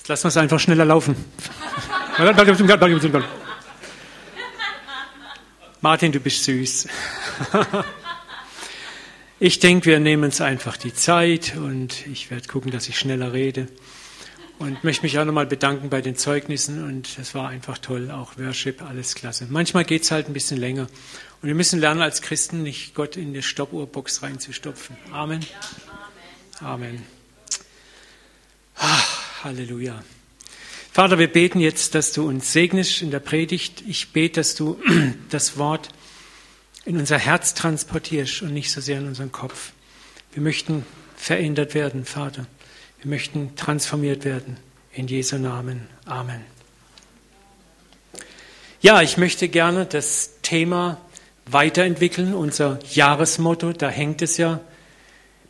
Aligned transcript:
Jetzt 0.00 0.08
lassen 0.08 0.24
wir 0.24 0.28
es 0.28 0.36
einfach 0.38 0.58
schneller 0.58 0.86
laufen. 0.86 1.14
Martin, 5.82 6.10
du 6.10 6.20
bist 6.20 6.42
süß. 6.44 6.88
Ich 9.42 9.58
denke, 9.58 9.86
wir 9.86 10.00
nehmen 10.00 10.24
uns 10.24 10.42
einfach 10.42 10.76
die 10.76 10.92
Zeit 10.92 11.56
und 11.56 12.06
ich 12.06 12.30
werde 12.30 12.46
gucken, 12.46 12.70
dass 12.70 12.90
ich 12.90 12.98
schneller 12.98 13.32
rede. 13.32 13.68
Und 14.58 14.84
möchte 14.84 15.02
mich 15.02 15.18
auch 15.18 15.24
nochmal 15.24 15.46
bedanken 15.46 15.88
bei 15.88 16.02
den 16.02 16.14
Zeugnissen 16.14 16.84
und 16.84 17.18
es 17.18 17.34
war 17.34 17.48
einfach 17.48 17.78
toll, 17.78 18.10
auch 18.10 18.36
Worship, 18.36 18.82
alles 18.82 19.14
klasse. 19.14 19.46
Manchmal 19.48 19.84
geht 19.84 20.02
es 20.02 20.10
halt 20.10 20.26
ein 20.26 20.34
bisschen 20.34 20.58
länger 20.58 20.88
und 21.40 21.48
wir 21.48 21.54
müssen 21.54 21.80
lernen 21.80 22.02
als 22.02 22.20
Christen 22.20 22.62
nicht 22.62 22.94
Gott 22.94 23.16
in 23.16 23.32
die 23.32 23.42
Stoppuhrbox 23.42 24.22
reinzustopfen. 24.22 24.98
Amen. 25.10 25.40
Amen. 26.60 27.19
Halleluja. 29.42 30.02
Vater, 30.92 31.18
wir 31.18 31.28
beten 31.28 31.60
jetzt, 31.60 31.94
dass 31.94 32.12
du 32.12 32.28
uns 32.28 32.52
segnest 32.52 33.00
in 33.00 33.10
der 33.10 33.20
Predigt. 33.20 33.82
Ich 33.86 34.12
bete, 34.12 34.40
dass 34.40 34.54
du 34.54 34.78
das 35.30 35.56
Wort 35.56 35.88
in 36.84 36.98
unser 36.98 37.18
Herz 37.18 37.54
transportierst 37.54 38.42
und 38.42 38.52
nicht 38.52 38.70
so 38.70 38.80
sehr 38.80 38.98
in 38.98 39.06
unseren 39.06 39.32
Kopf. 39.32 39.72
Wir 40.32 40.42
möchten 40.42 40.84
verändert 41.16 41.74
werden, 41.74 42.04
Vater. 42.04 42.46
Wir 43.00 43.08
möchten 43.08 43.56
transformiert 43.56 44.24
werden. 44.24 44.58
In 44.92 45.06
Jesu 45.06 45.38
Namen. 45.38 45.86
Amen. 46.04 46.44
Ja, 48.82 49.02
ich 49.02 49.16
möchte 49.16 49.48
gerne 49.48 49.86
das 49.86 50.40
Thema 50.42 51.00
weiterentwickeln, 51.46 52.34
unser 52.34 52.78
Jahresmotto, 52.90 53.72
da 53.72 53.88
hängt 53.88 54.22
es 54.22 54.36
ja, 54.36 54.60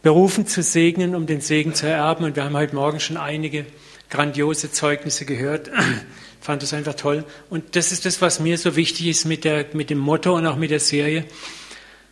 berufen 0.03 0.47
zu 0.47 0.63
segnen, 0.63 1.15
um 1.15 1.27
den 1.27 1.41
Segen 1.41 1.75
zu 1.75 1.87
ererben. 1.87 2.25
Und 2.25 2.37
wir 2.37 2.45
haben 2.45 2.57
heute 2.57 2.75
Morgen 2.75 3.01
schon 3.01 3.17
einige 3.17 3.67
grandiose 4.09 4.73
Zeugnisse 4.73 5.25
gehört. 5.25 5.71
Fand 6.41 6.63
es 6.63 6.73
einfach 6.73 6.95
toll. 6.95 7.24
Und 7.51 7.77
das 7.77 7.93
ist 7.93 8.07
das, 8.07 8.21
was 8.23 8.41
mir 8.41 8.57
so 8.59 8.77
wichtig 8.77 9.07
ist 9.07 9.24
mit, 9.27 9.45
der, 9.45 9.66
mit 9.73 9.91
dem 9.91 9.99
Motto 9.99 10.35
und 10.37 10.47
auch 10.47 10.57
mit 10.57 10.71
der 10.71 10.80
Serie. 10.80 11.24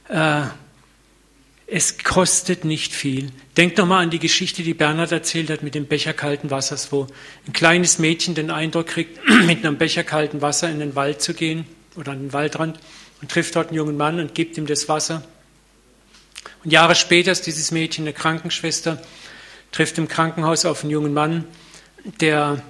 Äh, 0.08 0.42
es 1.66 1.98
kostet 1.98 2.64
nicht 2.64 2.94
viel. 2.94 3.30
Denkt 3.58 3.76
nochmal 3.76 4.02
an 4.02 4.10
die 4.10 4.18
Geschichte, 4.18 4.62
die 4.62 4.72
Bernhard 4.72 5.12
erzählt 5.12 5.50
hat 5.50 5.62
mit 5.62 5.74
dem 5.74 5.86
Becher 5.86 6.14
kalten 6.14 6.50
Wassers, 6.50 6.92
wo 6.92 7.06
ein 7.46 7.52
kleines 7.52 7.98
Mädchen 7.98 8.34
den 8.34 8.50
Eindruck 8.50 8.86
kriegt, 8.86 9.18
mit 9.46 9.64
einem 9.64 9.76
Becher 9.76 10.04
kalten 10.04 10.40
Wasser 10.40 10.70
in 10.70 10.78
den 10.78 10.94
Wald 10.94 11.20
zu 11.20 11.34
gehen 11.34 11.66
oder 11.94 12.12
an 12.12 12.20
den 12.20 12.32
Waldrand 12.32 12.78
und 13.20 13.30
trifft 13.30 13.56
dort 13.56 13.68
einen 13.68 13.76
jungen 13.76 13.96
Mann 13.96 14.18
und 14.20 14.34
gibt 14.34 14.56
ihm 14.56 14.66
das 14.66 14.88
Wasser. 14.88 15.24
Und 16.64 16.72
Jahre 16.72 16.94
später 16.94 17.32
ist 17.32 17.46
dieses 17.46 17.70
Mädchen 17.70 18.04
eine 18.04 18.12
Krankenschwester, 18.12 19.00
trifft 19.72 19.98
im 19.98 20.08
Krankenhaus 20.08 20.64
auf 20.64 20.82
einen 20.82 20.90
jungen 20.90 21.14
Mann, 21.14 21.44
der 22.20 22.62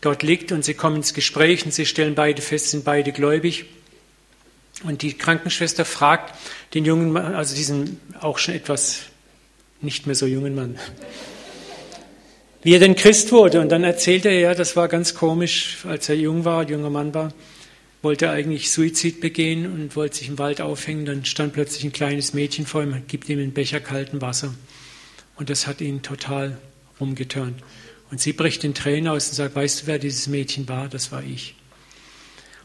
dort 0.00 0.22
liegt 0.22 0.52
und 0.52 0.64
sie 0.64 0.74
kommen 0.74 0.96
ins 0.96 1.14
Gespräch 1.14 1.64
und 1.64 1.72
sie 1.72 1.86
stellen 1.86 2.14
beide 2.14 2.42
fest, 2.42 2.70
sind 2.70 2.84
beide 2.84 3.12
gläubig. 3.12 3.66
Und 4.84 5.02
die 5.02 5.12
Krankenschwester 5.12 5.84
fragt 5.84 6.34
den 6.74 6.84
jungen 6.84 7.12
Mann, 7.12 7.34
also 7.34 7.54
diesen 7.54 8.00
auch 8.20 8.38
schon 8.38 8.54
etwas 8.54 9.00
nicht 9.80 10.06
mehr 10.06 10.14
so 10.14 10.26
jungen 10.26 10.54
Mann, 10.54 10.78
wie 12.62 12.74
er 12.74 12.80
denn 12.80 12.96
Christ 12.96 13.32
wurde. 13.32 13.60
Und 13.60 13.70
dann 13.70 13.84
erzählt 13.84 14.24
er, 14.24 14.38
ja, 14.38 14.54
das 14.54 14.76
war 14.76 14.88
ganz 14.88 15.14
komisch, 15.14 15.78
als 15.88 16.08
er 16.08 16.16
jung 16.16 16.44
war, 16.44 16.68
junger 16.68 16.90
Mann 16.90 17.14
war, 17.14 17.32
wollte 18.02 18.30
eigentlich 18.30 18.70
Suizid 18.70 19.20
begehen 19.20 19.64
und 19.64 19.96
wollte 19.96 20.18
sich 20.18 20.28
im 20.28 20.38
Wald 20.38 20.60
aufhängen. 20.60 21.06
Dann 21.06 21.24
stand 21.24 21.52
plötzlich 21.52 21.84
ein 21.84 21.92
kleines 21.92 22.34
Mädchen 22.34 22.66
vor 22.66 22.82
ihm, 22.82 23.02
gibt 23.06 23.28
ihm 23.28 23.38
einen 23.38 23.52
Becher 23.52 23.80
kalten 23.80 24.20
Wasser. 24.20 24.52
Und 25.36 25.48
das 25.48 25.66
hat 25.66 25.80
ihn 25.80 26.02
total 26.02 26.58
rumgeturnt. 27.00 27.62
Und 28.10 28.20
sie 28.20 28.32
bricht 28.32 28.64
in 28.64 28.74
Tränen 28.74 29.08
aus 29.08 29.28
und 29.28 29.36
sagt, 29.36 29.54
weißt 29.54 29.82
du, 29.82 29.86
wer 29.86 29.98
dieses 29.98 30.26
Mädchen 30.26 30.68
war? 30.68 30.88
Das 30.88 31.12
war 31.12 31.22
ich. 31.22 31.54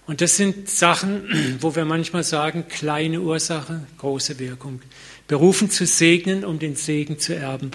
Und 0.08 0.22
das 0.22 0.38
sind 0.38 0.70
Sachen, 0.70 1.58
wo 1.62 1.76
wir 1.76 1.86
manchmal 1.86 2.24
sagen, 2.24 2.66
kleine 2.68 3.22
Ursache, 3.22 3.86
große 3.98 4.40
Wirkung. 4.40 4.82
Berufen 5.28 5.70
zu 5.70 5.86
segnen, 5.86 6.44
um 6.44 6.60
den 6.60 6.76
Segen 6.76 7.20
zu 7.20 7.36
erben. 7.36 7.72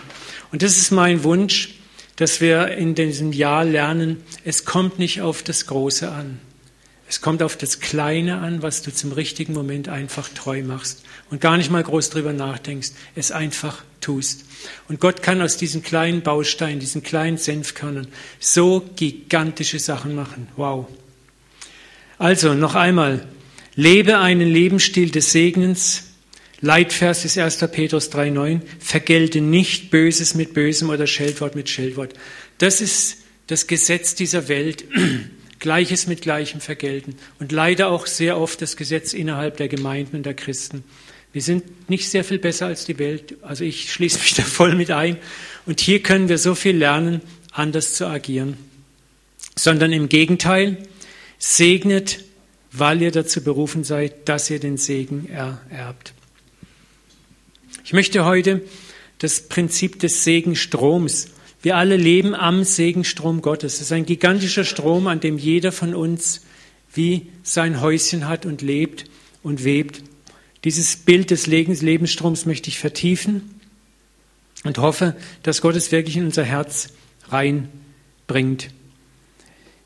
Und 0.50 0.62
das 0.62 0.78
ist 0.78 0.90
mein 0.90 1.22
Wunsch, 1.22 1.74
dass 2.16 2.40
wir 2.40 2.68
in 2.68 2.94
diesem 2.94 3.32
Jahr 3.32 3.64
lernen, 3.64 4.22
es 4.44 4.64
kommt 4.64 4.98
nicht 4.98 5.22
auf 5.22 5.42
das 5.42 5.66
Große 5.66 6.10
an. 6.10 6.40
Es 7.12 7.20
kommt 7.20 7.42
auf 7.42 7.58
das 7.58 7.78
Kleine 7.78 8.38
an, 8.38 8.62
was 8.62 8.80
du 8.80 8.90
zum 8.90 9.12
richtigen 9.12 9.52
Moment 9.52 9.86
einfach 9.90 10.30
treu 10.30 10.62
machst 10.62 11.02
und 11.30 11.42
gar 11.42 11.58
nicht 11.58 11.70
mal 11.70 11.82
groß 11.82 12.08
drüber 12.08 12.32
nachdenkst, 12.32 12.92
es 13.14 13.30
einfach 13.30 13.84
tust. 14.00 14.46
Und 14.88 14.98
Gott 14.98 15.22
kann 15.22 15.42
aus 15.42 15.58
diesen 15.58 15.82
kleinen 15.82 16.22
Bausteinen, 16.22 16.80
diesen 16.80 17.02
kleinen 17.02 17.36
Senfkörnern 17.36 18.06
so 18.40 18.88
gigantische 18.96 19.78
Sachen 19.78 20.14
machen. 20.14 20.48
Wow. 20.56 20.86
Also 22.16 22.54
noch 22.54 22.76
einmal, 22.76 23.26
lebe 23.74 24.18
einen 24.18 24.48
Lebensstil 24.48 25.10
des 25.10 25.32
Segnens. 25.32 26.04
Leitvers 26.62 27.26
ist 27.26 27.36
1. 27.36 27.58
Petrus 27.72 28.10
3,9. 28.10 28.62
Vergelte 28.78 29.42
nicht 29.42 29.90
Böses 29.90 30.34
mit 30.34 30.54
Bösem 30.54 30.88
oder 30.88 31.06
Scheldwort 31.06 31.56
mit 31.56 31.68
Scheldwort. 31.68 32.14
Das 32.56 32.80
ist 32.80 33.18
das 33.48 33.66
Gesetz 33.66 34.14
dieser 34.14 34.48
Welt. 34.48 34.84
Gleiches 35.62 36.08
mit 36.08 36.22
Gleichem 36.22 36.60
vergelten. 36.60 37.14
Und 37.38 37.52
leider 37.52 37.88
auch 37.88 38.06
sehr 38.06 38.36
oft 38.36 38.60
das 38.60 38.76
Gesetz 38.76 39.14
innerhalb 39.14 39.56
der 39.56 39.68
Gemeinden 39.68 40.16
und 40.16 40.26
der 40.26 40.34
Christen. 40.34 40.82
Wir 41.32 41.40
sind 41.40 41.88
nicht 41.88 42.10
sehr 42.10 42.24
viel 42.24 42.40
besser 42.40 42.66
als 42.66 42.84
die 42.84 42.98
Welt. 42.98 43.36
Also 43.42 43.64
ich 43.64 43.92
schließe 43.92 44.18
mich 44.18 44.34
da 44.36 44.42
voll 44.42 44.74
mit 44.74 44.90
ein. 44.90 45.16
Und 45.64 45.80
hier 45.80 46.02
können 46.02 46.28
wir 46.28 46.38
so 46.38 46.56
viel 46.56 46.76
lernen, 46.76 47.20
anders 47.52 47.94
zu 47.94 48.06
agieren. 48.06 48.56
Sondern 49.56 49.92
im 49.92 50.08
Gegenteil, 50.08 50.76
Segnet, 51.38 52.24
weil 52.72 53.00
ihr 53.00 53.12
dazu 53.12 53.42
berufen 53.42 53.84
seid, 53.84 54.28
dass 54.28 54.50
ihr 54.50 54.58
den 54.58 54.78
Segen 54.78 55.28
ererbt. 55.28 56.12
Ich 57.84 57.92
möchte 57.92 58.24
heute 58.24 58.62
das 59.18 59.48
Prinzip 59.48 60.00
des 60.00 60.24
Segenstroms. 60.24 61.28
Wir 61.62 61.76
alle 61.76 61.96
leben 61.96 62.34
am 62.34 62.64
Segenstrom 62.64 63.40
Gottes. 63.40 63.74
Es 63.74 63.82
ist 63.82 63.92
ein 63.92 64.04
gigantischer 64.04 64.64
Strom, 64.64 65.06
an 65.06 65.20
dem 65.20 65.38
jeder 65.38 65.70
von 65.70 65.94
uns 65.94 66.42
wie 66.92 67.28
sein 67.44 67.80
Häuschen 67.80 68.28
hat 68.28 68.44
und 68.44 68.62
lebt 68.62 69.04
und 69.44 69.64
webt. 69.64 70.02
Dieses 70.64 70.96
Bild 70.96 71.30
des 71.30 71.46
Lebensstroms 71.46 72.46
möchte 72.46 72.68
ich 72.68 72.80
vertiefen 72.80 73.60
und 74.64 74.78
hoffe, 74.78 75.16
dass 75.44 75.60
Gott 75.60 75.76
es 75.76 75.92
wirklich 75.92 76.16
in 76.16 76.26
unser 76.26 76.44
Herz 76.44 76.90
reinbringt. 77.28 78.70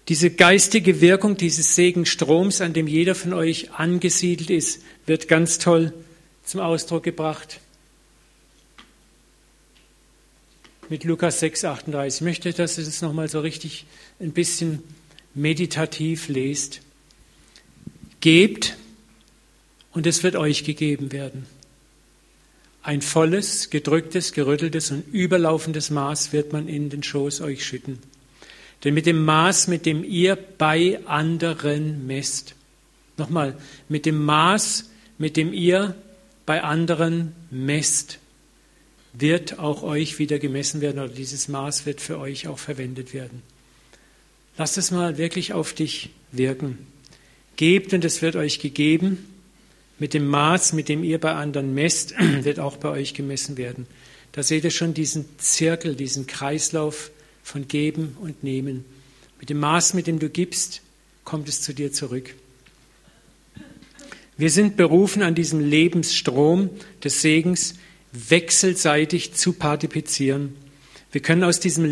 Diese 0.09 0.31
geistige 0.31 1.01
Wirkung 1.01 1.37
dieses 1.37 1.75
Segenstroms, 1.75 2.61
an 2.61 2.73
dem 2.73 2.87
jeder 2.87 3.15
von 3.15 3.33
euch 3.33 3.73
angesiedelt 3.73 4.51
ist, 4.51 4.83
wird 5.05 5.29
ganz 5.29 5.59
toll 5.59 5.93
zum 6.45 6.61
Ausdruck 6.61 7.03
gebracht. 7.03 7.61
Mit 10.89 11.03
Lukas 11.03 11.41
6, 11.41 11.65
38. 11.65 12.21
Ich 12.21 12.25
möchte, 12.25 12.53
dass 12.53 12.79
ihr 12.79 12.85
das 12.85 13.03
nochmal 13.03 13.29
so 13.29 13.41
richtig 13.41 13.87
ein 14.21 14.31
bisschen 14.31 14.85
meditativ 15.35 16.29
lest. 16.29 16.81
Gebt 18.21 18.77
und 19.93 20.07
es 20.07 20.23
wird 20.23 20.37
euch 20.37 20.63
gegeben 20.63 21.11
werden. 21.11 21.47
Ein 22.85 23.03
volles, 23.03 23.71
gedrücktes, 23.71 24.33
gerütteltes 24.33 24.93
und 24.93 25.13
überlaufendes 25.13 25.91
Maß 25.91 26.33
wird 26.33 26.53
man 26.53 26.69
in 26.69 26.89
den 26.89 27.03
Schoß 27.03 27.41
euch 27.41 27.65
schütten. 27.67 27.99
Denn 28.85 28.95
mit 28.95 29.07
dem 29.07 29.25
Maß, 29.25 29.67
mit 29.67 29.87
dem 29.87 30.05
ihr 30.05 30.37
bei 30.37 31.01
anderen 31.07 32.07
messt, 32.07 32.55
nochmal, 33.17 33.57
mit 33.89 34.07
dem 34.07 34.25
Maß, 34.25 34.89
mit 35.19 35.37
dem 35.37 35.53
ihr 35.53 35.97
bei 36.45 36.63
anderen 36.63 37.35
messt, 37.51 38.21
wird 39.19 39.59
auch 39.59 39.83
euch 39.83 40.19
wieder 40.19 40.39
gemessen 40.39 40.81
werden 40.81 40.99
oder 40.99 41.13
dieses 41.13 41.49
Maß 41.49 41.87
wird 41.87 42.01
für 42.01 42.19
euch 42.19 42.49
auch 42.49 42.59
verwendet 42.59 43.15
werden. 43.15 43.43
Lasst 44.59 44.79
es 44.79 44.91
mal 44.91 45.19
wirklich 45.19 45.53
auf 45.53 45.73
dich 45.73 46.11
wirken. 46.33 46.79
Gebt 47.57 47.93
und 47.93 48.05
es 48.05 48.23
wird 48.23 48.37
euch 48.37 48.59
gegeben. 48.59 49.27
Mit 49.99 50.13
dem 50.13 50.27
Maß, 50.27 50.75
mit 50.75 50.89
dem 50.89 51.03
ihr 51.05 51.19
bei 51.19 51.33
anderen 51.33 51.75
messt, 51.75 52.15
wird 52.43 52.59
auch 52.59 52.77
bei 52.77 52.91
euch 52.91 53.15
gemessen 53.15 53.57
werden. 53.57 53.87
Da 54.33 54.43
seht 54.43 54.65
ihr 54.65 54.71
schon 54.71 54.93
diesen 54.93 55.25
Zirkel, 55.39 55.95
diesen 55.95 56.27
Kreislauf 56.27 57.11
von 57.43 57.69
Geben 57.69 58.17
und 58.21 58.43
Nehmen. 58.43 58.85
Mit 59.41 59.51
dem 59.51 59.61
Maß, 59.61 59.95
mit 59.95 60.07
dem 60.07 60.19
du 60.19 60.29
gibst, 60.29 60.83
kommt 61.25 61.49
es 61.49 61.63
zu 61.63 61.73
dir 61.73 61.93
zurück. 61.93 62.35
Wir 64.37 64.51
sind 64.51 64.77
berufen, 64.77 65.23
an 65.23 65.35
diesem 65.35 65.61
Lebensstrom 65.61 66.69
des 67.03 67.23
Segens 67.23 67.75
wechselseitig 68.13 69.35
zu 69.35 69.53
partizipieren. 69.53 70.57
Wir 71.13 71.21
können 71.21 71.45
aus 71.45 71.61
diesem 71.61 71.91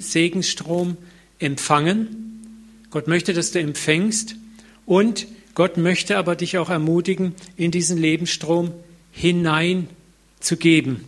Segensstrom 0.00 0.96
empfangen. 1.38 2.86
Gott 2.90 3.08
möchte, 3.08 3.32
dass 3.32 3.52
du 3.52 3.60
empfängst. 3.60 4.36
Und 4.84 5.26
Gott 5.54 5.76
möchte 5.76 6.18
aber 6.18 6.36
dich 6.36 6.58
auch 6.58 6.70
ermutigen, 6.70 7.34
in 7.56 7.70
diesen 7.70 7.98
Lebensstrom 7.98 8.72
hineinzugeben. 9.12 11.04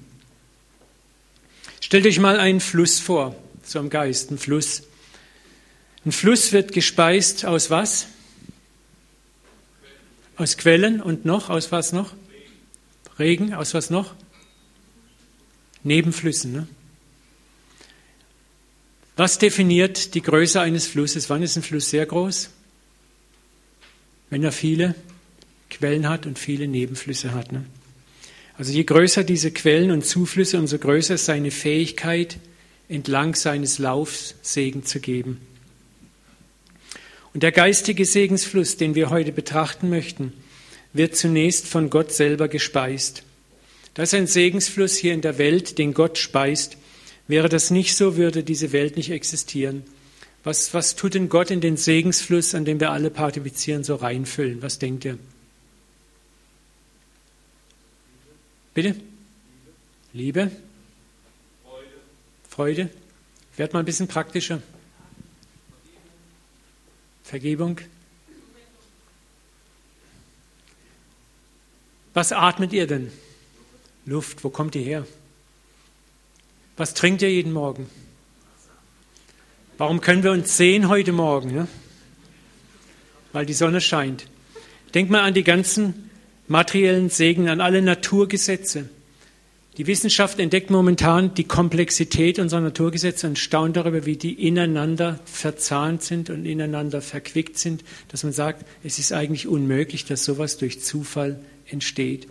Stellt 1.80 2.06
euch 2.06 2.18
mal 2.18 2.38
einen 2.38 2.60
Fluss 2.60 2.98
vor 2.98 3.34
so 3.68 3.78
am 3.78 3.90
Geist, 3.90 4.30
ein 4.30 4.38
Fluss. 4.38 4.82
Ein 6.04 6.12
Fluss 6.12 6.52
wird 6.52 6.72
gespeist 6.72 7.44
aus 7.44 7.70
was? 7.70 8.06
Aus 10.36 10.56
Quellen 10.56 11.02
und 11.02 11.24
noch, 11.24 11.50
aus 11.50 11.70
was 11.70 11.92
noch? 11.92 12.14
Regen, 13.18 13.52
aus 13.52 13.74
was 13.74 13.90
noch? 13.90 14.14
Nebenflüssen. 15.82 16.52
Ne? 16.52 16.68
Was 19.16 19.38
definiert 19.38 20.14
die 20.14 20.22
Größe 20.22 20.60
eines 20.60 20.86
Flusses? 20.86 21.28
Wann 21.28 21.42
ist 21.42 21.56
ein 21.56 21.62
Fluss 21.62 21.90
sehr 21.90 22.06
groß? 22.06 22.50
Wenn 24.30 24.44
er 24.44 24.52
viele 24.52 24.94
Quellen 25.70 26.08
hat 26.08 26.26
und 26.26 26.38
viele 26.38 26.68
Nebenflüsse 26.68 27.34
hat. 27.34 27.52
Ne? 27.52 27.64
Also 28.56 28.72
je 28.72 28.84
größer 28.84 29.24
diese 29.24 29.50
Quellen 29.50 29.90
und 29.90 30.04
Zuflüsse, 30.04 30.58
umso 30.58 30.78
größer 30.78 31.14
ist 31.14 31.26
seine 31.26 31.50
Fähigkeit, 31.50 32.38
entlang 32.88 33.34
seines 33.34 33.78
Laufs 33.78 34.34
Segen 34.42 34.84
zu 34.84 35.00
geben. 35.00 35.40
Und 37.34 37.42
der 37.42 37.52
geistige 37.52 38.04
Segensfluss, 38.04 38.76
den 38.76 38.94
wir 38.94 39.10
heute 39.10 39.32
betrachten 39.32 39.90
möchten, 39.90 40.32
wird 40.92 41.14
zunächst 41.14 41.66
von 41.66 41.90
Gott 41.90 42.12
selber 42.12 42.48
gespeist. 42.48 43.22
Das 43.98 44.12
ist 44.12 44.14
ein 44.14 44.28
Segensfluss 44.28 44.94
hier 44.94 45.12
in 45.12 45.22
der 45.22 45.38
Welt, 45.38 45.76
den 45.76 45.92
Gott 45.92 46.18
speist. 46.18 46.76
Wäre 47.26 47.48
das 47.48 47.72
nicht 47.72 47.96
so, 47.96 48.16
würde 48.16 48.44
diese 48.44 48.70
Welt 48.70 48.96
nicht 48.96 49.10
existieren. 49.10 49.82
Was, 50.44 50.72
was 50.72 50.94
tut 50.94 51.14
denn 51.14 51.28
Gott 51.28 51.50
in 51.50 51.60
den 51.60 51.76
Segensfluss, 51.76 52.54
an 52.54 52.64
dem 52.64 52.78
wir 52.78 52.92
alle 52.92 53.10
partizipieren, 53.10 53.82
so 53.82 53.96
reinfüllen? 53.96 54.62
Was 54.62 54.78
denkt 54.78 55.04
ihr? 55.04 55.18
Bitte? 58.72 58.94
Liebe? 60.12 60.52
Freude. 61.64 61.90
Freude. 62.48 62.90
Werd 63.56 63.72
mal 63.72 63.80
ein 63.80 63.84
bisschen 63.84 64.06
praktischer. 64.06 64.62
Vergebung. 67.24 67.80
Was 72.14 72.30
atmet 72.30 72.72
ihr 72.72 72.86
denn? 72.86 73.10
Luft. 74.08 74.42
Wo 74.42 74.50
kommt 74.50 74.74
die 74.74 74.82
her? 74.82 75.06
Was 76.76 76.94
trinkt 76.94 77.22
ihr 77.22 77.30
jeden 77.30 77.52
Morgen? 77.52 77.86
Warum 79.76 80.00
können 80.00 80.22
wir 80.22 80.32
uns 80.32 80.56
sehen 80.56 80.88
heute 80.88 81.12
Morgen? 81.12 81.52
Ne? 81.52 81.68
Weil 83.32 83.46
die 83.46 83.52
Sonne 83.52 83.80
scheint. 83.80 84.26
Denkt 84.94 85.10
mal 85.10 85.22
an 85.22 85.34
die 85.34 85.44
ganzen 85.44 86.10
materiellen 86.46 87.10
Segen, 87.10 87.48
an 87.48 87.60
alle 87.60 87.82
Naturgesetze. 87.82 88.88
Die 89.76 89.86
Wissenschaft 89.86 90.40
entdeckt 90.40 90.70
momentan 90.70 91.34
die 91.34 91.44
Komplexität 91.44 92.40
unserer 92.40 92.62
Naturgesetze 92.62 93.28
und 93.28 93.38
staunt 93.38 93.76
darüber, 93.76 94.06
wie 94.06 94.16
die 94.16 94.46
ineinander 94.46 95.20
verzahnt 95.24 96.02
sind 96.02 96.30
und 96.30 96.46
ineinander 96.46 97.00
verquickt 97.00 97.58
sind, 97.58 97.84
dass 98.08 98.24
man 98.24 98.32
sagt, 98.32 98.64
es 98.82 98.98
ist 98.98 99.12
eigentlich 99.12 99.46
unmöglich, 99.46 100.04
dass 100.04 100.24
sowas 100.24 100.56
durch 100.56 100.80
Zufall 100.80 101.38
entsteht. 101.66 102.26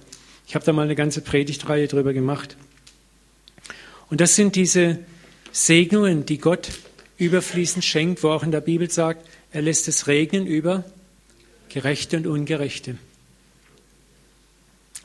Ich 0.47 0.55
habe 0.55 0.63
da 0.63 0.71
mal 0.71 0.83
eine 0.83 0.95
ganze 0.95 1.19
Predigtreihe 1.19 1.87
drüber 1.87 2.13
gemacht. 2.13 2.55
Und 4.09 4.21
das 4.21 4.35
sind 4.35 4.55
diese 4.55 4.99
Segnungen, 5.51 6.25
die 6.25 6.37
Gott 6.37 6.69
überfließend 7.17 7.83
schenkt, 7.83 8.23
wo 8.23 8.29
auch 8.29 8.43
in 8.43 8.51
der 8.51 8.61
Bibel 8.61 8.89
sagt, 8.89 9.27
er 9.51 9.61
lässt 9.61 9.89
es 9.89 10.07
regnen 10.07 10.47
über 10.47 10.85
Gerechte 11.67 12.15
und 12.17 12.27
Ungerechte. 12.27 12.97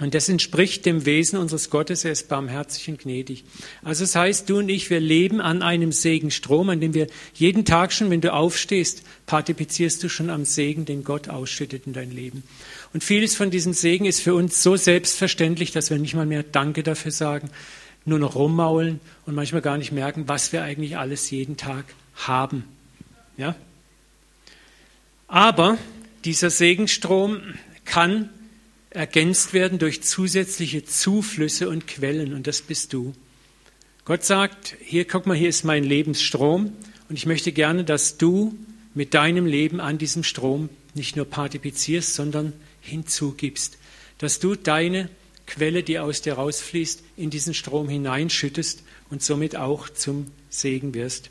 Und 0.02 0.14
das 0.14 0.28
entspricht 0.28 0.84
dem 0.84 1.06
Wesen 1.06 1.38
unseres 1.38 1.70
Gottes, 1.70 2.04
er 2.04 2.10
ist 2.10 2.28
barmherzig 2.28 2.88
und 2.88 2.98
gnädig. 2.98 3.44
Also 3.84 4.02
das 4.02 4.16
heißt, 4.16 4.50
du 4.50 4.58
und 4.58 4.68
ich, 4.68 4.90
wir 4.90 4.98
leben 4.98 5.40
an 5.40 5.62
einem 5.62 5.92
Segenstrom, 5.92 6.70
an 6.70 6.80
dem 6.80 6.92
wir 6.92 7.06
jeden 7.34 7.64
Tag 7.64 7.92
schon, 7.92 8.10
wenn 8.10 8.20
du 8.20 8.32
aufstehst, 8.32 9.04
partizipierst 9.26 10.02
du 10.02 10.08
schon 10.08 10.28
am 10.28 10.44
Segen, 10.44 10.86
den 10.86 11.04
Gott 11.04 11.28
ausschüttet 11.28 11.86
in 11.86 11.92
dein 11.92 12.10
Leben. 12.10 12.42
Und 12.92 13.04
vieles 13.04 13.36
von 13.36 13.52
diesem 13.52 13.74
Segen 13.74 14.04
ist 14.04 14.20
für 14.20 14.34
uns 14.34 14.60
so 14.60 14.74
selbstverständlich, 14.74 15.70
dass 15.70 15.90
wir 15.90 15.98
nicht 15.98 16.14
mal 16.14 16.26
mehr 16.26 16.42
Danke 16.42 16.82
dafür 16.82 17.12
sagen, 17.12 17.48
nur 18.04 18.18
noch 18.18 18.34
rummaulen 18.34 18.98
und 19.24 19.36
manchmal 19.36 19.62
gar 19.62 19.78
nicht 19.78 19.92
merken, 19.92 20.24
was 20.26 20.52
wir 20.52 20.64
eigentlich 20.64 20.96
alles 20.96 21.30
jeden 21.30 21.56
Tag 21.56 21.84
haben. 22.16 22.64
Ja? 23.36 23.54
Aber 25.28 25.78
dieser 26.24 26.50
Segenstrom 26.50 27.40
kann 27.84 28.30
ergänzt 28.94 29.52
werden 29.52 29.78
durch 29.78 30.02
zusätzliche 30.02 30.84
Zuflüsse 30.84 31.68
und 31.68 31.86
Quellen 31.86 32.34
und 32.34 32.46
das 32.46 32.62
bist 32.62 32.92
du. 32.92 33.14
Gott 34.04 34.24
sagt, 34.24 34.76
hier 34.84 35.06
guck 35.06 35.26
mal, 35.26 35.36
hier 35.36 35.48
ist 35.48 35.64
mein 35.64 35.84
Lebensstrom 35.84 36.72
und 37.08 37.16
ich 37.16 37.26
möchte 37.26 37.52
gerne, 37.52 37.84
dass 37.84 38.18
du 38.18 38.58
mit 38.94 39.14
deinem 39.14 39.46
Leben 39.46 39.80
an 39.80 39.98
diesem 39.98 40.24
Strom 40.24 40.68
nicht 40.94 41.16
nur 41.16 41.24
partizipierst, 41.24 42.14
sondern 42.14 42.52
hinzugibst, 42.80 43.78
dass 44.18 44.40
du 44.40 44.54
deine 44.54 45.08
Quelle, 45.46 45.82
die 45.82 45.98
aus 45.98 46.22
dir 46.22 46.34
rausfließt, 46.34 47.02
in 47.16 47.30
diesen 47.30 47.54
Strom 47.54 47.88
hineinschüttest 47.88 48.82
und 49.10 49.22
somit 49.22 49.56
auch 49.56 49.88
zum 49.88 50.26
Segen 50.50 50.94
wirst. 50.94 51.30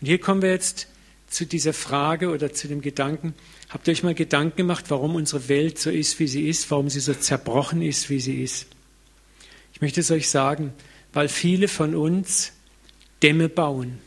Und 0.00 0.06
hier 0.06 0.18
kommen 0.18 0.42
wir 0.42 0.50
jetzt 0.50 0.88
zu 1.32 1.46
dieser 1.46 1.72
Frage 1.72 2.30
oder 2.30 2.52
zu 2.52 2.68
dem 2.68 2.80
Gedanken, 2.80 3.34
Habt 3.72 3.88
ihr 3.88 3.92
euch 3.92 4.02
mal 4.02 4.14
Gedanken 4.14 4.56
gemacht, 4.58 4.84
warum 4.88 5.14
unsere 5.14 5.48
Welt 5.48 5.78
so 5.78 5.88
ist, 5.88 6.18
wie 6.18 6.26
sie 6.26 6.46
ist, 6.46 6.70
warum 6.70 6.90
sie 6.90 7.00
so 7.00 7.14
zerbrochen 7.14 7.80
ist, 7.80 8.10
wie 8.10 8.20
sie 8.20 8.42
ist? 8.42 8.66
Ich 9.72 9.80
möchte 9.80 10.00
es 10.00 10.10
euch 10.10 10.28
sagen, 10.28 10.74
weil 11.14 11.28
viele 11.28 11.68
von 11.68 11.94
uns 11.94 12.52
Dämme 13.22 13.48
bauen. 13.48 13.98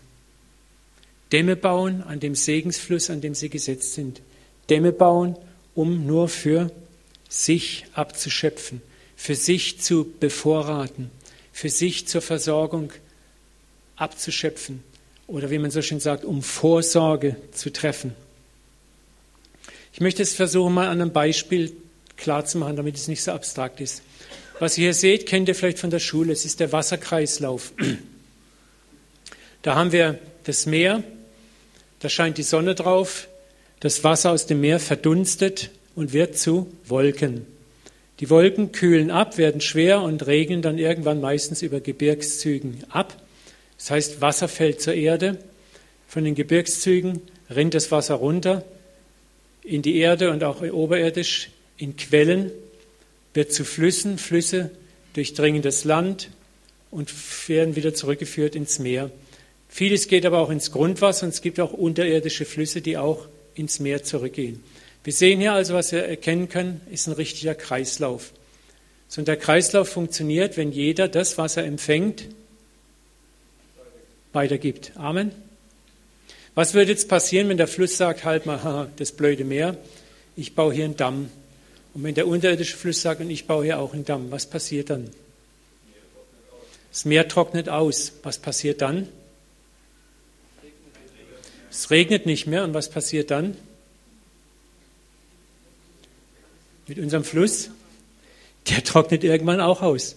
Dämme 1.32 1.56
bauen 1.56 2.04
an 2.04 2.20
dem 2.20 2.36
Segensfluss, 2.36 3.10
an 3.10 3.22
dem 3.22 3.34
sie 3.34 3.50
gesetzt 3.50 3.96
sind. 3.96 4.22
Dämme 4.70 4.92
bauen, 4.92 5.36
um 5.74 6.06
nur 6.06 6.30
für 6.30 6.72
sich 7.28 7.88
abzuschöpfen, 7.94 8.84
für 9.16 9.34
sich 9.34 9.82
zu 9.82 10.14
bevorraten, 10.20 11.10
für 11.52 11.70
sich 11.70 12.08
zur 12.08 12.22
Versorgung 12.22 12.94
abzuschöpfen 13.96 14.84
oder 15.28 15.50
wie 15.50 15.60
man 15.60 15.72
so 15.72 15.82
schön 15.82 16.00
sagt, 16.00 16.24
um 16.26 16.42
Vorsorge 16.42 17.36
zu 17.52 17.72
treffen. 17.72 18.16
Ich 19.94 20.02
möchte 20.02 20.22
es 20.22 20.34
versuchen, 20.34 20.74
mal 20.74 20.88
an 20.88 21.02
einem 21.02 21.14
Beispiel 21.14 21.72
klarzumachen, 22.18 22.76
damit 22.76 22.96
es 22.96 23.08
nicht 23.08 23.24
so 23.24 23.32
abstrakt 23.32 23.82
ist. 23.82 24.02
Was 24.60 24.78
ihr 24.78 24.86
hier 24.86 24.94
seht, 24.94 25.26
kennt 25.26 25.48
ihr 25.48 25.56
vielleicht 25.56 25.80
von 25.80 25.90
der 25.90 26.00
Schule. 26.00 26.32
Es 26.32 26.46
ist 26.46 26.60
der 26.60 26.72
Wasserkreislauf. 26.72 27.74
Da 29.62 29.76
haben 29.76 29.92
wir 29.92 30.20
das 30.44 30.66
Meer, 30.66 31.04
da 32.00 32.10
scheint 32.10 32.38
die 32.38 32.44
Sonne 32.44 32.76
drauf, 32.76 33.28
das 33.80 34.04
Wasser 34.04 34.32
aus 34.32 34.46
dem 34.46 34.62
Meer 34.62 34.80
verdunstet 34.80 35.72
und 35.96 36.14
wird 36.14 36.38
zu 36.38 36.72
Wolken. 36.86 37.48
Die 38.20 38.30
Wolken 38.30 38.72
kühlen 38.72 39.12
ab, 39.12 39.38
werden 39.38 39.60
schwer 39.60 40.02
und 40.02 40.26
regnen 40.28 40.62
dann 40.62 40.78
irgendwann 40.78 41.20
meistens 41.20 41.62
über 41.62 41.80
Gebirgszügen 41.80 42.84
ab. 42.90 43.22
Das 43.78 43.92
heißt, 43.92 44.22
Wasser 44.22 44.48
fällt 44.48 44.82
zur 44.82 44.94
Erde. 44.94 45.38
Von 46.08 46.24
den 46.24 46.36
Gebirgszügen 46.36 47.22
rinnt 47.50 47.74
das 47.74 47.92
Wasser 47.92 48.16
runter 48.16 48.64
in 49.64 49.82
die 49.82 49.98
Erde 49.98 50.32
und 50.32 50.44
auch 50.44 50.62
oberirdisch 50.62 51.50
in 51.78 51.98
Quellen, 51.98 52.52
wird 53.34 53.52
zu 53.52 53.66
Flüssen, 53.66 54.18
Flüsse 54.18 54.72
durchdringen 55.14 55.62
das 55.62 55.84
Land 55.84 56.30
und 56.92 57.12
werden 57.48 57.76
wieder 57.76 57.94
zurückgeführt 57.94 58.56
ins 58.56 58.80
Meer. 58.80 59.12
Vieles 59.68 60.08
geht 60.08 60.26
aber 60.26 60.40
auch 60.40 60.50
ins 60.50 60.72
Grundwasser 60.72 61.26
und 61.26 61.34
es 61.34 61.42
gibt 61.42 61.60
auch 61.60 61.74
unterirdische 61.74 62.46
Flüsse, 62.46 62.82
die 62.82 62.98
auch 62.98 63.28
ins 63.56 63.80
Meer 63.80 64.04
zurückgehen. 64.04 64.64
Wir 65.04 65.14
sehen 65.14 65.40
hier 65.40 65.54
also, 65.54 65.74
was 65.74 65.92
wir 65.92 66.04
erkennen 66.04 66.50
können, 66.50 66.82
ist 66.92 67.08
ein 67.08 67.14
richtiger 67.14 67.56
Kreislauf. 67.56 68.32
So, 69.08 69.22
und 69.22 69.28
der 69.28 69.38
Kreislauf 69.38 69.90
funktioniert, 69.90 70.58
wenn 70.58 70.72
jeder 70.72 71.08
das, 71.08 71.38
was 71.38 71.58
er 71.58 71.66
empfängt, 71.66 72.26
weitergibt. 74.36 74.92
Amen. 74.96 75.32
Was 76.54 76.74
würde 76.74 76.92
jetzt 76.92 77.10
passieren, 77.10 77.50
wenn 77.50 77.58
der 77.58 77.68
Fluss 77.68 77.98
sagt, 77.98 78.24
halt 78.24 78.46
mal, 78.46 78.90
das 78.96 79.12
blöde 79.12 79.44
Meer, 79.44 79.78
ich 80.36 80.56
baue 80.56 80.74
hier 80.74 80.86
einen 80.86 80.98
Damm. 80.98 81.30
Und 81.94 82.04
wenn 82.04 82.16
der 82.16 82.28
unterirdische 82.28 82.78
Fluss 82.78 83.02
sagt, 83.02 83.22
und 83.22 83.30
ich 83.30 83.48
baue 83.48 83.66
hier 83.66 83.80
auch 83.80 83.94
einen 83.94 84.06
Damm, 84.06 84.32
was 84.32 84.46
passiert 84.46 84.90
dann? 84.90 85.10
Das 86.92 87.04
Meer 87.04 87.28
trocknet 87.28 87.68
aus. 87.68 88.14
Was 88.24 88.38
passiert 88.38 88.82
dann? 88.82 89.10
Es 91.70 91.92
regnet 91.92 92.26
nicht 92.26 92.48
mehr. 92.48 92.64
Und 92.64 92.74
was 92.74 92.90
passiert 92.90 93.32
dann? 93.32 93.58
Mit 96.88 97.00
unserem 97.00 97.26
Fluss? 97.26 97.70
Der 98.70 98.82
trocknet 98.84 99.26
irgendwann 99.26 99.60
auch 99.60 99.82
aus. 99.82 100.16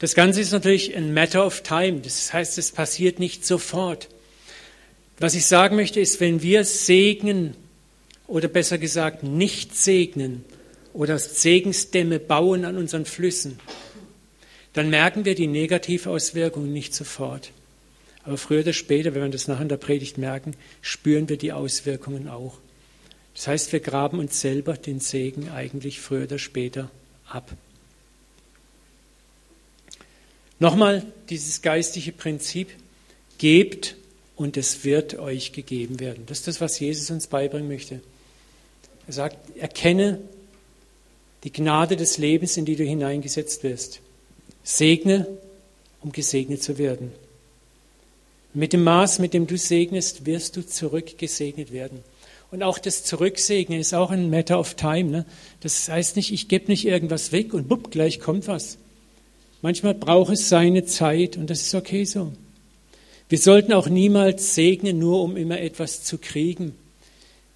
Das 0.00 0.14
Ganze 0.14 0.40
ist 0.40 0.50
natürlich 0.50 0.96
ein 0.96 1.12
Matter 1.12 1.46
of 1.46 1.62
Time. 1.62 2.00
Das 2.00 2.32
heißt, 2.32 2.56
es 2.56 2.72
passiert 2.72 3.18
nicht 3.18 3.44
sofort. 3.44 4.08
Was 5.18 5.34
ich 5.34 5.44
sagen 5.44 5.76
möchte, 5.76 6.00
ist, 6.00 6.20
wenn 6.20 6.42
wir 6.42 6.64
segnen 6.64 7.54
oder 8.26 8.48
besser 8.48 8.78
gesagt 8.78 9.22
nicht 9.22 9.76
segnen 9.76 10.42
oder 10.94 11.18
Segensdämme 11.18 12.18
bauen 12.18 12.64
an 12.64 12.78
unseren 12.78 13.04
Flüssen, 13.04 13.60
dann 14.72 14.88
merken 14.88 15.26
wir 15.26 15.34
die 15.34 15.46
Negativauswirkungen 15.46 16.72
nicht 16.72 16.94
sofort. 16.94 17.52
Aber 18.24 18.38
früher 18.38 18.60
oder 18.60 18.72
später, 18.72 19.14
wenn 19.14 19.22
wir 19.22 19.28
das 19.28 19.48
nachher 19.48 19.62
in 19.62 19.68
der 19.68 19.76
Predigt 19.76 20.16
merken, 20.16 20.56
spüren 20.80 21.28
wir 21.28 21.36
die 21.36 21.52
Auswirkungen 21.52 22.26
auch. 22.26 22.56
Das 23.34 23.48
heißt, 23.48 23.72
wir 23.74 23.80
graben 23.80 24.18
uns 24.18 24.40
selber 24.40 24.74
den 24.74 25.00
Segen 25.00 25.50
eigentlich 25.50 26.00
früher 26.00 26.24
oder 26.24 26.38
später 26.38 26.90
ab. 27.28 27.54
Nochmal 30.60 31.04
dieses 31.28 31.62
geistige 31.62 32.12
Prinzip, 32.12 32.68
gebt 33.38 33.96
und 34.36 34.58
es 34.58 34.84
wird 34.84 35.18
euch 35.18 35.52
gegeben 35.52 35.98
werden. 35.98 36.24
Das 36.26 36.40
ist 36.40 36.46
das, 36.46 36.60
was 36.60 36.78
Jesus 36.78 37.10
uns 37.10 37.26
beibringen 37.26 37.68
möchte. 37.68 38.00
Er 39.06 39.12
sagt, 39.14 39.56
erkenne 39.56 40.20
die 41.42 41.52
Gnade 41.52 41.96
des 41.96 42.18
Lebens, 42.18 42.58
in 42.58 42.66
die 42.66 42.76
du 42.76 42.84
hineingesetzt 42.84 43.62
wirst. 43.62 44.00
Segne, 44.62 45.26
um 46.02 46.12
gesegnet 46.12 46.62
zu 46.62 46.76
werden. 46.76 47.12
Mit 48.52 48.74
dem 48.74 48.84
Maß, 48.84 49.18
mit 49.20 49.32
dem 49.32 49.46
du 49.46 49.56
segnest, 49.56 50.26
wirst 50.26 50.56
du 50.56 50.66
zurückgesegnet 50.66 51.72
werden. 51.72 52.00
Und 52.50 52.62
auch 52.62 52.78
das 52.78 53.04
Zurücksegnen 53.04 53.80
ist 53.80 53.94
auch 53.94 54.10
ein 54.10 54.28
Matter 54.28 54.58
of 54.58 54.74
Time. 54.74 55.10
Ne? 55.10 55.26
Das 55.60 55.88
heißt 55.88 56.16
nicht, 56.16 56.32
ich 56.32 56.48
gebe 56.48 56.66
nicht 56.66 56.84
irgendwas 56.84 57.32
weg 57.32 57.54
und 57.54 57.68
bupp, 57.68 57.90
gleich 57.90 58.20
kommt 58.20 58.48
was. 58.48 58.76
Manchmal 59.62 59.94
braucht 59.94 60.32
es 60.32 60.48
seine 60.48 60.84
Zeit 60.84 61.36
und 61.36 61.50
das 61.50 61.62
ist 61.62 61.74
okay 61.74 62.04
so. 62.04 62.32
Wir 63.28 63.38
sollten 63.38 63.72
auch 63.72 63.88
niemals 63.88 64.54
segnen, 64.54 64.98
nur 64.98 65.22
um 65.22 65.36
immer 65.36 65.60
etwas 65.60 66.02
zu 66.02 66.18
kriegen. 66.18 66.74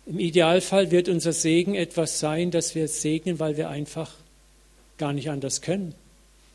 Im 0.06 0.18
Idealfall 0.18 0.90
wird 0.90 1.08
unser 1.08 1.32
Segen 1.32 1.74
etwas 1.74 2.20
sein, 2.20 2.50
dass 2.50 2.74
wir 2.74 2.88
segnen, 2.88 3.40
weil 3.40 3.56
wir 3.56 3.70
einfach 3.70 4.12
gar 4.98 5.12
nicht 5.12 5.30
anders 5.30 5.62
können. 5.62 5.94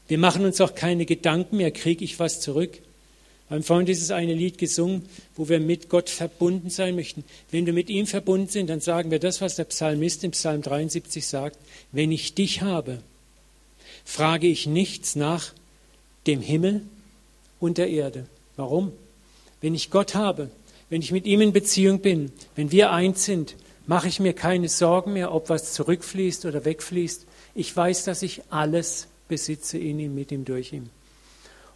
Wir 0.07 0.19
machen 0.19 0.45
uns 0.45 0.61
auch 0.61 0.75
keine 0.75 1.05
Gedanken 1.05 1.57
mehr, 1.57 1.71
kriege 1.71 2.05
ich 2.05 2.19
was 2.19 2.41
zurück. 2.41 2.79
Wir 3.47 3.55
haben 3.55 3.63
vorhin 3.63 3.87
dieses 3.87 4.11
eine 4.11 4.35
Lied 4.35 4.59
gesungen, 4.59 5.03
wo 5.35 5.49
wir 5.49 5.59
mit 5.59 5.89
Gott 5.89 6.09
verbunden 6.09 6.69
sein 6.69 6.95
möchten. 6.95 7.23
Wenn 7.49 7.65
wir 7.65 7.73
mit 7.73 7.89
ihm 7.89 8.05
verbunden 8.05 8.47
sind, 8.47 8.69
dann 8.69 8.79
sagen 8.79 9.09
wir 9.09 9.19
das, 9.19 9.41
was 9.41 9.55
der 9.55 9.63
Psalmist 9.65 10.23
im 10.23 10.31
Psalm 10.31 10.61
73 10.61 11.25
sagt. 11.25 11.57
Wenn 11.91 12.11
ich 12.11 12.35
dich 12.35 12.61
habe, 12.61 12.99
frage 14.09 14.47
ich 14.47 14.65
nichts 14.65 15.15
nach 15.15 15.53
dem 16.25 16.41
Himmel 16.41 16.81
und 17.59 17.77
der 17.77 17.89
Erde. 17.89 18.25
Warum? 18.55 18.91
Wenn 19.61 19.75
ich 19.75 19.91
Gott 19.91 20.15
habe, 20.15 20.49
wenn 20.89 21.03
ich 21.03 21.11
mit 21.11 21.27
ihm 21.27 21.41
in 21.41 21.53
Beziehung 21.53 21.99
bin, 21.99 22.31
wenn 22.55 22.71
wir 22.71 22.91
eins 22.91 23.25
sind, 23.25 23.55
mache 23.85 24.07
ich 24.07 24.19
mir 24.19 24.33
keine 24.33 24.67
Sorgen 24.67 25.13
mehr, 25.13 25.31
ob 25.31 25.49
was 25.49 25.73
zurückfließt 25.73 26.45
oder 26.45 26.65
wegfließt. 26.65 27.27
Ich 27.53 27.75
weiß, 27.75 28.03
dass 28.05 28.23
ich 28.23 28.41
alles 28.49 29.07
besitze 29.27 29.77
in 29.77 29.99
ihm, 29.99 30.15
mit 30.15 30.31
ihm, 30.31 30.43
durch 30.43 30.73
ihn. 30.73 30.89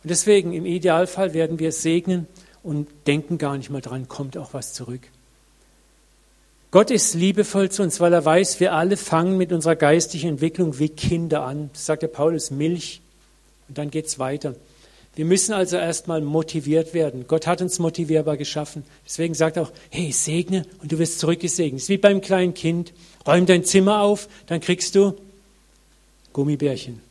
Und 0.01 0.09
deswegen, 0.09 0.53
im 0.53 0.65
Idealfall 0.65 1.35
werden 1.35 1.59
wir 1.59 1.71
segnen 1.71 2.27
und 2.63 2.89
denken 3.05 3.37
gar 3.37 3.57
nicht 3.57 3.69
mal 3.69 3.81
dran, 3.81 4.07
kommt 4.07 4.37
auch 4.37 4.55
was 4.55 4.73
zurück. 4.73 5.07
Gott 6.73 6.89
ist 6.89 7.13
liebevoll 7.13 7.69
zu 7.69 7.83
uns, 7.83 7.99
weil 7.99 8.13
er 8.13 8.25
weiß, 8.25 8.59
wir 8.59 8.73
alle 8.73 8.97
fangen 8.97 9.37
mit 9.37 9.51
unserer 9.51 9.75
geistigen 9.75 10.29
Entwicklung 10.29 10.79
wie 10.79 10.89
Kinder 10.89 11.43
an. 11.43 11.69
Das 11.71 11.85
sagt 11.85 12.01
der 12.01 12.07
Paulus, 12.07 12.49
Milch. 12.49 12.99
Und 13.67 13.77
dann 13.77 13.91
geht 13.91 14.07
es 14.07 14.17
weiter. 14.17 14.55
Wir 15.15 15.25
müssen 15.25 15.53
also 15.53 15.77
erstmal 15.77 16.21
motiviert 16.21 16.95
werden. 16.95 17.25
Gott 17.27 17.45
hat 17.45 17.61
uns 17.61 17.77
motivierbar 17.77 18.37
geschaffen. 18.37 18.85
Deswegen 19.05 19.35
sagt 19.35 19.57
er 19.57 19.63
auch, 19.63 19.71
hey, 19.91 20.11
segne 20.11 20.65
und 20.81 20.91
du 20.91 20.97
wirst 20.97 21.19
zurückgesegnet. 21.19 21.77
Es 21.77 21.83
ist 21.83 21.89
wie 21.89 21.97
beim 21.97 22.21
kleinen 22.21 22.55
Kind. 22.55 22.91
Räum 23.27 23.45
dein 23.45 23.65
Zimmer 23.65 24.01
auf, 24.01 24.27
dann 24.47 24.59
kriegst 24.59 24.95
du 24.95 25.13
Gummibärchen. 26.33 27.01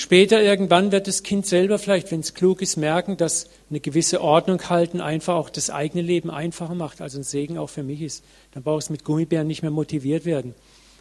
Später 0.00 0.40
irgendwann 0.40 0.92
wird 0.92 1.08
das 1.08 1.24
Kind 1.24 1.44
selber 1.44 1.76
vielleicht, 1.76 2.12
wenn 2.12 2.20
es 2.20 2.32
klug 2.32 2.62
ist, 2.62 2.76
merken, 2.76 3.16
dass 3.16 3.48
eine 3.68 3.80
gewisse 3.80 4.20
Ordnung 4.20 4.62
halten 4.70 5.00
einfach 5.00 5.34
auch 5.34 5.50
das 5.50 5.70
eigene 5.70 6.02
Leben 6.02 6.30
einfacher 6.30 6.76
macht, 6.76 7.00
also 7.00 7.18
ein 7.18 7.24
Segen 7.24 7.58
auch 7.58 7.68
für 7.68 7.82
mich 7.82 8.00
ist. 8.02 8.22
Dann 8.52 8.62
braucht 8.62 8.84
es 8.84 8.90
mit 8.90 9.02
Gummibären 9.02 9.48
nicht 9.48 9.62
mehr 9.62 9.72
motiviert 9.72 10.24
werden. 10.24 10.54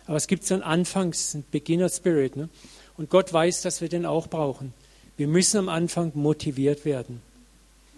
Aber 0.08 0.18
es 0.18 0.26
gibt 0.26 0.48
so 0.48 0.56
einen 0.56 0.64
Anfangs-, 0.64 1.36
einen 1.36 1.46
Beginner-Spirit. 1.52 2.38
Ne? 2.38 2.50
Und 2.98 3.12
Gott 3.12 3.32
weiß, 3.32 3.62
dass 3.62 3.82
wir 3.82 3.88
den 3.88 4.08
auch 4.08 4.26
brauchen. 4.26 4.74
Wir 5.16 5.28
müssen 5.28 5.60
am 5.60 5.70
Anfang 5.70 6.12
motiviert 6.16 6.84
werden. 6.84 7.22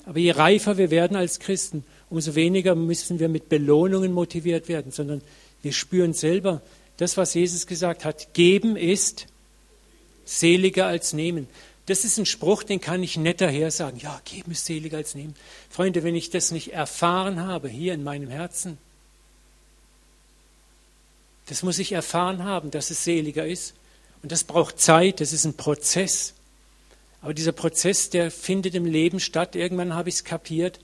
Aber 0.05 0.19
je 0.19 0.31
reifer 0.31 0.77
wir 0.77 0.91
werden 0.91 1.15
als 1.15 1.39
Christen, 1.39 1.85
umso 2.09 2.35
weniger 2.35 2.75
müssen 2.75 3.21
wir 3.21 3.29
mit 3.29 3.47
Belohnungen 3.47 4.11
motiviert 4.11 4.67
werden, 4.67 4.91
sondern 4.91 5.21
wir 5.61 5.71
spüren 5.71 6.11
selber, 6.11 6.61
das, 6.97 7.15
was 7.15 7.35
Jesus 7.35 7.67
gesagt 7.67 8.03
hat, 8.03 8.33
geben 8.33 8.75
ist 8.75 9.27
seliger 10.29 10.85
als 10.85 11.13
nehmen. 11.13 11.47
Das 11.87 12.05
ist 12.05 12.19
ein 12.19 12.25
Spruch, 12.27 12.61
den 12.63 12.79
kann 12.79 13.01
ich 13.01 13.17
nicht 13.17 13.41
daher 13.41 13.71
sagen. 13.71 13.97
Ja, 13.97 14.21
geben 14.23 14.51
ist 14.51 14.65
seliger 14.65 14.97
als 14.97 15.15
nehmen. 15.15 15.35
Freunde, 15.69 16.03
wenn 16.03 16.15
ich 16.15 16.29
das 16.29 16.51
nicht 16.51 16.71
erfahren 16.71 17.41
habe 17.41 17.67
hier 17.67 17.93
in 17.93 18.03
meinem 18.03 18.29
Herzen, 18.29 18.77
das 21.47 21.63
muss 21.63 21.79
ich 21.79 21.93
erfahren 21.93 22.43
haben, 22.43 22.69
dass 22.69 22.91
es 22.91 23.03
seliger 23.03 23.47
ist. 23.47 23.73
Und 24.21 24.31
das 24.31 24.43
braucht 24.43 24.79
Zeit, 24.79 25.19
das 25.19 25.33
ist 25.33 25.45
ein 25.45 25.55
Prozess. 25.55 26.35
Aber 27.21 27.33
dieser 27.33 27.53
Prozess, 27.53 28.11
der 28.11 28.29
findet 28.29 28.75
im 28.75 28.85
Leben 28.85 29.19
statt. 29.19 29.55
Irgendwann 29.55 29.95
habe 29.95 30.09
ich 30.09 30.15
es 30.15 30.23
kapiert, 30.23 30.79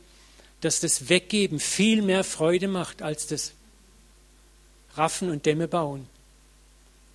dass 0.61 0.79
das 0.79 1.07
Weggeben 1.07 1.59
viel 1.59 2.01
mehr 2.01 2.23
Freude 2.23 2.67
macht 2.67 3.03
als 3.03 3.27
das 3.27 3.51
Raffen 4.95 5.29
und 5.29 5.45
Dämme 5.45 5.67
bauen. 5.67 6.07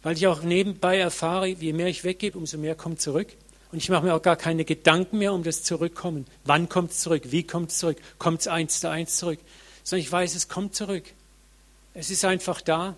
Weil 0.03 0.17
ich 0.17 0.27
auch 0.27 0.43
nebenbei 0.43 0.99
erfahre, 0.99 1.49
je 1.49 1.73
mehr 1.73 1.89
ich 1.89 2.05
weggebe, 2.05 2.39
umso 2.39 2.57
mehr 2.59 2.75
kommt 2.75 3.01
zurück. 3.01 3.29
Und 3.73 3.79
ich 3.79 3.89
mache 3.89 4.05
mir 4.05 4.15
auch 4.15 4.23
gar 4.23 4.37
keine 4.37 4.65
Gedanken 4.65 5.19
mehr 5.19 5.33
um 5.33 5.43
das 5.43 5.63
Zurückkommen. 5.63 6.27
Wann 6.45 6.69
kommt 6.69 6.91
es 6.91 7.01
zurück? 7.01 7.25
Wie 7.27 7.45
kommt 7.45 7.71
es 7.71 7.79
zurück? 7.79 7.99
Kommt 8.19 8.41
es 8.41 8.49
eins 8.49 8.81
zu 8.81 8.91
eins 8.91 9.17
zurück? 9.17 9.39
Sondern 9.85 10.05
ich 10.05 10.11
weiß, 10.11 10.35
es 10.35 10.49
kommt 10.49 10.75
zurück. 10.75 11.05
Es 11.95 12.11
ist 12.11 12.25
einfach 12.25 12.61
da. 12.61 12.97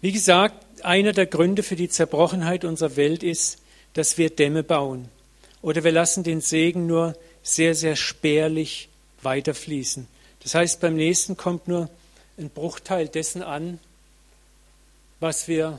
Wie 0.00 0.12
gesagt, 0.12 0.84
einer 0.84 1.12
der 1.12 1.26
Gründe 1.26 1.62
für 1.62 1.76
die 1.76 1.88
Zerbrochenheit 1.88 2.64
unserer 2.64 2.96
Welt 2.96 3.22
ist, 3.22 3.58
dass 3.94 4.18
wir 4.18 4.28
Dämme 4.28 4.62
bauen. 4.62 5.08
Oder 5.62 5.82
wir 5.82 5.92
lassen 5.92 6.24
den 6.24 6.42
Segen 6.42 6.86
nur 6.86 7.16
sehr, 7.44 7.76
sehr 7.76 7.94
spärlich 7.94 8.88
weiterfließen. 9.22 10.08
Das 10.42 10.56
heißt, 10.56 10.80
beim 10.80 10.96
nächsten 10.96 11.36
kommt 11.36 11.68
nur 11.68 11.88
ein 12.36 12.50
Bruchteil 12.50 13.06
dessen 13.06 13.42
an, 13.42 13.78
was 15.20 15.46
wir 15.46 15.78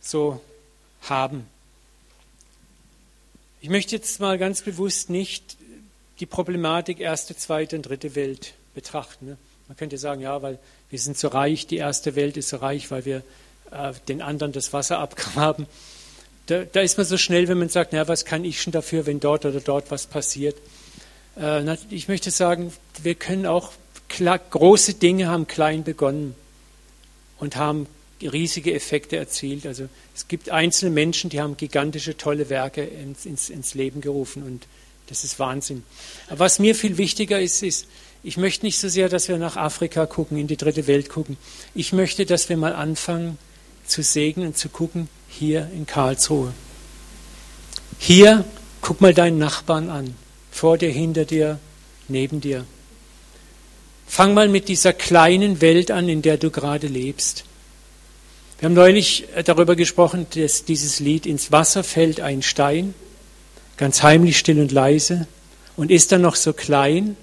so 0.00 0.40
haben. 1.02 1.46
Ich 3.60 3.70
möchte 3.70 3.96
jetzt 3.96 4.20
mal 4.20 4.38
ganz 4.38 4.62
bewusst 4.62 5.08
nicht 5.08 5.56
die 6.20 6.26
Problematik 6.26 7.00
erste, 7.00 7.36
zweite 7.36 7.76
und 7.76 7.82
dritte 7.82 8.14
Welt 8.14 8.54
betrachten. 8.74 9.26
Ne? 9.26 9.36
Man 9.68 9.76
könnte 9.76 9.98
sagen, 9.98 10.20
ja, 10.20 10.42
weil 10.42 10.58
wir 10.90 10.98
sind 10.98 11.16
so 11.16 11.28
reich, 11.28 11.66
die 11.66 11.78
erste 11.78 12.14
Welt 12.14 12.36
ist 12.36 12.50
so 12.50 12.58
reich, 12.58 12.90
weil 12.90 13.04
wir 13.04 13.22
äh, 13.70 13.92
den 14.08 14.20
anderen 14.20 14.52
das 14.52 14.72
Wasser 14.72 14.98
abgraben. 15.00 15.66
Da, 16.46 16.64
da, 16.64 16.80
ist 16.80 16.98
man 16.98 17.06
so 17.06 17.16
schnell, 17.16 17.48
wenn 17.48 17.58
man 17.58 17.70
sagt, 17.70 17.92
na, 17.92 18.06
was 18.06 18.24
kann 18.24 18.44
ich 18.44 18.60
schon 18.60 18.72
dafür, 18.72 19.06
wenn 19.06 19.18
dort 19.18 19.46
oder 19.46 19.60
dort 19.60 19.90
was 19.90 20.06
passiert. 20.06 20.56
Äh, 21.38 21.76
ich 21.90 22.08
möchte 22.08 22.30
sagen, 22.30 22.72
wir 23.02 23.14
können 23.14 23.46
auch 23.46 23.72
klar, 24.08 24.38
große 24.38 24.94
Dinge 24.94 25.28
haben 25.28 25.46
klein 25.46 25.84
begonnen 25.84 26.34
und 27.38 27.56
haben 27.56 27.86
riesige 28.20 28.74
Effekte 28.74 29.16
erzielt. 29.16 29.66
Also 29.66 29.88
es 30.14 30.28
gibt 30.28 30.50
einzelne 30.50 30.90
Menschen, 30.90 31.30
die 31.30 31.40
haben 31.40 31.56
gigantische, 31.56 32.16
tolle 32.16 32.48
Werke 32.50 32.82
ins, 32.82 33.26
ins, 33.26 33.50
ins 33.50 33.74
Leben 33.74 34.00
gerufen 34.00 34.42
und 34.42 34.66
das 35.08 35.24
ist 35.24 35.38
Wahnsinn. 35.38 35.82
Aber 36.28 36.40
was 36.40 36.58
mir 36.58 36.74
viel 36.74 36.96
wichtiger 36.96 37.40
ist, 37.40 37.62
ist, 37.62 37.86
ich 38.22 38.38
möchte 38.38 38.64
nicht 38.64 38.78
so 38.78 38.88
sehr, 38.88 39.10
dass 39.10 39.28
wir 39.28 39.36
nach 39.36 39.56
Afrika 39.56 40.06
gucken, 40.06 40.38
in 40.38 40.46
die 40.46 40.56
dritte 40.56 40.86
Welt 40.86 41.10
gucken. 41.10 41.36
Ich 41.74 41.92
möchte, 41.92 42.24
dass 42.24 42.48
wir 42.48 42.56
mal 42.56 42.74
anfangen 42.74 43.36
zu 43.86 44.02
segnen 44.02 44.46
und 44.46 44.56
zu 44.56 44.70
gucken, 44.70 45.08
hier 45.38 45.68
in 45.74 45.86
Karlsruhe. 45.86 46.52
Hier, 47.98 48.44
guck 48.80 49.00
mal 49.00 49.14
deinen 49.14 49.38
Nachbarn 49.38 49.88
an, 49.90 50.14
vor 50.50 50.78
dir, 50.78 50.90
hinter 50.90 51.24
dir, 51.24 51.58
neben 52.08 52.40
dir. 52.40 52.64
Fang 54.06 54.34
mal 54.34 54.48
mit 54.48 54.68
dieser 54.68 54.92
kleinen 54.92 55.60
Welt 55.60 55.90
an, 55.90 56.08
in 56.08 56.22
der 56.22 56.36
du 56.36 56.50
gerade 56.50 56.86
lebst. 56.86 57.44
Wir 58.58 58.66
haben 58.66 58.74
neulich 58.74 59.26
äh, 59.34 59.42
darüber 59.42 59.74
gesprochen, 59.74 60.26
dass 60.34 60.64
dieses 60.64 61.00
Lied 61.00 61.26
ins 61.26 61.50
Wasser 61.50 61.82
fällt 61.82 62.20
ein 62.20 62.42
Stein, 62.42 62.94
ganz 63.76 64.02
heimlich, 64.02 64.38
still 64.38 64.60
und 64.60 64.70
leise, 64.70 65.26
und 65.76 65.90
ist 65.90 66.12
dann 66.12 66.22
noch 66.22 66.36
so 66.36 66.52
klein, 66.52 67.16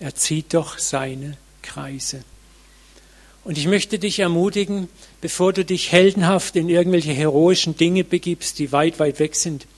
er 0.00 0.14
zieht 0.14 0.54
doch 0.54 0.78
seine 0.78 1.36
Kreise. 1.62 2.22
Und 3.46 3.56
ich 3.58 3.68
möchte 3.68 4.00
dich 4.00 4.18
ermutigen, 4.18 4.88
bevor 5.20 5.52
du 5.52 5.64
dich 5.64 5.92
heldenhaft 5.92 6.56
in 6.56 6.68
irgendwelche 6.68 7.12
heroischen 7.12 7.76
Dinge 7.76 8.02
begibst, 8.02 8.58
die 8.58 8.72
weit, 8.72 8.98
weit 8.98 9.20
weg 9.20 9.36
sind, 9.36 9.68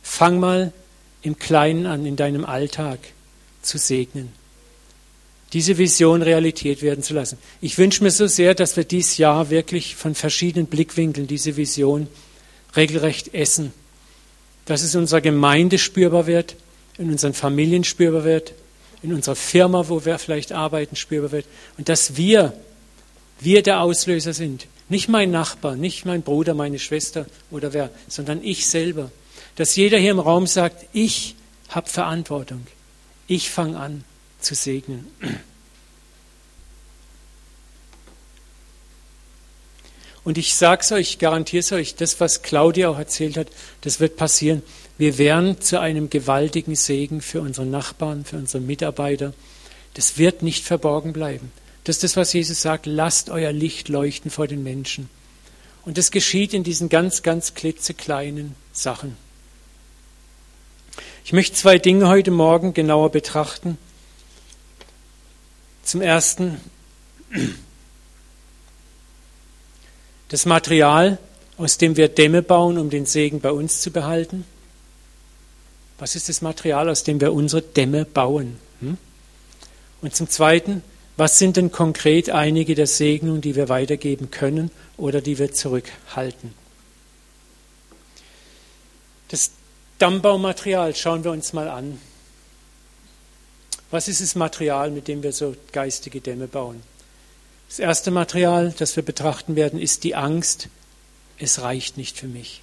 fang 0.00 0.40
mal 0.40 0.72
im 1.20 1.38
Kleinen 1.38 1.84
an, 1.84 2.06
in 2.06 2.16
deinem 2.16 2.46
Alltag 2.46 2.98
zu 3.60 3.76
segnen. 3.76 4.32
diese 5.52 5.76
Vision 5.76 6.22
Realität 6.22 6.80
werden 6.80 7.02
zu 7.02 7.12
lassen. 7.12 7.36
Ich 7.60 7.76
wünsche 7.76 8.02
mir 8.02 8.10
so 8.10 8.26
sehr, 8.26 8.54
dass 8.54 8.76
wir 8.76 8.84
dieses 8.84 9.18
Jahr 9.18 9.50
wirklich 9.50 9.94
von 9.94 10.14
verschiedenen 10.14 10.66
Blickwinkeln 10.66 11.26
diese 11.26 11.56
Vision 11.58 12.06
regelrecht 12.76 13.34
essen. 13.34 13.74
Dass 14.64 14.82
es 14.82 14.94
in 14.94 15.00
unserer 15.00 15.20
Gemeinde 15.20 15.76
spürbar 15.78 16.26
wird, 16.26 16.56
in 16.96 17.10
unseren 17.10 17.34
Familien 17.34 17.84
spürbar 17.84 18.24
wird, 18.24 18.54
in 19.02 19.12
unserer 19.12 19.36
Firma, 19.36 19.88
wo 19.90 20.04
wir 20.06 20.18
vielleicht 20.18 20.52
arbeiten, 20.52 20.96
spürbar 20.96 21.32
wird. 21.32 21.44
Und 21.76 21.90
dass 21.90 22.16
wir, 22.16 22.54
wir 23.40 23.62
der 23.62 23.80
Auslöser 23.80 24.32
sind. 24.32 24.66
Nicht 24.88 25.08
mein 25.08 25.30
Nachbar, 25.30 25.76
nicht 25.76 26.06
mein 26.06 26.22
Bruder, 26.22 26.54
meine 26.54 26.78
Schwester 26.78 27.26
oder 27.50 27.72
wer, 27.72 27.90
sondern 28.08 28.42
ich 28.42 28.66
selber. 28.66 29.10
Dass 29.56 29.76
jeder 29.76 29.98
hier 29.98 30.12
im 30.12 30.20
Raum 30.20 30.46
sagt, 30.46 30.86
ich 30.92 31.34
habe 31.68 31.88
Verantwortung. 31.88 32.66
Ich 33.26 33.50
fange 33.50 33.78
an 33.78 34.04
zu 34.40 34.54
segnen. 34.54 35.06
Und 40.24 40.36
ich 40.36 40.54
sage 40.54 40.82
es 40.82 40.92
euch, 40.92 41.18
garantiere 41.18 41.60
es 41.60 41.72
euch, 41.72 41.94
das, 41.94 42.20
was 42.20 42.42
Claudia 42.42 42.90
auch 42.90 42.98
erzählt 42.98 43.36
hat, 43.36 43.48
das 43.80 43.98
wird 43.98 44.16
passieren. 44.16 44.62
Wir 44.98 45.16
werden 45.16 45.60
zu 45.60 45.80
einem 45.80 46.10
gewaltigen 46.10 46.74
Segen 46.74 47.20
für 47.20 47.40
unsere 47.40 47.66
Nachbarn, 47.66 48.24
für 48.24 48.36
unsere 48.36 48.62
Mitarbeiter. 48.62 49.32
Das 49.94 50.18
wird 50.18 50.42
nicht 50.42 50.64
verborgen 50.64 51.12
bleiben. 51.12 51.50
Das 51.84 51.96
ist 51.96 52.04
das, 52.04 52.16
was 52.16 52.32
Jesus 52.32 52.60
sagt, 52.60 52.86
lasst 52.86 53.30
euer 53.30 53.52
Licht 53.52 53.88
leuchten 53.88 54.30
vor 54.30 54.46
den 54.46 54.62
Menschen. 54.62 55.08
Und 55.84 55.96
das 55.96 56.10
geschieht 56.10 56.52
in 56.52 56.64
diesen 56.64 56.88
ganz, 56.88 57.22
ganz 57.22 57.54
klitzekleinen 57.54 58.54
Sachen. 58.72 59.16
Ich 61.24 61.32
möchte 61.32 61.56
zwei 61.56 61.78
Dinge 61.78 62.08
heute 62.08 62.30
Morgen 62.30 62.74
genauer 62.74 63.10
betrachten. 63.10 63.78
Zum 65.82 66.02
Ersten 66.02 66.60
das 70.28 70.46
Material, 70.46 71.18
aus 71.56 71.78
dem 71.78 71.96
wir 71.96 72.08
Dämme 72.08 72.42
bauen, 72.42 72.78
um 72.78 72.90
den 72.90 73.06
Segen 73.06 73.40
bei 73.40 73.50
uns 73.50 73.80
zu 73.80 73.90
behalten. 73.90 74.44
Was 75.98 76.14
ist 76.14 76.28
das 76.28 76.42
Material, 76.42 76.88
aus 76.88 77.02
dem 77.02 77.20
wir 77.20 77.32
unsere 77.32 77.62
Dämme 77.62 78.04
bauen? 78.04 78.58
Hm? 78.80 78.96
Und 80.00 80.14
zum 80.14 80.28
Zweiten, 80.28 80.82
was 81.18 81.36
sind 81.36 81.56
denn 81.56 81.72
konkret 81.72 82.30
einige 82.30 82.76
der 82.76 82.86
Segnungen, 82.86 83.40
die 83.40 83.56
wir 83.56 83.68
weitergeben 83.68 84.30
können 84.30 84.70
oder 84.96 85.20
die 85.20 85.36
wir 85.40 85.52
zurückhalten? 85.52 86.54
Das 89.26 89.50
Dammbaumaterial 89.98 90.94
schauen 90.94 91.24
wir 91.24 91.32
uns 91.32 91.52
mal 91.52 91.68
an. 91.68 92.00
Was 93.90 94.06
ist 94.06 94.20
das 94.20 94.36
Material, 94.36 94.92
mit 94.92 95.08
dem 95.08 95.24
wir 95.24 95.32
so 95.32 95.56
geistige 95.72 96.20
Dämme 96.20 96.46
bauen? 96.46 96.84
Das 97.68 97.80
erste 97.80 98.12
Material, 98.12 98.72
das 98.78 98.94
wir 98.94 99.02
betrachten 99.02 99.56
werden, 99.56 99.80
ist 99.80 100.04
die 100.04 100.14
Angst, 100.14 100.68
es 101.36 101.60
reicht 101.62 101.96
nicht 101.96 102.16
für 102.16 102.28
mich. 102.28 102.62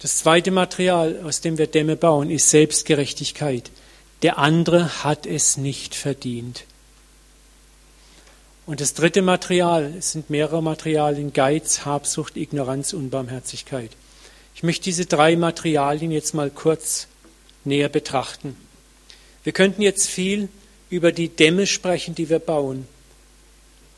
Das 0.00 0.18
zweite 0.18 0.50
Material, 0.50 1.20
aus 1.22 1.42
dem 1.42 1.58
wir 1.58 1.68
Dämme 1.68 1.94
bauen, 1.94 2.28
ist 2.28 2.50
Selbstgerechtigkeit. 2.50 3.70
Der 4.22 4.38
andere 4.38 5.04
hat 5.04 5.26
es 5.26 5.56
nicht 5.56 5.94
verdient. 5.94 6.64
Und 8.68 8.82
das 8.82 8.92
dritte 8.92 9.22
Material, 9.22 9.94
sind 10.00 10.28
mehrere 10.28 10.62
Materialien, 10.62 11.32
Geiz, 11.32 11.86
Habsucht, 11.86 12.36
Ignoranz, 12.36 12.92
Unbarmherzigkeit. 12.92 13.90
Ich 14.54 14.62
möchte 14.62 14.84
diese 14.84 15.06
drei 15.06 15.36
Materialien 15.36 16.10
jetzt 16.10 16.34
mal 16.34 16.50
kurz 16.50 17.06
näher 17.64 17.88
betrachten. 17.88 18.54
Wir 19.42 19.54
könnten 19.54 19.80
jetzt 19.80 20.06
viel 20.06 20.50
über 20.90 21.12
die 21.12 21.30
Dämme 21.30 21.66
sprechen, 21.66 22.14
die 22.14 22.28
wir 22.28 22.40
bauen 22.40 22.86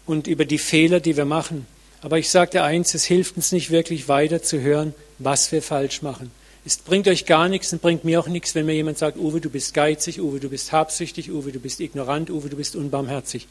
und 0.06 0.28
über 0.28 0.44
die 0.44 0.58
Fehler, 0.58 1.00
die 1.00 1.16
wir 1.16 1.24
machen. 1.24 1.66
Aber 2.00 2.18
ich 2.18 2.30
sagte 2.30 2.62
eins, 2.62 2.94
es 2.94 3.02
hilft 3.02 3.36
uns 3.36 3.50
nicht 3.50 3.72
wirklich 3.72 4.06
weiter 4.06 4.40
zu 4.40 4.60
hören, 4.60 4.94
was 5.18 5.50
wir 5.50 5.62
falsch 5.62 6.00
machen. 6.02 6.30
Es 6.64 6.76
bringt 6.76 7.08
euch 7.08 7.26
gar 7.26 7.48
nichts 7.48 7.72
und 7.72 7.82
bringt 7.82 8.04
mir 8.04 8.20
auch 8.20 8.28
nichts, 8.28 8.54
wenn 8.54 8.66
mir 8.66 8.74
jemand 8.74 8.98
sagt, 8.98 9.18
Uwe, 9.18 9.40
du 9.40 9.50
bist 9.50 9.74
geizig, 9.74 10.20
Uwe, 10.20 10.38
du 10.38 10.48
bist 10.48 10.70
habsüchtig, 10.70 11.28
Uwe, 11.32 11.50
du 11.50 11.58
bist 11.58 11.80
ignorant, 11.80 12.30
Uwe, 12.30 12.48
du 12.48 12.56
bist 12.56 12.76
unbarmherzig. 12.76 13.48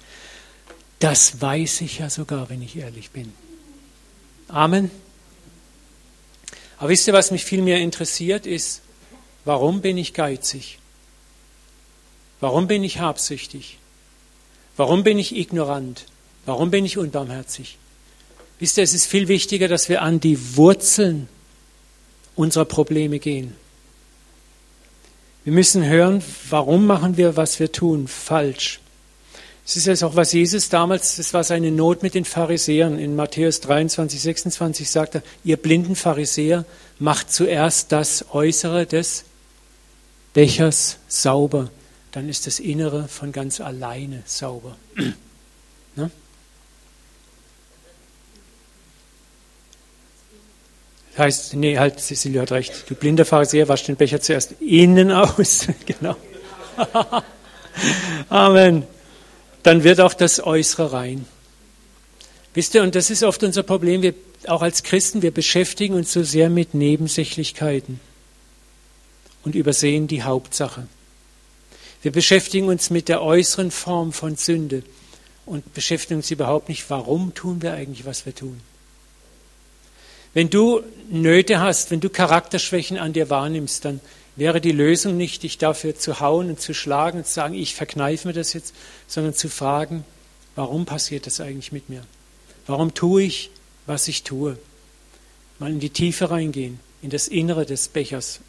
Das 1.00 1.42
weiß 1.42 1.82
ich 1.82 2.00
ja 2.00 2.10
sogar, 2.10 2.50
wenn 2.50 2.62
ich 2.62 2.76
ehrlich 2.76 3.12
bin. 3.12 3.32
Amen. 4.50 4.92
Aber 6.78 6.90
wisst 6.90 7.08
ihr, 7.08 7.14
was 7.14 7.32
mich 7.32 7.46
viel 7.46 7.62
mehr 7.62 7.80
interessiert, 7.80 8.46
ist, 8.46 8.82
warum 9.46 9.82
bin 9.82 9.98
ich 9.98 10.14
geizig? 10.14 10.80
Warum 12.40 12.68
bin 12.68 12.84
ich 12.84 13.00
habsüchtig? 13.00 13.78
Warum 14.78 15.04
bin 15.04 15.20
ich 15.20 15.36
ignorant? 15.36 16.06
Warum 16.46 16.72
bin 16.72 16.86
ich 16.86 16.98
unbarmherzig? 16.98 17.78
Wisst 18.60 18.78
ihr, 18.78 18.84
es 18.84 18.94
ist 18.94 19.06
viel 19.06 19.28
wichtiger, 19.28 19.68
dass 19.68 19.90
wir 19.90 20.02
an 20.02 20.20
die 20.20 20.56
Wurzeln 20.56 21.28
unserer 22.36 22.66
Probleme 22.66 23.20
gehen. 23.20 23.56
Wir 25.44 25.54
müssen 25.54 25.86
hören, 25.86 26.24
warum 26.50 26.86
machen 26.86 27.18
wir, 27.18 27.38
was 27.38 27.60
wir 27.60 27.72
tun, 27.72 28.08
falsch. 28.08 28.80
Es 29.70 29.78
ist 29.78 29.86
jetzt 29.86 30.04
auch, 30.04 30.16
was 30.16 30.34
Jesus 30.34 30.70
damals, 30.70 31.18
das 31.18 31.32
war 31.36 31.44
seine 31.44 31.70
Not 31.70 32.02
mit 32.02 32.16
den 32.16 32.26
Pharisäern. 32.26 32.98
In 32.98 33.16
Matthäus 33.16 33.62
23, 33.62 34.20
26 34.20 34.90
sagt 34.90 35.16
er, 35.16 35.24
ihr 35.44 35.58
blinden 35.58 35.96
Pharisäer, 35.96 36.66
macht 36.98 37.32
zuerst 37.32 37.92
das 37.92 38.26
Äußere 38.34 38.88
des 38.88 39.26
Bechers 40.34 40.98
sauber 41.08 41.70
dann 42.12 42.30
ist 42.30 42.48
das 42.48 42.60
Innere 42.60 43.08
von 43.08 43.32
ganz 43.32 43.62
alleine 43.62 44.24
sauber. 44.26 44.76
ne? 45.96 46.12
Das 51.12 51.20
heißt, 51.26 51.54
nee, 51.56 51.78
halt, 51.78 52.00
Cecilia 52.00 52.44
hat 52.44 52.52
recht. 52.52 52.90
Du 52.90 52.96
blinder 52.96 53.26
Pharisäer, 53.26 53.68
wasch 53.68 53.84
den 53.84 53.98
Becher 53.98 54.22
zuerst 54.22 54.54
innen 54.62 55.12
aus. 55.12 55.68
genau. 55.86 56.16
Amen. 58.30 58.88
Dann 59.70 59.84
wird 59.84 60.02
auch 60.02 60.16
das 60.16 60.44
Äußere 60.44 60.94
rein. 60.94 61.28
Wisst 62.56 62.74
ihr, 62.74 62.82
und 62.82 62.96
das 62.96 63.12
ist 63.12 63.22
oft 63.22 63.44
unser 63.44 63.62
Problem, 63.62 64.02
wir, 64.02 64.16
auch 64.48 64.64
als 64.64 64.82
Christen, 64.82 65.22
wir 65.22 65.30
beschäftigen 65.30 65.94
uns 65.94 66.12
so 66.12 66.24
sehr 66.24 66.50
mit 66.50 66.74
Nebensächlichkeiten 66.74 68.00
und 69.44 69.54
übersehen 69.54 70.08
die 70.08 70.24
Hauptsache. 70.24 70.88
Wir 72.02 72.12
beschäftigen 72.12 72.68
uns 72.68 72.90
mit 72.90 73.10
der 73.10 73.22
äußeren 73.22 73.70
Form 73.70 74.12
von 74.12 74.38
Sünde 74.38 74.82
und 75.46 75.72
beschäftigen 75.76 76.22
uns 76.22 76.32
überhaupt 76.32 76.68
nicht, 76.68 76.90
warum 76.90 77.36
tun 77.36 77.62
wir 77.62 77.74
eigentlich, 77.74 78.08
was 78.08 78.26
wir 78.26 78.34
tun. 78.34 78.62
Wenn 80.34 80.50
du 80.50 80.82
Nöte 81.12 81.60
hast, 81.60 81.92
wenn 81.92 82.00
du 82.00 82.10
Charakterschwächen 82.10 82.98
an 82.98 83.14
dir 83.14 83.30
wahrnimmst, 83.30 83.86
dann 83.86 84.00
wäre 84.40 84.62
die 84.62 84.72
Lösung 84.72 85.18
nicht, 85.18 85.44
dich 85.44 85.58
dafür 85.58 85.96
zu 85.96 86.20
hauen 86.20 86.50
und 86.50 86.60
zu 86.60 86.74
schlagen 86.74 87.20
und 87.20 87.28
zu 87.28 87.34
sagen, 87.34 87.54
ich 87.54 87.76
verkneife 87.76 88.28
mir 88.28 88.34
das 88.34 88.54
jetzt, 88.54 88.74
sondern 89.08 89.34
zu 89.34 89.50
fragen, 89.50 90.04
warum 90.56 90.86
passiert 90.86 91.26
das 91.26 91.40
eigentlich 91.40 91.72
mit 91.72 91.90
mir? 91.90 92.04
Warum 92.68 92.94
tue 92.94 93.24
ich, 93.24 93.52
was 93.86 94.08
ich 94.08 94.24
tue? 94.24 94.58
Mal 95.60 95.72
in 95.72 95.80
die 95.80 95.90
Tiefe 95.90 96.32
reingehen, 96.32 96.80
in 97.02 97.10
das 97.10 97.28
Innere 97.28 97.66
des 97.66 97.88
Bechers. 97.90 98.40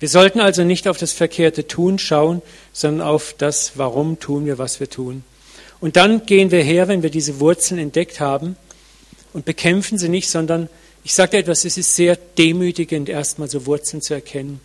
Wir 0.00 0.08
sollten 0.08 0.40
also 0.40 0.64
nicht 0.64 0.88
auf 0.88 0.98
das 0.98 1.12
verkehrte 1.12 1.66
Tun 1.66 1.98
schauen, 1.98 2.42
sondern 2.72 3.06
auf 3.06 3.34
das, 3.38 3.72
warum 3.76 4.18
tun 4.18 4.44
wir, 4.44 4.58
was 4.58 4.80
wir 4.80 4.90
tun. 4.90 5.24
Und 5.80 5.96
dann 5.96 6.26
gehen 6.26 6.50
wir 6.50 6.62
her, 6.62 6.88
wenn 6.88 7.02
wir 7.02 7.10
diese 7.10 7.38
Wurzeln 7.40 7.78
entdeckt 7.78 8.20
haben, 8.20 8.56
und 9.32 9.44
bekämpfen 9.44 9.98
sie 9.98 10.08
nicht, 10.08 10.30
sondern 10.30 10.68
ich 11.08 11.14
sage 11.14 11.38
etwas, 11.38 11.64
es 11.64 11.78
ist 11.78 11.96
sehr 11.96 12.16
demütigend, 12.16 13.08
erstmal 13.08 13.48
so 13.48 13.64
Wurzeln 13.64 14.02
zu 14.02 14.12
erkennen. 14.12 14.60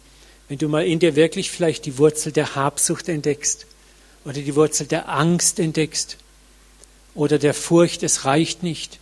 Wenn 0.49 0.57
du 0.57 0.67
mal 0.67 0.85
in 0.85 0.99
dir 0.99 1.15
wirklich 1.15 1.49
vielleicht 1.49 1.85
die 1.85 1.97
Wurzel 1.97 2.33
der 2.33 2.53
Habsucht 2.53 3.07
entdeckst 3.07 3.65
oder 4.25 4.33
die 4.33 4.53
Wurzel 4.53 4.85
der 4.85 5.07
Angst 5.07 5.57
entdeckst 5.57 6.17
oder 7.15 7.39
der 7.39 7.53
Furcht, 7.53 8.03
es 8.03 8.25
reicht 8.25 8.61
nicht, 8.61 8.99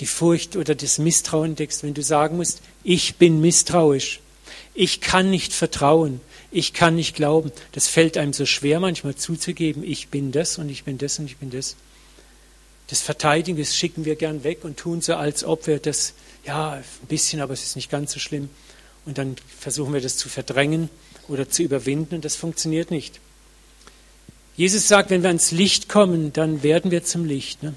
die 0.00 0.06
Furcht 0.06 0.54
oder 0.54 0.74
das 0.74 0.98
Misstrauen 0.98 1.52
entdeckst, 1.52 1.82
wenn 1.82 1.94
du 1.94 2.02
sagen 2.02 2.36
musst, 2.36 2.60
ich 2.84 3.16
bin 3.16 3.40
misstrauisch, 3.40 4.20
ich 4.74 5.00
kann 5.00 5.30
nicht 5.30 5.54
vertrauen. 5.54 6.20
Ich 6.50 6.74
kann 6.74 6.94
nicht 6.94 7.16
glauben. 7.16 7.52
Das 7.72 7.88
fällt 7.88 8.18
einem 8.18 8.34
so 8.34 8.44
schwer 8.44 8.80
manchmal 8.80 9.14
zuzugeben. 9.14 9.82
Ich 9.82 10.08
bin 10.08 10.30
das 10.30 10.58
und 10.58 10.68
ich 10.68 10.84
bin 10.84 10.98
das 10.98 11.18
und 11.18 11.24
ich 11.24 11.38
bin 11.38 11.50
das. 11.50 11.74
Das 12.88 13.00
Verteidigen, 13.00 13.58
das 13.58 13.74
schicken 13.74 14.04
wir 14.04 14.14
gern 14.14 14.44
weg 14.44 14.62
und 14.62 14.76
tun 14.76 15.00
so, 15.00 15.14
als 15.14 15.42
ob 15.42 15.66
wir 15.66 15.78
das, 15.78 16.12
ja, 16.46 16.72
ein 16.74 17.06
bisschen, 17.08 17.40
aber 17.40 17.52
es 17.52 17.62
ist 17.64 17.76
nicht 17.76 17.90
ganz 17.90 18.12
so 18.12 18.20
schlimm. 18.20 18.48
Und 19.04 19.18
dann 19.18 19.36
versuchen 19.58 19.92
wir 19.92 20.00
das 20.00 20.16
zu 20.16 20.28
verdrängen 20.28 20.88
oder 21.28 21.48
zu 21.48 21.62
überwinden 21.62 22.16
und 22.16 22.24
das 22.24 22.36
funktioniert 22.36 22.90
nicht. 22.90 23.20
Jesus 24.56 24.88
sagt, 24.88 25.10
wenn 25.10 25.22
wir 25.22 25.28
ans 25.28 25.50
Licht 25.50 25.88
kommen, 25.88 26.32
dann 26.32 26.62
werden 26.62 26.90
wir 26.90 27.04
zum 27.04 27.24
Licht. 27.24 27.62
Ne? 27.62 27.74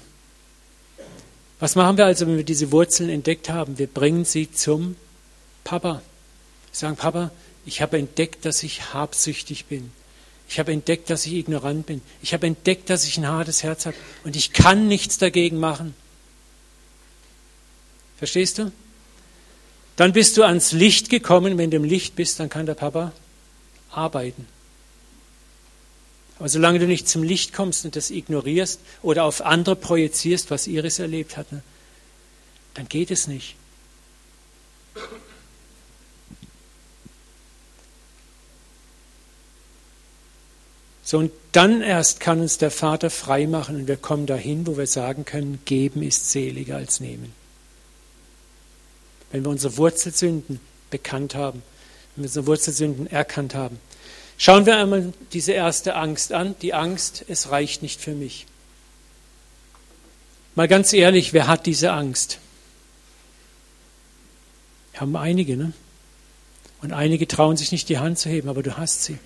Was 1.58 1.76
machen 1.76 1.98
wir 1.98 2.06
also, 2.06 2.26
wenn 2.26 2.36
wir 2.36 2.44
diese 2.44 2.72
Wurzeln 2.72 3.10
entdeckt 3.10 3.50
haben? 3.50 3.78
Wir 3.78 3.86
bringen 3.86 4.24
sie 4.24 4.50
zum 4.50 4.96
Papa. 5.62 6.00
Sagen, 6.72 6.96
Papa, 6.96 7.30
ich 7.66 7.82
habe 7.82 7.98
entdeckt, 7.98 8.44
dass 8.44 8.62
ich 8.62 8.94
habsüchtig 8.94 9.66
bin. 9.66 9.92
Ich 10.48 10.58
habe 10.58 10.72
entdeckt, 10.72 11.10
dass 11.10 11.26
ich 11.26 11.34
ignorant 11.34 11.86
bin. 11.86 12.00
Ich 12.22 12.32
habe 12.32 12.46
entdeckt, 12.46 12.88
dass 12.88 13.04
ich 13.04 13.18
ein 13.18 13.28
hartes 13.28 13.62
Herz 13.62 13.86
habe 13.86 13.96
und 14.24 14.34
ich 14.34 14.52
kann 14.52 14.88
nichts 14.88 15.18
dagegen 15.18 15.58
machen. 15.58 15.94
Verstehst 18.20 18.58
du? 18.58 18.70
Dann 19.96 20.12
bist 20.12 20.36
du 20.36 20.42
ans 20.42 20.72
Licht 20.72 21.08
gekommen. 21.08 21.56
Wenn 21.56 21.70
du 21.70 21.78
im 21.78 21.84
Licht 21.84 22.16
bist, 22.16 22.38
dann 22.38 22.50
kann 22.50 22.66
der 22.66 22.74
Papa 22.74 23.12
arbeiten. 23.90 24.46
Aber 26.38 26.50
solange 26.50 26.78
du 26.78 26.86
nicht 26.86 27.08
zum 27.08 27.22
Licht 27.22 27.54
kommst 27.54 27.86
und 27.86 27.96
das 27.96 28.10
ignorierst 28.10 28.80
oder 29.00 29.24
auf 29.24 29.40
andere 29.40 29.74
projizierst, 29.74 30.50
was 30.50 30.66
Iris 30.66 30.98
erlebt 30.98 31.38
hat, 31.38 31.50
ne, 31.50 31.62
dann 32.74 32.88
geht 32.90 33.10
es 33.10 33.26
nicht. 33.26 33.56
So, 41.02 41.16
und 41.16 41.32
dann 41.52 41.80
erst 41.80 42.20
kann 42.20 42.40
uns 42.40 42.58
der 42.58 42.70
Vater 42.70 43.08
frei 43.08 43.46
machen 43.46 43.76
und 43.76 43.88
wir 43.88 43.96
kommen 43.96 44.26
dahin, 44.26 44.66
wo 44.66 44.76
wir 44.76 44.86
sagen 44.86 45.24
können, 45.24 45.60
geben 45.64 46.02
ist 46.02 46.30
seliger 46.30 46.76
als 46.76 47.00
nehmen. 47.00 47.39
Wenn 49.32 49.44
wir 49.44 49.50
unsere 49.50 49.76
Wurzelsünden 49.76 50.60
bekannt 50.90 51.34
haben, 51.34 51.62
wenn 52.14 52.24
wir 52.24 52.28
unsere 52.28 52.46
Wurzelsünden 52.46 53.06
erkannt 53.06 53.54
haben. 53.54 53.78
Schauen 54.38 54.66
wir 54.66 54.76
einmal 54.76 55.12
diese 55.32 55.52
erste 55.52 55.94
Angst 55.94 56.32
an, 56.32 56.54
die 56.62 56.74
Angst, 56.74 57.24
es 57.28 57.50
reicht 57.50 57.82
nicht 57.82 58.00
für 58.00 58.12
mich. 58.14 58.46
Mal 60.54 60.66
ganz 60.66 60.92
ehrlich, 60.92 61.32
wer 61.32 61.46
hat 61.46 61.66
diese 61.66 61.92
Angst? 61.92 62.38
Haben 64.94 65.16
einige, 65.16 65.56
ne? 65.56 65.72
Und 66.82 66.92
einige 66.92 67.28
trauen 67.28 67.56
sich 67.56 67.72
nicht 67.72 67.88
die 67.88 67.98
Hand 67.98 68.18
zu 68.18 68.28
heben, 68.28 68.48
aber 68.48 68.62
du 68.62 68.76
hast 68.76 69.04
sie. 69.04 69.18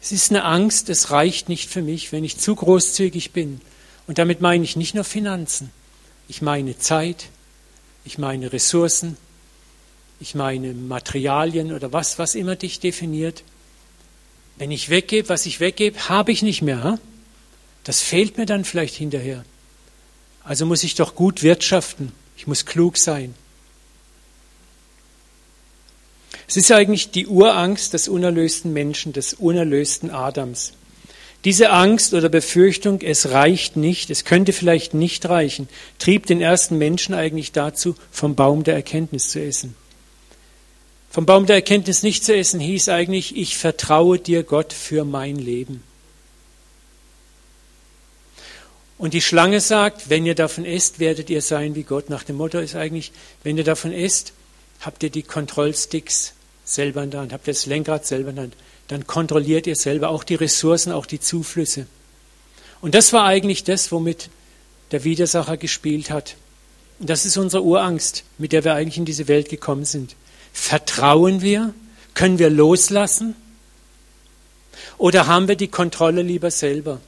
Es 0.00 0.12
ist 0.12 0.30
eine 0.30 0.44
Angst, 0.44 0.90
es 0.90 1.10
reicht 1.10 1.48
nicht 1.48 1.70
für 1.70 1.80
mich, 1.80 2.12
wenn 2.12 2.24
ich 2.24 2.36
zu 2.36 2.54
großzügig 2.54 3.32
bin. 3.32 3.62
Und 4.06 4.18
damit 4.18 4.42
meine 4.42 4.64
ich 4.64 4.76
nicht 4.76 4.94
nur 4.94 5.04
Finanzen. 5.04 5.70
Ich 6.28 6.42
meine 6.42 6.78
Zeit, 6.78 7.28
ich 8.04 8.18
meine 8.18 8.52
Ressourcen, 8.52 9.16
ich 10.20 10.34
meine 10.34 10.72
Materialien 10.72 11.72
oder 11.72 11.92
was, 11.92 12.18
was 12.18 12.34
immer 12.34 12.56
dich 12.56 12.80
definiert. 12.80 13.42
Wenn 14.56 14.70
ich 14.70 14.88
weggebe, 14.90 15.28
was 15.28 15.46
ich 15.46 15.60
weggebe, 15.60 16.08
habe 16.08 16.32
ich 16.32 16.42
nicht 16.42 16.62
mehr. 16.62 16.98
Das 17.82 18.00
fehlt 18.00 18.38
mir 18.38 18.46
dann 18.46 18.64
vielleicht 18.64 18.94
hinterher. 18.94 19.44
Also 20.44 20.66
muss 20.66 20.84
ich 20.84 20.94
doch 20.94 21.14
gut 21.14 21.42
wirtschaften. 21.42 22.12
Ich 22.36 22.46
muss 22.46 22.66
klug 22.66 22.96
sein. 22.96 23.34
Es 26.46 26.56
ist 26.56 26.70
eigentlich 26.70 27.10
die 27.10 27.26
Urangst 27.26 27.94
des 27.94 28.08
unerlösten 28.08 28.72
Menschen, 28.72 29.12
des 29.12 29.34
unerlösten 29.34 30.10
Adams. 30.10 30.72
Diese 31.44 31.70
Angst 31.70 32.14
oder 32.14 32.28
Befürchtung, 32.28 33.00
es 33.02 33.30
reicht 33.30 33.76
nicht, 33.76 34.08
es 34.08 34.24
könnte 34.24 34.52
vielleicht 34.52 34.94
nicht 34.94 35.28
reichen, 35.28 35.68
trieb 35.98 36.26
den 36.26 36.40
ersten 36.40 36.78
Menschen 36.78 37.14
eigentlich 37.14 37.52
dazu, 37.52 37.96
vom 38.10 38.34
Baum 38.34 38.64
der 38.64 38.74
Erkenntnis 38.74 39.28
zu 39.28 39.42
essen. 39.42 39.76
Vom 41.14 41.26
Baum 41.26 41.46
der 41.46 41.54
Erkenntnis 41.54 42.02
nicht 42.02 42.24
zu 42.24 42.34
essen 42.34 42.58
hieß 42.58 42.88
eigentlich, 42.88 43.36
ich 43.36 43.56
vertraue 43.56 44.18
dir 44.18 44.42
Gott 44.42 44.72
für 44.72 45.04
mein 45.04 45.36
Leben. 45.36 45.84
Und 48.98 49.14
die 49.14 49.20
Schlange 49.20 49.60
sagt, 49.60 50.10
wenn 50.10 50.26
ihr 50.26 50.34
davon 50.34 50.64
esst, 50.64 50.98
werdet 50.98 51.30
ihr 51.30 51.40
sein 51.40 51.76
wie 51.76 51.84
Gott. 51.84 52.10
Nach 52.10 52.24
dem 52.24 52.34
Motto 52.34 52.58
ist 52.58 52.74
eigentlich, 52.74 53.12
wenn 53.44 53.56
ihr 53.56 53.62
davon 53.62 53.92
esst, 53.92 54.32
habt 54.80 55.04
ihr 55.04 55.10
die 55.10 55.22
Kontrollsticks 55.22 56.32
selber 56.64 57.04
in 57.04 57.12
der 57.12 57.20
Hand, 57.20 57.32
habt 57.32 57.46
ihr 57.46 57.54
das 57.54 57.66
Lenkrad 57.66 58.04
selber 58.04 58.30
in 58.30 58.34
der 58.34 58.44
Hand. 58.46 58.56
Dann 58.88 59.06
kontrolliert 59.06 59.68
ihr 59.68 59.76
selber 59.76 60.08
auch 60.08 60.24
die 60.24 60.34
Ressourcen, 60.34 60.90
auch 60.90 61.06
die 61.06 61.20
Zuflüsse. 61.20 61.86
Und 62.80 62.96
das 62.96 63.12
war 63.12 63.24
eigentlich 63.24 63.62
das, 63.62 63.92
womit 63.92 64.30
der 64.90 65.04
Widersacher 65.04 65.58
gespielt 65.58 66.10
hat. 66.10 66.34
Und 66.98 67.08
das 67.08 67.24
ist 67.24 67.36
unsere 67.36 67.62
Urangst, 67.62 68.24
mit 68.36 68.50
der 68.50 68.64
wir 68.64 68.74
eigentlich 68.74 68.98
in 68.98 69.04
diese 69.04 69.28
Welt 69.28 69.48
gekommen 69.48 69.84
sind. 69.84 70.16
Vertrauen 70.54 71.42
wir? 71.42 71.74
Können 72.14 72.38
wir 72.38 72.48
loslassen? 72.48 73.34
Oder 74.96 75.26
haben 75.26 75.48
wir 75.48 75.56
die 75.56 75.68
Kontrolle 75.68 76.22
lieber 76.22 76.50
selber? 76.50 77.00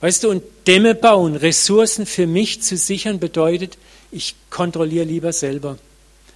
Weißt 0.00 0.24
du, 0.24 0.30
und 0.30 0.42
Dämme 0.66 0.94
bauen, 0.94 1.36
Ressourcen 1.36 2.06
für 2.06 2.26
mich 2.26 2.62
zu 2.62 2.76
sichern, 2.78 3.18
bedeutet, 3.18 3.76
ich 4.12 4.34
kontrolliere 4.48 5.04
lieber 5.04 5.32
selber. 5.32 5.78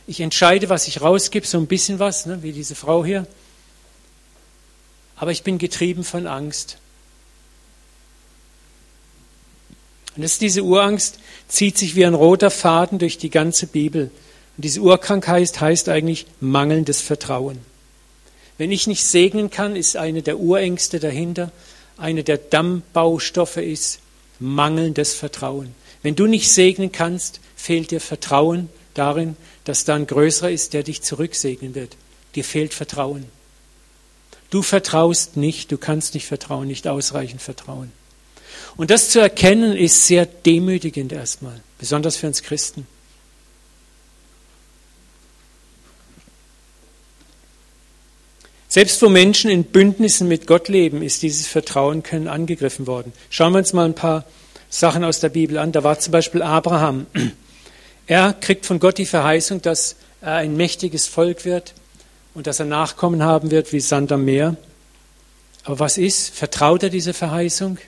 Ich 0.07 0.21
entscheide, 0.21 0.69
was 0.69 0.87
ich 0.87 1.01
rausgebe, 1.01 1.47
so 1.47 1.57
ein 1.57 1.67
bisschen 1.67 1.99
was, 1.99 2.27
ne, 2.27 2.43
wie 2.43 2.53
diese 2.53 2.75
Frau 2.75 3.05
hier. 3.05 3.27
Aber 5.17 5.31
ich 5.31 5.45
bin 5.45 5.57
getrieben 5.57 6.05
von 6.05 6.27
Angst. 6.27 6.77
Und 10.17 10.23
das 10.23 10.39
diese 10.39 10.63
Urangst, 10.63 11.21
zieht 11.49 11.79
sich 11.79 11.95
wie 11.95 12.05
ein 12.05 12.15
roter 12.15 12.51
Faden 12.51 12.99
durch 12.99 13.19
die 13.19 13.31
ganze 13.31 13.67
Bibel. 13.67 14.11
Und 14.57 14.65
diese 14.65 14.81
Urkrankheit 14.81 15.61
heißt 15.61 15.89
eigentlich 15.89 16.27
mangelndes 16.41 17.01
Vertrauen. 17.01 17.59
Wenn 18.57 18.71
ich 18.71 18.87
nicht 18.87 19.05
segnen 19.05 19.51
kann, 19.51 19.75
ist 19.75 19.97
eine 19.97 20.23
der 20.23 20.39
Urängste 20.39 21.01
dahinter, 21.01 21.51
eine 21.97 22.23
der 22.25 22.39
Dammbaustoffe 22.39 23.57
ist 23.57 24.01
mangelndes 24.39 25.15
Vertrauen. 25.15 25.75
Wenn 26.03 26.17
du 26.17 26.27
nicht 26.27 26.53
segnen 26.53 26.93
kannst, 26.93 27.41
fehlt 27.57 27.91
dir 27.91 28.01
Vertrauen 28.01 28.69
darin, 28.95 29.37
dass 29.65 29.85
da 29.85 29.95
ein 29.95 30.07
Größerer 30.07 30.51
ist, 30.51 30.73
der 30.73 30.83
dich 30.83 31.03
zurücksegnen 31.03 31.75
wird. 31.75 31.97
Dir 32.35 32.45
fehlt 32.45 32.75
Vertrauen. 32.75 33.25
Du 34.51 34.63
vertraust 34.63 35.37
nicht, 35.37 35.73
du 35.73 35.79
kannst 35.79 36.15
nicht 36.15 36.27
vertrauen, 36.27 36.69
nicht 36.69 36.87
ausreichend 36.87 37.43
vertrauen. 37.43 37.91
Und 38.77 38.91
das 38.91 39.11
zu 39.11 39.21
erkennen 39.21 39.77
ist 39.77 40.07
sehr 40.07 40.27
demütigend 40.27 41.13
erstmal, 41.13 41.61
besonders 41.79 42.17
für 42.17 42.27
uns 42.27 42.43
Christen. 42.43 42.87
Selbst 48.75 49.01
wo 49.03 49.09
Menschen 49.09 49.53
in 49.53 49.63
Bündnissen 49.63 50.27
mit 50.27 50.49
Gott 50.49 50.67
leben, 50.67 51.01
ist 51.01 51.23
dieses 51.23 51.47
Vertrauen 51.47 52.03
können 52.03 52.27
angegriffen 52.27 52.89
worden. 52.89 53.13
Schauen 53.31 53.53
wir 53.53 53.61
uns 53.61 53.73
mal 53.73 53.85
ein 53.85 53.95
paar 53.95 54.25
Sachen 54.69 55.05
aus 55.05 55.21
der 55.21 55.29
Bibel 55.29 55.59
an. 55.59 55.71
Da 55.71 55.85
war 55.85 56.01
zum 56.01 56.11
Beispiel 56.11 56.43
Abraham. 56.43 57.07
Er 58.09 58.33
kriegt 58.33 58.67
von 58.67 58.81
Gott 58.81 58.99
die 58.99 59.07
Verheißung, 59.07 59.63
dass 59.63 59.95
er 60.21 60.35
ein 60.35 60.57
mächtiges 60.57 61.07
Volk 61.07 61.45
wird 61.45 61.73
und 62.35 62.49
dass 62.49 62.59
er 62.59 62.67
Nachkommen 62.67 63.23
haben 63.23 63.53
wird 63.53 63.73
wie 63.73 63.79
Sand 63.79 64.11
am 64.11 64.25
Meer. 64.25 64.57
Aber 65.63 65.79
was 65.79 65.97
ist? 65.97 66.35
Vertraut 66.35 66.83
er 66.83 66.91
dieser 66.91 67.15
Verheißung? 67.15 67.79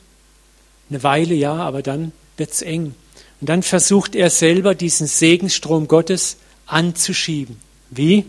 Eine 0.89 1.03
Weile 1.03 1.35
ja, 1.35 1.55
aber 1.55 1.83
dann 1.83 2.13
wird 2.37 2.53
es 2.53 2.63
eng. 2.63 2.95
Und 3.41 3.49
dann 3.49 3.65
versucht 3.65 4.15
er 4.15 4.31
selber 4.31 4.77
diesen 4.77 5.09
Segensstrom 5.09 5.89
Gottes 5.89 6.37
anzuschieben. 6.67 7.57
Wie? 7.91 8.25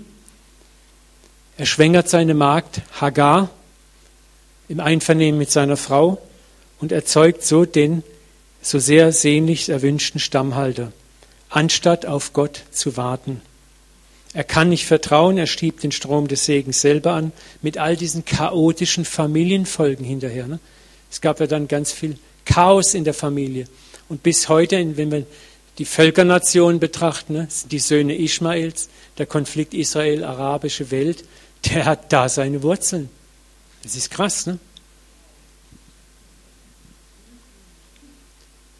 Er 1.58 1.66
schwängert 1.66 2.08
seine 2.08 2.34
Magd 2.34 2.82
Hagar 3.02 3.50
im 4.70 4.80
Einvernehmen 4.80 5.40
mit 5.40 5.52
seiner 5.52 5.78
Frau 5.78 6.22
und 6.80 6.92
erzeugt 6.92 7.44
so 7.44 7.66
den 7.66 8.04
so 8.62 8.80
sehr 8.80 9.12
sehnlich 9.12 9.70
erwünschten 9.70 10.20
Stammhalter 10.20 10.92
anstatt 11.50 12.06
auf 12.06 12.34
Gott 12.34 12.62
zu 12.72 12.98
warten. 12.98 13.42
Er 14.34 14.44
kann 14.44 14.70
nicht 14.70 14.86
vertrauen, 14.86 15.38
er 15.38 15.48
schiebt 15.48 15.84
den 15.84 15.92
Strom 15.92 16.28
des 16.28 16.46
Segens 16.46 16.82
selber 16.82 17.14
an, 17.14 17.32
mit 17.62 17.78
all 17.78 17.96
diesen 17.96 18.26
chaotischen 18.26 19.06
Familienfolgen 19.06 20.06
hinterher. 20.06 20.48
Ne? 20.48 20.60
Es 21.10 21.22
gab 21.22 21.40
ja 21.40 21.48
dann 21.48 21.68
ganz 21.68 21.92
viel 21.92 22.18
Chaos 22.46 22.94
in 22.94 23.04
der 23.04 23.14
Familie. 23.14 23.66
Und 24.10 24.24
bis 24.24 24.50
heute, 24.50 24.98
wenn 24.98 25.12
wir 25.12 25.26
die 25.78 25.86
Völkernationen 25.86 26.80
betrachten, 26.80 27.34
ne, 27.34 27.48
die 27.72 27.80
Söhne 27.80 28.16
Ismaels, 28.18 28.90
der 29.18 29.26
Konflikt 29.26 29.74
Israel-arabische 29.74 30.92
Welt, 30.92 31.24
der 31.66 31.86
hat 31.86 32.14
da 32.14 32.30
seine 32.30 32.64
Wurzeln. 32.64 33.10
Das 33.84 33.96
ist 33.96 34.10
krass, 34.12 34.46
ne? 34.46 34.60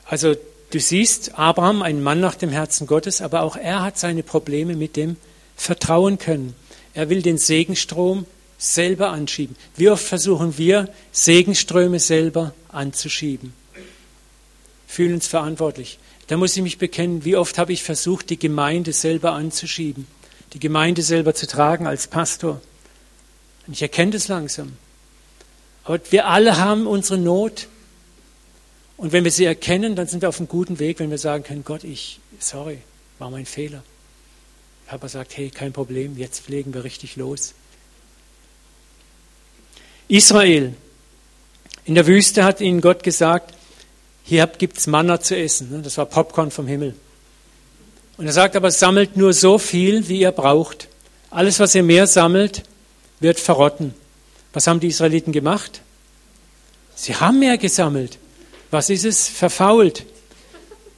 Also 0.06 0.36
Du 0.70 0.82
siehst, 0.82 1.40
Abraham, 1.40 1.82
ein 1.82 2.04
Mann 2.04 2.20
nach 2.20 2.36
dem 2.36 2.50
Herzen 2.50 2.88
Gottes, 2.88 3.22
aber 3.22 3.44
auch 3.44 3.56
er 3.56 3.84
hat 3.84 3.98
seine 3.98 4.22
Probleme 4.22 4.76
mit 4.76 4.98
dem 4.98 5.16
Vertrauen 5.56 6.18
können. 6.18 6.56
Er 6.94 7.10
will 7.10 7.22
den 7.22 7.38
Segenstrom 7.38 8.26
selber 8.58 9.12
anschieben. 9.12 9.56
Wie 9.78 9.90
oft 9.90 10.04
versuchen 10.04 10.58
wir, 10.58 10.90
Segenströme 11.14 12.00
selber 12.00 12.54
anzuschieben? 12.68 13.54
Fühlen 14.88 15.14
uns 15.14 15.28
verantwortlich. 15.28 16.00
Da 16.28 16.36
muss 16.36 16.58
ich 16.58 16.64
mich 16.64 16.78
bekennen, 16.78 17.24
wie 17.24 17.38
oft 17.38 17.58
habe 17.58 17.72
ich 17.72 17.84
versucht, 17.84 18.30
die 18.30 18.40
Gemeinde 18.40 18.92
selber 18.92 19.32
anzuschieben, 19.32 20.06
die 20.54 20.60
Gemeinde 20.60 21.02
selber 21.02 21.34
zu 21.34 21.48
tragen 21.48 21.88
als 21.88 22.08
Pastor. 22.08 22.62
Und 23.66 23.74
ich 23.74 23.82
erkenne 23.82 24.12
das 24.12 24.28
langsam. 24.28 24.74
Aber 25.84 26.00
wir 26.10 26.28
alle 26.28 26.58
haben 26.58 26.88
unsere 26.88 27.18
Not. 27.18 27.68
Und 28.98 29.12
wenn 29.12 29.24
wir 29.24 29.32
sie 29.32 29.46
erkennen, 29.46 29.96
dann 29.96 30.08
sind 30.08 30.22
wir 30.22 30.30
auf 30.30 30.40
einem 30.40 30.48
guten 30.48 30.80
Weg, 30.80 31.00
wenn 31.00 31.12
wir 31.12 31.18
sagen 31.18 31.44
können, 31.44 31.64
Gott, 31.64 31.84
ich, 31.84 32.20
sorry, 32.40 32.80
war 33.20 33.30
mein 33.30 33.46
Fehler. 33.46 33.84
Papa 34.88 35.08
sagt, 35.10 35.36
hey, 35.38 35.50
kein 35.50 35.74
Problem, 35.74 36.18
jetzt 36.18 36.42
pflegen 36.42 36.74
wir 36.74 36.84
richtig 36.84 37.18
los. 37.18 37.54
Israel, 40.08 40.74
In 41.88 41.96
der 41.96 42.06
Wüste 42.06 42.44
hat 42.44 42.60
ihnen 42.60 42.82
Gott 42.82 43.02
gesagt, 43.02 43.54
hier 44.26 44.46
gibt 44.46 44.78
es 44.78 44.88
Manna 44.88 45.22
zu 45.22 45.38
essen. 45.38 45.84
Das 45.84 45.98
war 45.98 46.06
Popcorn 46.06 46.52
vom 46.52 46.68
Himmel. 46.68 46.96
Und 48.18 48.26
er 48.26 48.34
sagt 48.34 48.56
aber, 48.56 48.72
sammelt 48.72 49.16
nur 49.16 49.34
so 49.34 49.58
viel, 49.58 50.08
wie 50.10 50.22
ihr 50.22 50.32
braucht. 50.32 50.88
Alles, 51.30 51.60
was 51.60 51.76
ihr 51.76 51.84
mehr 51.84 52.08
sammelt, 52.08 52.64
wird 53.20 53.40
verrotten. 53.40 53.94
Was 54.54 54.68
haben 54.68 54.80
die 54.80 54.88
Israeliten 54.88 55.32
gemacht? 55.32 55.82
Sie 56.96 57.16
haben 57.16 57.40
mehr 57.40 57.58
gesammelt. 57.58 58.18
Was 58.72 58.90
ist 58.90 59.06
es? 59.06 59.28
Verfault. 59.28 60.06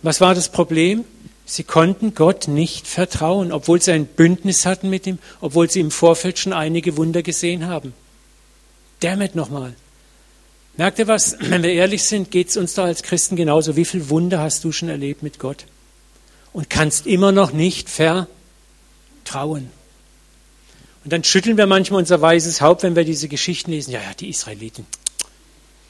Was 0.02 0.22
war 0.22 0.34
das 0.34 0.50
Problem? 0.50 1.04
Sie 1.46 1.64
konnten 1.64 2.14
Gott 2.14 2.48
nicht 2.48 2.88
vertrauen, 2.88 3.52
obwohl 3.52 3.82
sie 3.82 3.92
ein 3.92 4.06
Bündnis 4.06 4.66
hatten 4.66 4.90
mit 4.90 5.08
ihm, 5.08 5.18
obwohl 5.42 5.70
sie 5.70 5.80
im 5.80 5.92
Vorfeld 5.92 6.40
schon 6.40 6.54
einige 6.54 6.96
Wunder 6.96 7.22
gesehen 7.22 7.68
haben. 7.68 7.94
Damit 9.02 9.36
nochmal. 9.36 9.74
Merkt 10.78 11.00
ihr 11.00 11.08
was? 11.08 11.36
Wenn 11.40 11.64
wir 11.64 11.74
ehrlich 11.74 12.04
sind, 12.04 12.32
geht 12.32 12.50
es 12.50 12.58
uns 12.58 12.76
da 12.76 12.86
als 12.86 13.04
Christen 13.04 13.36
genauso. 13.36 13.76
Wie 13.76 13.84
viele 13.84 14.10
Wunder 14.10 14.40
hast 14.40 14.64
du 14.64 14.72
schon 14.72 14.88
erlebt 14.88 15.24
mit 15.24 15.40
Gott? 15.40 15.66
Und 16.54 16.70
kannst 16.70 17.06
immer 17.08 17.32
noch 17.32 17.52
nicht 17.52 17.90
vertrauen. 17.90 19.70
Und 21.04 21.14
dann 21.14 21.24
schütteln 21.24 21.58
wir 21.58 21.68
manchmal 21.68 22.00
unser 22.00 22.20
weißes 22.20 22.62
Haupt, 22.62 22.84
wenn 22.84 22.96
wir 22.96 23.06
diese 23.06 23.28
Geschichten 23.28 23.72
lesen. 23.72 23.92
Ja, 23.92 24.02
ja, 24.02 24.14
die 24.14 24.30
Israeliten. 24.30 24.86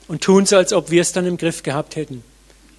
Und 0.08 0.22
tun 0.22 0.46
so, 0.46 0.58
als 0.58 0.74
ob 0.74 0.92
wir 0.92 1.02
es 1.02 1.12
dann 1.12 1.26
im 1.26 1.38
Griff 1.38 1.64
gehabt 1.64 1.96
hätten. 1.96 2.24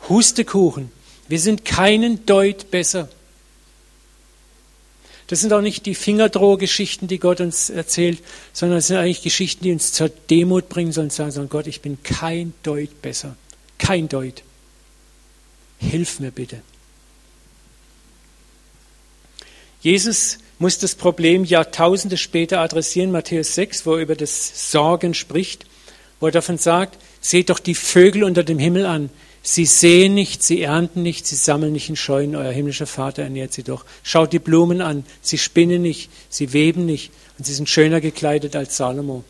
Hustekuchen. 0.09 0.91
Wir 1.29 1.39
sind 1.39 1.65
keinen 1.65 2.27
Deut 2.27 2.71
besser. 2.71 3.09
Das 5.31 5.41
sind 5.41 5.53
auch 5.53 5.61
nicht 5.61 5.87
die 5.87 5.95
Fingerdrohgeschichten, 5.95 7.07
die 7.07 7.21
Gott 7.21 7.41
uns 7.41 7.71
erzählt, 7.71 8.21
sondern 8.53 8.79
es 8.79 8.89
sind 8.89 8.97
eigentlich 8.97 9.23
Geschichten, 9.23 9.63
die 9.63 9.71
uns 9.71 9.93
zur 9.93 10.09
Demut 10.09 10.69
bringen 10.69 10.91
sollen, 10.91 11.11
sagen, 11.11 11.31
sagen 11.31 11.49
Gott, 11.49 11.69
ich 11.69 11.83
bin 11.83 12.03
kein 12.03 12.53
Deut 12.65 13.01
besser. 13.01 13.37
Kein 13.79 14.09
Deut. 14.09 14.43
Hilf 15.79 16.19
mir 16.19 16.33
bitte. 16.33 16.63
Jesus 19.81 20.39
muss 20.59 20.79
das 20.79 20.95
Problem 20.95 21.45
Jahrtausende 21.45 22.17
später 22.17 22.61
adressieren, 22.61 23.11
Matthäus 23.11 23.55
6, 23.55 23.87
wo 23.87 23.95
er 23.95 24.03
über 24.03 24.15
das 24.15 24.71
Sorgen 24.71 25.15
spricht, 25.15 25.65
wo 26.21 26.27
er 26.27 26.33
davon 26.33 26.59
sagt, 26.59 26.99
seht 27.21 27.51
doch 27.51 27.59
die 27.59 27.75
Vögel 27.75 28.25
unter 28.25 28.45
dem 28.45 28.59
Himmel 28.59 28.85
an, 28.85 29.11
Sie 29.43 29.65
sehen 29.65 30.15
nicht, 30.15 30.43
sie 30.43 30.63
ernten 30.63 31.03
nicht, 31.03 31.27
sie 31.27 31.37
sammeln 31.37 31.73
nicht 31.73 31.89
in 31.89 31.97
Scheunen, 31.97 32.37
euer 32.37 32.53
himmlischer 32.53 32.87
Vater 32.87 33.23
ernährt 33.23 33.55
sie 33.55 33.63
doch. 33.63 33.87
Schaut 34.03 34.33
die 34.33 34.39
Blumen 34.39 34.83
an, 34.83 35.05
sie 35.23 35.39
spinnen 35.39 35.81
nicht, 35.81 36.11
sie 36.29 36.53
weben 36.53 36.85
nicht 36.85 37.11
und 37.39 37.47
sie 37.47 37.55
sind 37.55 37.69
schöner 37.69 38.03
gekleidet 38.03 38.55
als 38.55 38.77
Salomo. 38.77 39.25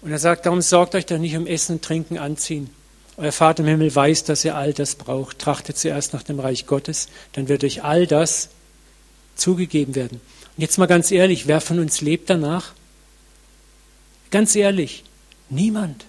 Und 0.00 0.10
er 0.10 0.18
sagt, 0.18 0.46
darum 0.46 0.62
sorgt 0.62 0.94
euch 0.94 1.04
doch 1.04 1.18
nicht 1.18 1.36
um 1.36 1.46
Essen, 1.46 1.82
Trinken, 1.82 2.16
Anziehen. 2.16 2.70
Euer 3.18 3.30
Vater 3.30 3.62
im 3.62 3.68
Himmel 3.68 3.94
weiß, 3.94 4.24
dass 4.24 4.44
ihr 4.44 4.56
all 4.56 4.72
das 4.72 4.94
braucht. 4.94 5.38
Trachtet 5.38 5.76
zuerst 5.76 6.14
nach 6.14 6.22
dem 6.22 6.40
Reich 6.40 6.66
Gottes, 6.66 7.08
dann 7.34 7.48
wird 7.48 7.62
euch 7.64 7.84
all 7.84 8.06
das 8.06 8.48
zugegeben 9.34 9.94
werden. 9.94 10.20
Und 10.56 10.60
jetzt 10.60 10.78
mal 10.78 10.86
ganz 10.86 11.10
ehrlich, 11.10 11.46
wer 11.46 11.60
von 11.60 11.78
uns 11.78 12.00
lebt 12.00 12.30
danach? 12.30 12.72
Ganz 14.30 14.54
ehrlich, 14.56 15.04
niemand. 15.50 16.04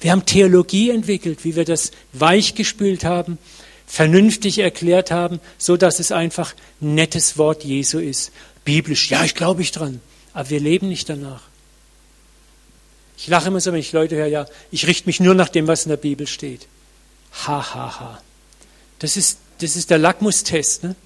Wir 0.00 0.12
haben 0.12 0.26
Theologie 0.26 0.90
entwickelt, 0.90 1.44
wie 1.44 1.56
wir 1.56 1.64
das 1.64 1.90
weichgespült 2.12 3.04
haben, 3.04 3.38
vernünftig 3.86 4.58
erklärt 4.58 5.10
haben, 5.10 5.40
so 5.58 5.76
dass 5.76 6.00
es 6.00 6.12
einfach 6.12 6.54
ein 6.80 6.94
nettes 6.94 7.36
Wort 7.36 7.64
Jesu 7.64 7.98
ist. 7.98 8.32
Biblisch, 8.64 9.10
ja, 9.10 9.24
ich 9.24 9.34
glaube 9.34 9.62
ich 9.62 9.70
dran, 9.70 10.00
aber 10.32 10.50
wir 10.50 10.60
leben 10.60 10.88
nicht 10.88 11.08
danach. 11.08 11.42
Ich 13.18 13.28
lache 13.28 13.48
immer 13.48 13.60
so, 13.60 13.72
wenn 13.72 13.80
ich 13.80 13.92
Leute 13.92 14.16
höre, 14.16 14.26
ja, 14.26 14.46
ich 14.70 14.86
richte 14.86 15.06
mich 15.06 15.20
nur 15.20 15.34
nach 15.34 15.48
dem, 15.48 15.66
was 15.66 15.84
in 15.84 15.90
der 15.90 15.96
Bibel 15.96 16.26
steht. 16.26 16.66
Ha, 17.46 17.74
ha, 17.74 18.00
ha. 18.00 18.22
Das 18.98 19.16
ist, 19.16 19.38
das 19.62 19.76
ist 19.76 19.90
der 19.90 19.98
Lackmustest. 19.98 20.84
Ne? 20.84 20.96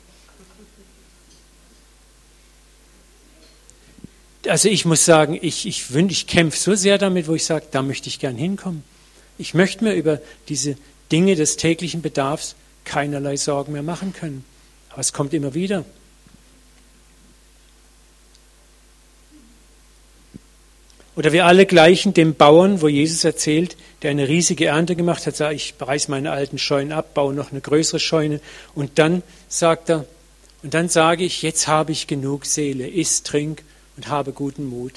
also 4.49 4.69
ich 4.69 4.85
muss 4.85 5.05
sagen, 5.05 5.39
ich, 5.41 5.67
ich, 5.67 5.95
ich 5.95 6.27
kämpfe 6.27 6.59
so 6.59 6.75
sehr 6.75 6.99
damit, 6.99 7.29
wo 7.29 7.35
ich 7.35 7.45
sage, 7.45 7.67
da 7.71 7.83
möchte 7.83 8.09
ich 8.09 8.19
gern 8.19 8.37
hinkommen. 8.37 8.83
Ich 9.39 9.55
möchte 9.55 9.85
mir 9.85 9.95
über 9.95 10.21
diese 10.49 10.77
Dinge 11.13 11.35
des 11.35 11.57
täglichen 11.57 12.03
Bedarfs 12.03 12.57
keinerlei 12.85 13.37
Sorgen 13.37 13.73
mehr 13.73 13.83
machen 13.83 14.13
können. 14.13 14.45
Aber 14.91 15.01
es 15.01 15.13
kommt 15.13 15.35
immer 15.35 15.55
wieder. 15.55 15.85
Oder 21.17 21.33
wir 21.33 21.47
alle 21.47 21.65
gleichen 21.65 22.13
dem 22.13 22.35
Bauern, 22.35 22.83
wo 22.83 22.89
Jesus 22.89 23.25
erzählt, 23.25 23.77
der 24.03 24.11
eine 24.11 24.29
riesige 24.29 24.67
Ernte 24.67 24.95
gemacht 24.97 25.27
hat, 25.27 25.35
sagt, 25.35 25.55
ich 25.55 25.75
reiß 25.81 26.09
meine 26.09 26.31
alten 26.31 26.59
Scheunen 26.59 26.93
ab, 26.93 27.15
baue 27.15 27.33
noch 27.33 27.51
eine 27.51 27.63
größere 27.63 27.99
Scheune. 27.99 28.41
Und 28.75 28.99
dann 28.99 29.23
sagt 29.49 29.89
er, 29.89 30.05
und 30.63 30.75
dann 30.75 30.91
sage 30.91 31.25
ich, 31.25 31.41
jetzt 31.41 31.69
habe 31.69 31.93
ich 31.93 32.07
genug 32.07 32.45
Seele, 32.45 32.87
iss, 32.87 33.23
trink 33.23 33.63
und 33.97 34.09
habe 34.09 34.33
guten 34.33 34.67
Mut. 34.67 34.93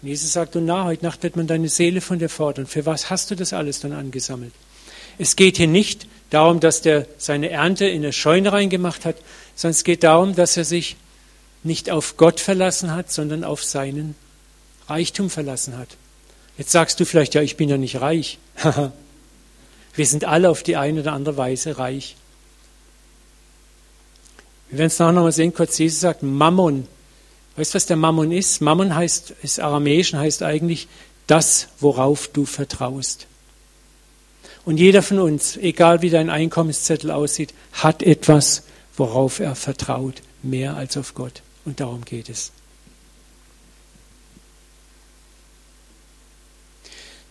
Und 0.00 0.08
Jesus 0.08 0.32
sagt, 0.32 0.56
und 0.56 0.64
na, 0.64 0.84
heute 0.84 1.04
Nacht 1.04 1.22
wird 1.22 1.36
man 1.36 1.46
deine 1.46 1.68
Seele 1.68 2.00
von 2.00 2.18
dir 2.18 2.30
fordern. 2.30 2.66
Für 2.66 2.86
was 2.86 3.10
hast 3.10 3.30
du 3.30 3.34
das 3.34 3.52
alles 3.52 3.80
dann 3.80 3.92
angesammelt? 3.92 4.52
Es 5.18 5.36
geht 5.36 5.58
hier 5.58 5.66
nicht 5.66 6.06
darum, 6.30 6.60
dass 6.60 6.80
der 6.80 7.06
seine 7.18 7.50
Ernte 7.50 7.86
in 7.86 8.02
eine 8.02 8.12
Scheune 8.12 8.52
reingemacht 8.52 9.04
hat, 9.04 9.16
sondern 9.54 9.72
es 9.72 9.84
geht 9.84 10.02
darum, 10.02 10.34
dass 10.34 10.56
er 10.56 10.64
sich 10.64 10.96
nicht 11.62 11.90
auf 11.90 12.16
Gott 12.16 12.40
verlassen 12.40 12.94
hat, 12.94 13.10
sondern 13.10 13.44
auf 13.44 13.64
seinen 13.64 14.14
Reichtum 14.88 15.30
verlassen 15.30 15.76
hat. 15.76 15.88
Jetzt 16.56 16.72
sagst 16.72 16.98
du 16.98 17.04
vielleicht, 17.04 17.34
ja, 17.34 17.42
ich 17.42 17.56
bin 17.56 17.68
ja 17.68 17.76
nicht 17.76 18.00
reich. 18.00 18.38
Wir 19.94 20.06
sind 20.06 20.24
alle 20.24 20.50
auf 20.50 20.62
die 20.62 20.76
eine 20.76 21.00
oder 21.00 21.12
andere 21.12 21.36
Weise 21.36 21.78
reich. 21.78 22.16
Wir 24.70 24.78
werden 24.78 24.88
es 24.88 24.98
nachher 24.98 25.12
nochmal 25.12 25.32
sehen, 25.32 25.54
kurz 25.54 25.78
Jesus 25.78 26.00
sagt, 26.00 26.22
Mammon 26.22 26.86
Weißt 27.58 27.74
du, 27.74 27.76
was 27.76 27.86
der 27.86 27.96
Mammon 27.96 28.30
ist? 28.30 28.60
Mammon 28.60 28.94
heißt, 28.94 29.34
ist 29.42 29.58
aramäisch 29.58 30.14
und 30.14 30.20
heißt 30.20 30.44
eigentlich 30.44 30.86
das, 31.26 31.66
worauf 31.80 32.28
du 32.28 32.44
vertraust. 32.44 33.26
Und 34.64 34.78
jeder 34.78 35.02
von 35.02 35.18
uns, 35.18 35.56
egal 35.56 36.00
wie 36.00 36.10
dein 36.10 36.30
Einkommenszettel 36.30 37.10
aussieht, 37.10 37.52
hat 37.72 38.04
etwas, 38.04 38.62
worauf 38.96 39.40
er 39.40 39.56
vertraut, 39.56 40.22
mehr 40.44 40.76
als 40.76 40.96
auf 40.96 41.14
Gott. 41.14 41.42
Und 41.64 41.80
darum 41.80 42.04
geht 42.04 42.28
es. 42.28 42.52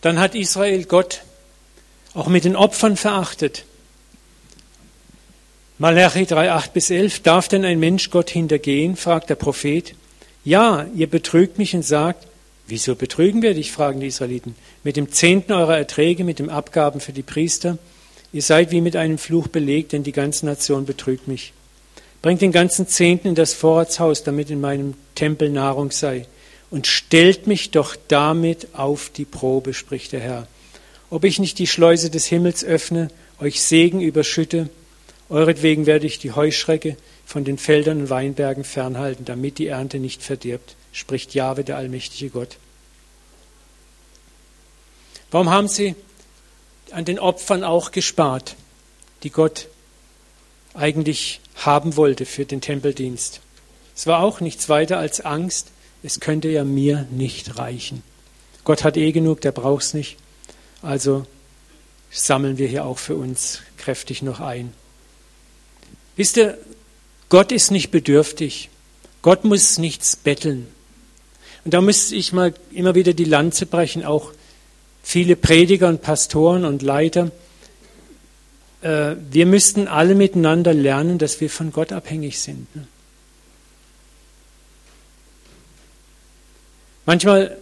Dann 0.00 0.18
hat 0.18 0.34
Israel 0.34 0.84
Gott 0.84 1.22
auch 2.14 2.28
mit 2.28 2.44
den 2.44 2.56
Opfern 2.56 2.96
verachtet. 2.96 3.64
Malachi 5.78 6.26
3, 6.26 6.50
8 6.50 6.72
bis 6.72 6.90
11. 6.90 7.20
Darf 7.20 7.48
denn 7.48 7.64
ein 7.64 7.78
Mensch 7.78 8.10
Gott 8.10 8.30
hintergehen? 8.30 8.96
fragt 8.96 9.30
der 9.30 9.36
Prophet. 9.36 9.94
Ja, 10.44 10.86
ihr 10.94 11.08
betrügt 11.08 11.58
mich 11.58 11.74
und 11.74 11.84
sagt, 11.84 12.26
wieso 12.66 12.94
betrügen 12.94 13.42
wir 13.42 13.54
dich, 13.54 13.70
fragen 13.70 14.00
die 14.00 14.08
Israeliten, 14.08 14.56
mit 14.82 14.96
dem 14.96 15.12
Zehnten 15.12 15.52
eurer 15.52 15.78
Erträge, 15.78 16.24
mit 16.24 16.38
dem 16.38 16.48
Abgaben 16.48 17.00
für 17.00 17.12
die 17.12 17.22
Priester. 17.22 17.78
Ihr 18.32 18.42
seid 18.42 18.70
wie 18.70 18.80
mit 18.80 18.96
einem 18.96 19.18
Fluch 19.18 19.48
belegt, 19.48 19.92
denn 19.92 20.02
die 20.02 20.12
ganze 20.12 20.46
Nation 20.46 20.84
betrügt 20.84 21.28
mich. 21.28 21.52
Bringt 22.20 22.42
den 22.42 22.52
ganzen 22.52 22.88
Zehnten 22.88 23.28
in 23.28 23.34
das 23.34 23.54
Vorratshaus, 23.54 24.24
damit 24.24 24.50
in 24.50 24.60
meinem 24.60 24.94
Tempel 25.14 25.50
Nahrung 25.50 25.92
sei. 25.92 26.26
Und 26.70 26.86
stellt 26.86 27.46
mich 27.46 27.70
doch 27.70 27.96
damit 28.08 28.68
auf 28.74 29.10
die 29.10 29.24
Probe, 29.24 29.72
spricht 29.72 30.12
der 30.12 30.20
Herr. 30.20 30.48
Ob 31.10 31.24
ich 31.24 31.38
nicht 31.38 31.58
die 31.58 31.66
Schleuse 31.66 32.10
des 32.10 32.26
Himmels 32.26 32.64
öffne, 32.64 33.08
euch 33.40 33.62
Segen 33.62 34.00
überschütte, 34.00 34.68
euretwegen 35.30 35.86
werde 35.86 36.06
ich 36.06 36.18
die 36.18 36.32
Heuschrecke, 36.32 36.96
von 37.28 37.44
den 37.44 37.58
Feldern 37.58 38.00
und 38.00 38.10
Weinbergen 38.10 38.64
fernhalten, 38.64 39.26
damit 39.26 39.58
die 39.58 39.66
Ernte 39.66 39.98
nicht 39.98 40.22
verdirbt, 40.22 40.76
spricht 40.92 41.34
Jahwe, 41.34 41.62
der 41.62 41.76
allmächtige 41.76 42.30
Gott. 42.30 42.56
Warum 45.30 45.50
haben 45.50 45.68
sie 45.68 45.94
an 46.90 47.04
den 47.04 47.18
Opfern 47.18 47.64
auch 47.64 47.90
gespart, 47.90 48.56
die 49.24 49.30
Gott 49.30 49.68
eigentlich 50.72 51.40
haben 51.56 51.96
wollte 51.96 52.24
für 52.24 52.46
den 52.46 52.62
Tempeldienst? 52.62 53.40
Es 53.94 54.06
war 54.06 54.22
auch 54.22 54.40
nichts 54.40 54.70
weiter 54.70 54.96
als 54.96 55.20
Angst, 55.20 55.68
es 56.02 56.20
könnte 56.20 56.48
ja 56.48 56.64
mir 56.64 57.06
nicht 57.10 57.58
reichen. 57.58 58.02
Gott 58.64 58.84
hat 58.84 58.96
eh 58.96 59.12
genug, 59.12 59.40
der 59.40 59.52
braucht 59.52 59.82
es 59.82 59.94
nicht. 59.94 60.16
Also 60.82 61.26
sammeln 62.10 62.58
wir 62.58 62.68
hier 62.68 62.84
auch 62.84 62.98
für 62.98 63.16
uns 63.16 63.60
kräftig 63.76 64.22
noch 64.22 64.40
ein. 64.40 64.72
Wisst 66.16 66.36
ihr, 66.36 66.58
Gott 67.28 67.52
ist 67.52 67.70
nicht 67.70 67.90
bedürftig. 67.90 68.70
Gott 69.22 69.44
muss 69.44 69.78
nichts 69.78 70.16
betteln. 70.16 70.66
Und 71.64 71.74
da 71.74 71.80
muss 71.80 72.12
ich 72.12 72.32
mal 72.32 72.54
immer 72.70 72.94
wieder 72.94 73.12
die 73.12 73.24
Lanze 73.24 73.66
brechen, 73.66 74.04
auch 74.04 74.32
viele 75.02 75.36
Prediger 75.36 75.88
und 75.88 76.02
Pastoren 76.02 76.64
und 76.64 76.82
Leiter. 76.82 77.30
Äh, 78.80 79.16
wir 79.30 79.46
müssten 79.46 79.88
alle 79.88 80.14
miteinander 80.14 80.72
lernen, 80.72 81.18
dass 81.18 81.40
wir 81.40 81.50
von 81.50 81.72
Gott 81.72 81.92
abhängig 81.92 82.38
sind. 82.38 82.66
Manchmal 87.08 87.56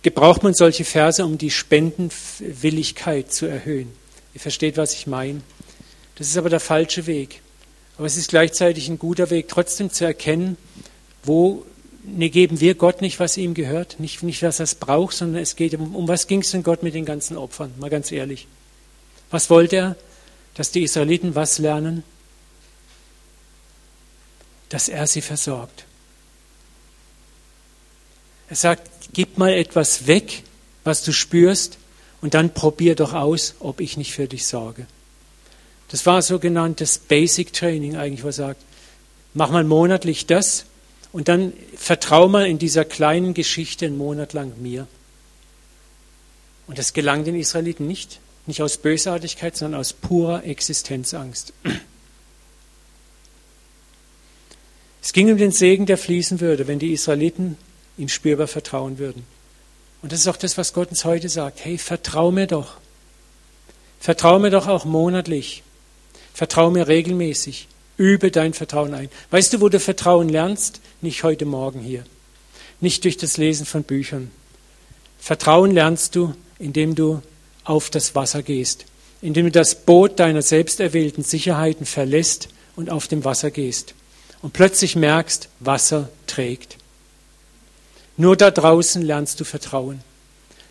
gebraucht 0.00 0.42
man 0.42 0.54
solche 0.54 0.86
Verse, 0.86 1.22
um 1.22 1.36
die 1.36 1.50
Spendenwilligkeit 1.50 3.30
zu 3.30 3.44
erhöhen. 3.44 3.92
Ihr 4.32 4.40
versteht, 4.40 4.78
was 4.78 4.94
ich 4.94 5.06
meine. 5.06 5.42
Das 6.14 6.28
ist 6.28 6.38
aber 6.38 6.48
der 6.48 6.60
falsche 6.60 7.06
Weg. 7.06 7.42
Aber 7.98 8.06
es 8.06 8.16
ist 8.16 8.30
gleichzeitig 8.30 8.88
ein 8.88 8.98
guter 8.98 9.28
Weg, 9.28 9.48
trotzdem 9.48 9.90
zu 9.90 10.06
erkennen, 10.06 10.56
wo 11.24 11.66
ne, 12.04 12.30
geben 12.30 12.58
wir 12.58 12.74
Gott 12.74 13.02
nicht, 13.02 13.20
was 13.20 13.36
ihm 13.36 13.52
gehört, 13.52 14.00
nicht, 14.00 14.22
nicht 14.22 14.42
was 14.42 14.60
er 14.60 14.68
braucht, 14.80 15.14
sondern 15.14 15.42
es 15.42 15.56
geht 15.56 15.74
um, 15.74 15.94
um 15.94 16.08
was 16.08 16.26
ging 16.26 16.40
es 16.40 16.52
denn 16.52 16.62
Gott 16.62 16.82
mit 16.82 16.94
den 16.94 17.04
ganzen 17.04 17.36
Opfern, 17.36 17.74
mal 17.78 17.90
ganz 17.90 18.10
ehrlich. 18.12 18.48
Was 19.30 19.50
wollte 19.50 19.76
er? 19.76 19.96
Dass 20.54 20.70
die 20.70 20.84
Israeliten 20.84 21.34
was 21.34 21.58
lernen? 21.58 22.02
Dass 24.70 24.88
er 24.88 25.06
sie 25.06 25.20
versorgt. 25.20 25.84
Er 28.48 28.56
sagt, 28.56 28.90
gib 29.12 29.38
mal 29.38 29.52
etwas 29.52 30.06
weg, 30.06 30.42
was 30.84 31.02
du 31.02 31.12
spürst, 31.12 31.78
und 32.20 32.32
dann 32.32 32.54
probier 32.54 32.94
doch 32.94 33.12
aus, 33.12 33.54
ob 33.60 33.82
ich 33.82 33.98
nicht 33.98 34.14
für 34.14 34.26
dich 34.26 34.46
sorge. 34.46 34.86
Das 35.88 36.06
war 36.06 36.22
sogenanntes 36.22 36.96
Basic 36.96 37.52
Training 37.52 37.96
eigentlich, 37.96 38.22
wo 38.22 38.28
er 38.28 38.32
sagt, 38.32 38.62
mach 39.34 39.50
mal 39.50 39.62
monatlich 39.62 40.24
das 40.24 40.64
und 41.12 41.28
dann 41.28 41.52
vertrau 41.76 42.28
mal 42.28 42.46
in 42.46 42.58
dieser 42.58 42.86
kleinen 42.86 43.34
Geschichte 43.34 43.84
einen 43.84 43.98
Monat 43.98 44.32
lang 44.32 44.54
mir. 44.60 44.86
Und 46.66 46.78
das 46.78 46.94
gelang 46.94 47.24
den 47.24 47.36
Israeliten 47.38 47.86
nicht, 47.86 48.20
nicht 48.46 48.62
aus 48.62 48.78
Bösartigkeit, 48.78 49.54
sondern 49.54 49.78
aus 49.78 49.92
purer 49.92 50.44
Existenzangst. 50.44 51.52
Es 55.02 55.12
ging 55.12 55.30
um 55.30 55.36
den 55.36 55.52
Segen, 55.52 55.84
der 55.84 55.98
fließen 55.98 56.40
würde, 56.40 56.66
wenn 56.66 56.78
die 56.78 56.94
Israeliten 56.94 57.58
ihm 57.96 58.08
spürbar 58.08 58.46
vertrauen 58.46 58.98
würden. 58.98 59.24
Und 60.02 60.12
das 60.12 60.20
ist 60.20 60.28
auch 60.28 60.36
das, 60.36 60.58
was 60.58 60.72
Gott 60.72 60.90
uns 60.90 61.04
heute 61.04 61.28
sagt. 61.28 61.64
Hey, 61.64 61.78
vertrau 61.78 62.30
mir 62.30 62.46
doch. 62.46 62.74
Vertrau 64.00 64.38
mir 64.38 64.50
doch 64.50 64.68
auch 64.68 64.84
monatlich. 64.84 65.62
Vertrau 66.34 66.70
mir 66.70 66.88
regelmäßig. 66.88 67.68
Übe 67.96 68.30
dein 68.30 68.52
Vertrauen 68.52 68.92
ein. 68.92 69.08
Weißt 69.30 69.52
du, 69.52 69.60
wo 69.60 69.68
du 69.68 69.80
Vertrauen 69.80 70.28
lernst? 70.28 70.80
Nicht 71.00 71.22
heute 71.22 71.46
Morgen 71.46 71.80
hier. 71.80 72.04
Nicht 72.80 73.04
durch 73.04 73.16
das 73.16 73.36
Lesen 73.36 73.64
von 73.64 73.84
Büchern. 73.84 74.30
Vertrauen 75.18 75.70
lernst 75.70 76.16
du, 76.16 76.34
indem 76.58 76.94
du 76.94 77.22
auf 77.62 77.88
das 77.88 78.14
Wasser 78.14 78.42
gehst. 78.42 78.84
Indem 79.22 79.46
du 79.46 79.52
das 79.52 79.74
Boot 79.74 80.18
deiner 80.18 80.42
selbst 80.42 80.80
erwählten 80.80 81.22
Sicherheiten 81.22 81.86
verlässt 81.86 82.48
und 82.76 82.90
auf 82.90 83.08
dem 83.08 83.24
Wasser 83.24 83.50
gehst. 83.50 83.94
Und 84.42 84.52
plötzlich 84.52 84.96
merkst, 84.96 85.48
Wasser 85.60 86.10
trägt. 86.26 86.76
Nur 88.16 88.36
da 88.36 88.50
draußen 88.50 89.02
lernst 89.02 89.40
du 89.40 89.44
Vertrauen. 89.44 90.00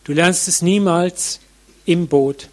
Du 0.03 0.13
lernst 0.13 0.47
es 0.47 0.61
niemals 0.61 1.39
im 1.85 2.07
Boot. 2.07 2.49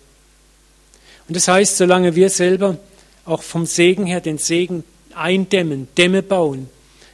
Und 1.28 1.36
das 1.36 1.48
heißt, 1.48 1.76
solange 1.76 2.16
wir 2.16 2.30
selber 2.30 2.78
auch 3.24 3.42
vom 3.42 3.66
Segen 3.66 4.06
her 4.06 4.20
den 4.20 4.38
Segen 4.38 4.84
eindämmen, 5.14 5.88
Dämme 5.96 6.22
bauen, 6.22 6.68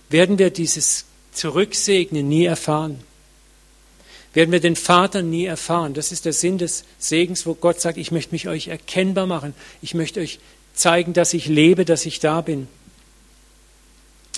werden 0.08 0.38
wir 0.38 0.50
dieses 0.50 1.04
Zurücksegnen 1.32 2.28
nie 2.28 2.44
erfahren. 2.44 3.00
Werden 4.32 4.52
wir 4.52 4.60
den 4.60 4.76
Vater 4.76 5.22
nie 5.22 5.46
erfahren. 5.46 5.94
Das 5.94 6.12
ist 6.12 6.24
der 6.24 6.32
Sinn 6.32 6.58
des 6.58 6.84
Segens, 6.98 7.46
wo 7.46 7.54
Gott 7.54 7.80
sagt, 7.80 7.98
ich 7.98 8.10
möchte 8.10 8.32
mich 8.32 8.48
euch 8.48 8.68
erkennbar 8.68 9.26
machen. 9.26 9.54
Ich 9.82 9.94
möchte 9.94 10.20
euch 10.20 10.38
zeigen, 10.74 11.12
dass 11.12 11.34
ich 11.34 11.46
lebe, 11.46 11.84
dass 11.84 12.06
ich 12.06 12.20
da 12.20 12.42
bin. 12.42 12.68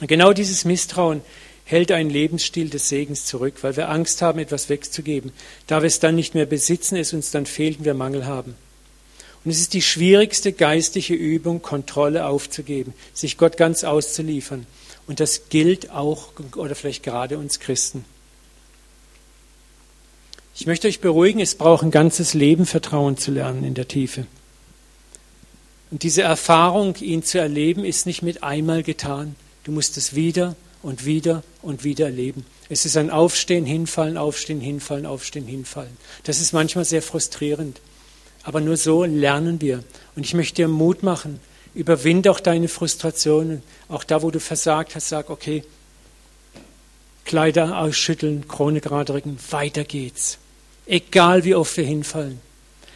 Genau 0.01 0.33
dieses 0.33 0.65
Misstrauen 0.65 1.23
hält 1.69 1.93
einen 1.93 2.09
Lebensstil 2.09 2.71
des 2.71 2.89
Segens 2.89 3.27
zurück, 3.27 3.57
weil 3.61 3.77
wir 3.77 3.91
Angst 3.91 4.23
haben, 4.23 4.39
etwas 4.39 4.71
wegzugeben. 4.71 5.33
Da 5.67 5.83
wir 5.83 5.87
es 5.87 6.01
dann 6.01 6.15
nicht 6.15 6.35
mehr 6.35 6.47
besitzen, 6.47 6.97
es 6.97 7.13
uns 7.13 7.31
dann 7.31 7.45
fehlt 7.45 7.81
und 7.81 7.85
wir 7.85 7.93
Mangel 7.93 8.25
haben. 8.25 8.55
Und 9.45 9.51
es 9.51 9.61
ist 9.61 9.75
die 9.75 9.83
schwierigste 9.83 10.55
geistige 10.55 11.13
Übung, 11.13 11.61
Kontrolle 11.61 12.25
aufzugeben, 12.25 12.95
sich 13.13 13.37
Gott 13.37 13.59
ganz 13.59 13.85
auszuliefern. 13.85 14.67
Und 15.07 15.21
das 15.21 15.51
gilt 15.51 15.91
auch, 15.91 16.29
oder 16.57 16.75
vielleicht 16.75 17.03
gerade 17.03 17.37
uns 17.37 17.61
Christen. 17.61 18.07
Ich 20.55 20.67
möchte 20.67 20.89
euch 20.89 21.01
beruhigen, 21.01 21.41
es 21.41 21.55
braucht 21.55 21.83
ein 21.83 21.91
ganzes 21.91 22.33
Leben, 22.33 22.65
Vertrauen 22.65 23.19
zu 23.19 23.31
lernen 23.31 23.63
in 23.63 23.75
der 23.75 23.89
Tiefe. 23.89 24.27
Und 25.91 26.03
diese 26.03 26.23
Erfahrung, 26.23 26.95
ihn 26.97 27.23
zu 27.23 27.39
erleben, 27.39 27.85
ist 27.85 28.07
nicht 28.07 28.23
mit 28.23 28.43
einmal 28.43 28.83
getan. 28.83 29.37
Du 29.65 29.73
musst 29.73 29.99
es 29.99 30.15
wieder 30.15 30.57
und 30.83 31.05
wieder 31.05 31.43
und 31.63 31.85
wieder 31.85 32.07
erleben. 32.07 32.45
Es 32.69 32.85
ist 32.85 32.97
ein 32.97 33.11
Aufstehen, 33.11 33.65
Hinfallen, 33.65 34.17
Aufstehen, 34.17 34.61
Hinfallen, 34.61 35.07
Aufstehen, 35.07 35.47
Hinfallen. 35.47 35.97
Das 36.25 36.41
ist 36.41 36.53
manchmal 36.53 36.85
sehr 36.85 37.03
frustrierend. 37.03 37.81
Aber 38.43 38.61
nur 38.61 38.77
so 38.77 39.05
lernen 39.05 39.61
wir. 39.61 39.85
Und 40.17 40.25
ich 40.25 40.35
möchte 40.35 40.57
dir 40.57 40.69
Mut 40.69 41.03
machen. 41.03 41.41
Überwinde 41.75 42.31
auch 42.31 42.41
deine 42.41 42.69
Frustrationen. 42.69 43.63
Auch 43.89 44.05
da, 44.05 44.23
wo 44.23 44.31
du 44.31 44.41
versagt 44.41 44.95
hast, 44.95 45.09
sag, 45.09 45.31
okay, 45.31 45.65
Kleider 47.25 47.79
ausschütteln, 47.79 48.49
Krone 48.49 48.81
gerade 48.81 49.13
rücken, 49.13 49.39
weiter 49.51 49.85
geht's. 49.85 50.39
Egal 50.87 51.45
wie 51.45 51.55
oft 51.55 51.77
wir 51.77 51.85
hinfallen. 51.85 52.41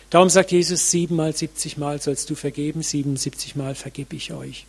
Darum 0.09 0.31
sagt 0.31 0.53
Jesus, 0.53 0.91
siebenmal, 0.91 1.37
siebzigmal 1.37 2.01
sollst 2.01 2.31
du 2.31 2.35
vergeben, 2.35 2.83
siebenundsiebzigmal 2.83 3.75
vergebe 3.75 4.17
ich 4.17 4.33
euch. 4.33 4.67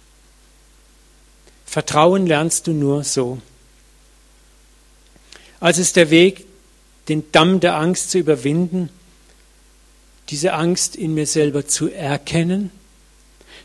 Vertrauen 1.74 2.28
lernst 2.28 2.68
du 2.68 2.72
nur 2.72 3.04
so. 3.04 3.42
Also 5.60 5.82
ist 5.82 5.96
der 5.96 6.12
Weg, 6.12 6.46
den 7.10 7.32
Damm 7.32 7.62
der 7.62 7.78
Angst 7.78 8.12
zu 8.12 8.20
überwinden, 8.20 8.90
diese 10.30 10.54
Angst 10.54 10.96
in 10.96 11.16
mir 11.16 11.26
selber 11.26 11.66
zu 11.66 11.90
erkennen, 11.92 12.70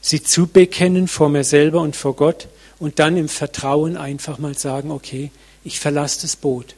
sie 0.01 0.23
zu 0.23 0.47
bekennen 0.47 1.07
vor 1.07 1.29
mir 1.29 1.45
selber 1.45 1.83
und 1.83 1.97
vor 1.97 2.17
Gott 2.17 2.49
und 2.79 2.99
dann 2.99 3.19
im 3.19 3.29
Vertrauen 3.29 3.99
einfach 3.99 4.39
mal 4.39 4.57
sagen, 4.57 4.91
okay, 4.91 5.31
ich 5.63 5.79
verlasse 5.79 6.23
das 6.23 6.35
Boot. 6.35 6.77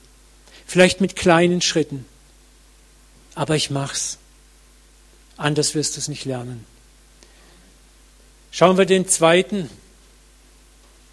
Vielleicht 0.67 1.01
mit 1.01 1.15
kleinen 1.15 1.61
Schritten, 1.61 2.07
aber 3.37 3.55
ich 3.55 3.71
mach's. 3.71 4.19
Anders 5.37 5.77
wirst 5.77 5.95
du 5.95 6.01
es 6.01 6.09
nicht 6.09 6.25
lernen. 6.25 6.65
Schauen 8.51 8.79
wir 8.79 8.85
den 8.85 9.07
zweiten 9.07 9.71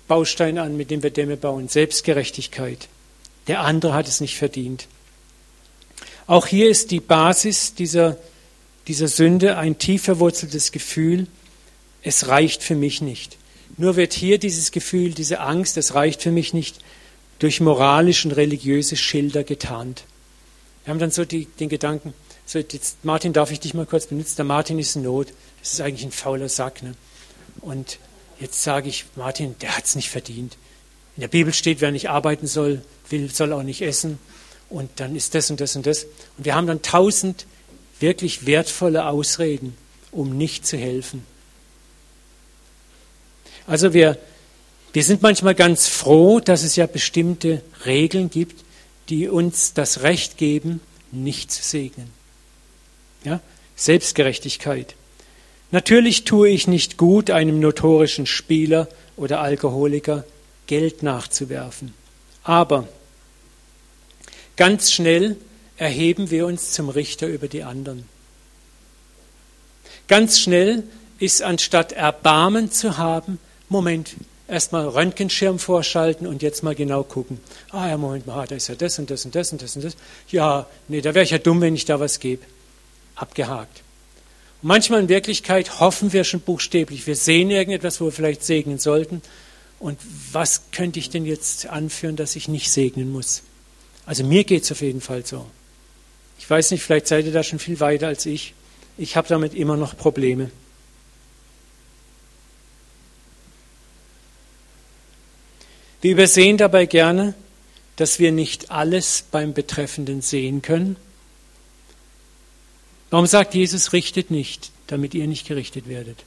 Baustein 0.08 0.58
an, 0.58 0.78
mit 0.78 0.92
dem 0.92 1.04
wir 1.04 1.10
Dämme 1.10 1.38
bauen. 1.38 1.68
Selbstgerechtigkeit. 1.68 2.88
Der 3.48 3.62
andere 3.62 3.94
hat 3.94 4.08
es 4.08 4.22
nicht 4.22 4.38
verdient. 4.38 4.88
Auch 6.26 6.48
hier 6.48 6.70
ist 6.70 6.92
die 6.92 7.00
Basis 7.00 7.74
dieser, 7.74 8.18
dieser 8.88 9.08
Sünde 9.08 9.58
ein 9.58 9.78
tief 9.78 10.04
verwurzeltes 10.04 10.72
Gefühl, 10.72 11.28
es 12.04 12.28
reicht 12.28 12.64
für 12.64 12.76
mich 12.76 13.02
nicht. 13.02 13.38
Nur 13.78 13.96
wird 13.96 14.14
hier 14.14 14.38
dieses 14.38 14.72
Gefühl, 14.72 15.14
diese 15.14 15.40
Angst, 15.40 15.78
es 15.78 15.94
reicht 15.94 16.22
für 16.22 16.32
mich 16.32 16.54
nicht, 16.54 16.80
durch 17.40 17.62
moralische 17.62 18.28
und 18.28 18.34
religiöse 18.34 18.96
Schilder 18.96 19.44
getarnt. 19.44 20.04
Wir 20.84 20.92
haben 20.92 21.00
dann 21.00 21.12
so 21.12 21.26
die, 21.26 21.46
den 21.46 21.70
Gedanken, 21.70 22.14
so 22.46 22.60
jetzt, 22.60 23.04
Martin, 23.04 23.34
darf 23.34 23.52
ich 23.52 23.60
dich 23.60 23.74
mal 23.74 23.86
kurz 23.86 24.08
benutzen? 24.08 24.38
Der 24.38 24.46
Martin 24.46 24.80
ist 24.80 24.96
in 24.96 25.04
Not. 25.04 25.28
Das 25.60 25.74
ist 25.74 25.82
eigentlich 25.82 26.06
ein 26.06 26.14
fauler 26.14 26.48
Sack. 26.48 26.82
Ne? 26.82 26.96
Und 27.60 28.00
Jetzt 28.40 28.64
sage 28.64 28.90
ich, 28.90 29.06
Martin, 29.16 29.56
der 29.62 29.76
hat 29.76 29.86
es 29.86 29.96
nicht 29.96 30.10
verdient. 30.10 30.58
In 31.16 31.22
der 31.22 31.28
Bibel 31.28 31.54
steht, 31.54 31.82
wer 31.82 31.92
nicht 31.92 32.10
arbeiten 32.10 32.48
soll, 32.48 32.84
will, 33.10 33.32
soll 33.32 33.54
auch 33.54 33.64
nicht 33.64 33.82
essen. 33.82 34.20
Und 34.70 34.90
dann 34.98 35.16
ist 35.16 35.34
das 35.34 35.50
und 35.50 35.60
das 35.60 35.76
und 35.76 35.86
das. 35.86 36.04
Und 36.38 36.46
wir 36.46 36.56
haben 36.56 36.68
dann 36.68 36.82
tausend 36.82 37.46
wirklich 38.00 38.46
wertvolle 38.46 39.08
Ausreden, 39.08 39.76
um 40.12 40.38
nicht 40.38 40.68
zu 40.68 40.78
helfen. 40.78 41.26
Also 43.66 43.94
wir, 43.94 44.18
wir 44.94 45.04
sind 45.04 45.22
manchmal 45.22 45.56
ganz 45.56 45.88
froh, 45.88 46.40
dass 46.40 46.64
es 46.64 46.76
ja 46.76 46.86
bestimmte 46.86 47.62
Regeln 47.86 48.30
gibt, 48.30 48.64
die 49.10 49.28
uns 49.28 49.74
das 49.74 50.02
Recht 50.02 50.38
geben, 50.38 50.82
nicht 51.12 51.52
zu 51.52 51.64
segnen. 51.64 52.12
Ja? 53.24 53.42
Selbstgerechtigkeit. 53.76 54.96
Natürlich 55.72 56.24
tue 56.24 56.50
ich 56.50 56.68
nicht 56.68 56.98
gut, 56.98 57.30
einem 57.30 57.60
notorischen 57.60 58.26
Spieler 58.26 58.88
oder 59.18 59.42
Alkoholiker 59.42 60.24
Geld 60.66 61.04
nachzuwerfen. 61.04 61.94
Aber 62.44 62.88
ganz 64.56 64.92
schnell 64.92 65.36
erheben 65.76 66.32
wir 66.32 66.46
uns 66.46 66.72
zum 66.72 66.90
Richter 66.90 67.28
über 67.28 67.48
die 67.48 67.64
anderen. 67.64 68.08
Ganz 70.08 70.40
schnell 70.40 70.84
ist 71.20 71.42
anstatt 71.42 71.92
Erbarmen 71.92 72.72
zu 72.72 72.98
haben, 72.98 73.40
Moment, 73.68 74.16
erstmal 74.48 74.88
Röntgenschirm 74.88 75.60
vorschalten 75.60 76.26
und 76.26 76.42
jetzt 76.42 76.64
mal 76.64 76.76
genau 76.76 77.04
gucken. 77.04 77.40
Ah 77.72 77.90
ja, 77.90 77.98
Moment 77.98 78.26
mal, 78.26 78.48
da 78.48 78.56
ist 78.56 78.70
ja 78.70 78.76
das 78.76 78.98
und 79.00 79.10
das 79.10 79.26
und 79.26 79.36
das 79.36 79.52
und 79.52 79.62
das 79.62 79.76
und 79.76 79.84
das. 79.84 79.98
Ja, 80.30 80.68
nee, 80.88 81.02
da 81.02 81.14
wäre 81.14 81.26
ich 81.26 81.32
ja 81.32 81.38
dumm, 81.38 81.60
wenn 81.60 81.76
ich 81.76 81.84
da 81.84 82.00
was 82.00 82.20
gebe. 82.20 82.44
Abgehakt. 83.16 83.82
Manchmal 84.62 85.02
in 85.02 85.10
Wirklichkeit 85.10 85.80
hoffen 85.80 86.14
wir 86.14 86.24
schon 86.24 86.42
buchstäblich. 86.42 87.06
Wir 87.06 87.16
sehen 87.16 87.52
irgendetwas, 87.52 88.02
wo 88.02 88.06
wir 88.06 88.12
vielleicht 88.12 88.44
segnen 88.44 88.80
sollten. 88.80 89.22
Und 89.80 90.00
was 90.32 90.72
könnte 90.72 91.00
ich 91.00 91.10
denn 91.10 91.26
jetzt 91.26 91.68
anführen, 91.68 92.16
dass 92.16 92.36
ich 92.36 92.48
nicht 92.48 92.72
segnen 92.72 93.12
muss? 93.12 93.44
Also 94.06 94.24
mir 94.24 94.44
geht 94.44 94.64
es 94.64 94.72
auf 94.72 94.82
jeden 94.82 95.02
Fall 95.02 95.26
so. 95.26 95.46
Ich 96.40 96.50
weiß 96.50 96.72
nicht, 96.72 96.82
vielleicht 96.82 97.08
seid 97.08 97.26
ihr 97.26 97.32
da 97.32 97.44
schon 97.44 97.60
viel 97.60 97.80
weiter 97.80 98.08
als 98.08 98.26
ich. 98.26 98.54
Ich 98.98 99.16
habe 99.16 99.28
damit 99.28 99.54
immer 99.54 99.78
noch 99.78 99.96
Probleme. 99.96 100.50
Wir 106.02 106.12
übersehen 106.12 106.58
dabei 106.58 106.86
gerne, 106.86 107.34
dass 107.96 108.20
wir 108.20 108.32
nicht 108.32 108.72
alles 108.72 109.24
beim 109.30 109.54
Betreffenden 109.54 110.22
sehen 110.22 110.62
können. 110.62 110.96
Warum 113.10 113.26
sagt 113.26 113.54
Jesus, 113.54 113.94
richtet 113.94 114.32
nicht, 114.32 114.72
damit 114.88 115.14
ihr 115.14 115.28
nicht 115.28 115.48
gerichtet 115.48 115.88
werdet? 115.88 116.24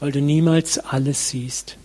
Weil 0.00 0.12
du 0.12 0.20
niemals 0.20 0.78
alles 0.78 1.28
siehst. 1.28 1.76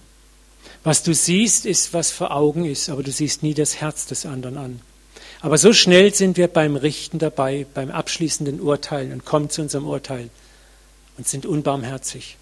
Was 0.84 1.04
du 1.04 1.14
siehst, 1.14 1.66
ist, 1.66 1.94
was 1.94 2.12
vor 2.12 2.32
Augen 2.32 2.66
ist, 2.66 2.90
aber 2.90 3.04
du 3.04 3.12
siehst 3.12 3.44
nie 3.44 3.54
das 3.54 3.82
Herz 3.82 4.06
des 4.06 4.26
anderen 4.26 4.58
an. 4.58 4.82
Aber 5.42 5.58
so 5.58 5.74
schnell 5.74 6.14
sind 6.14 6.38
wir 6.38 6.48
beim 6.48 6.76
Richten 6.76 7.20
dabei, 7.20 7.66
beim 7.74 7.92
abschließenden 7.92 8.62
Urteilen 8.62 9.12
und 9.12 9.26
kommen 9.26 9.50
zu 9.50 9.62
unserem 9.62 9.86
Urteil 9.86 10.30
und 11.18 11.28
sind 11.28 11.46
unbarmherzig. 11.46 12.38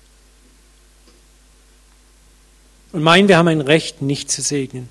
Und 2.91 3.03
meinen, 3.03 3.27
wir 3.27 3.37
haben 3.37 3.47
ein 3.47 3.61
Recht, 3.61 4.01
nicht 4.01 4.29
zu 4.29 4.41
segnen. 4.41 4.89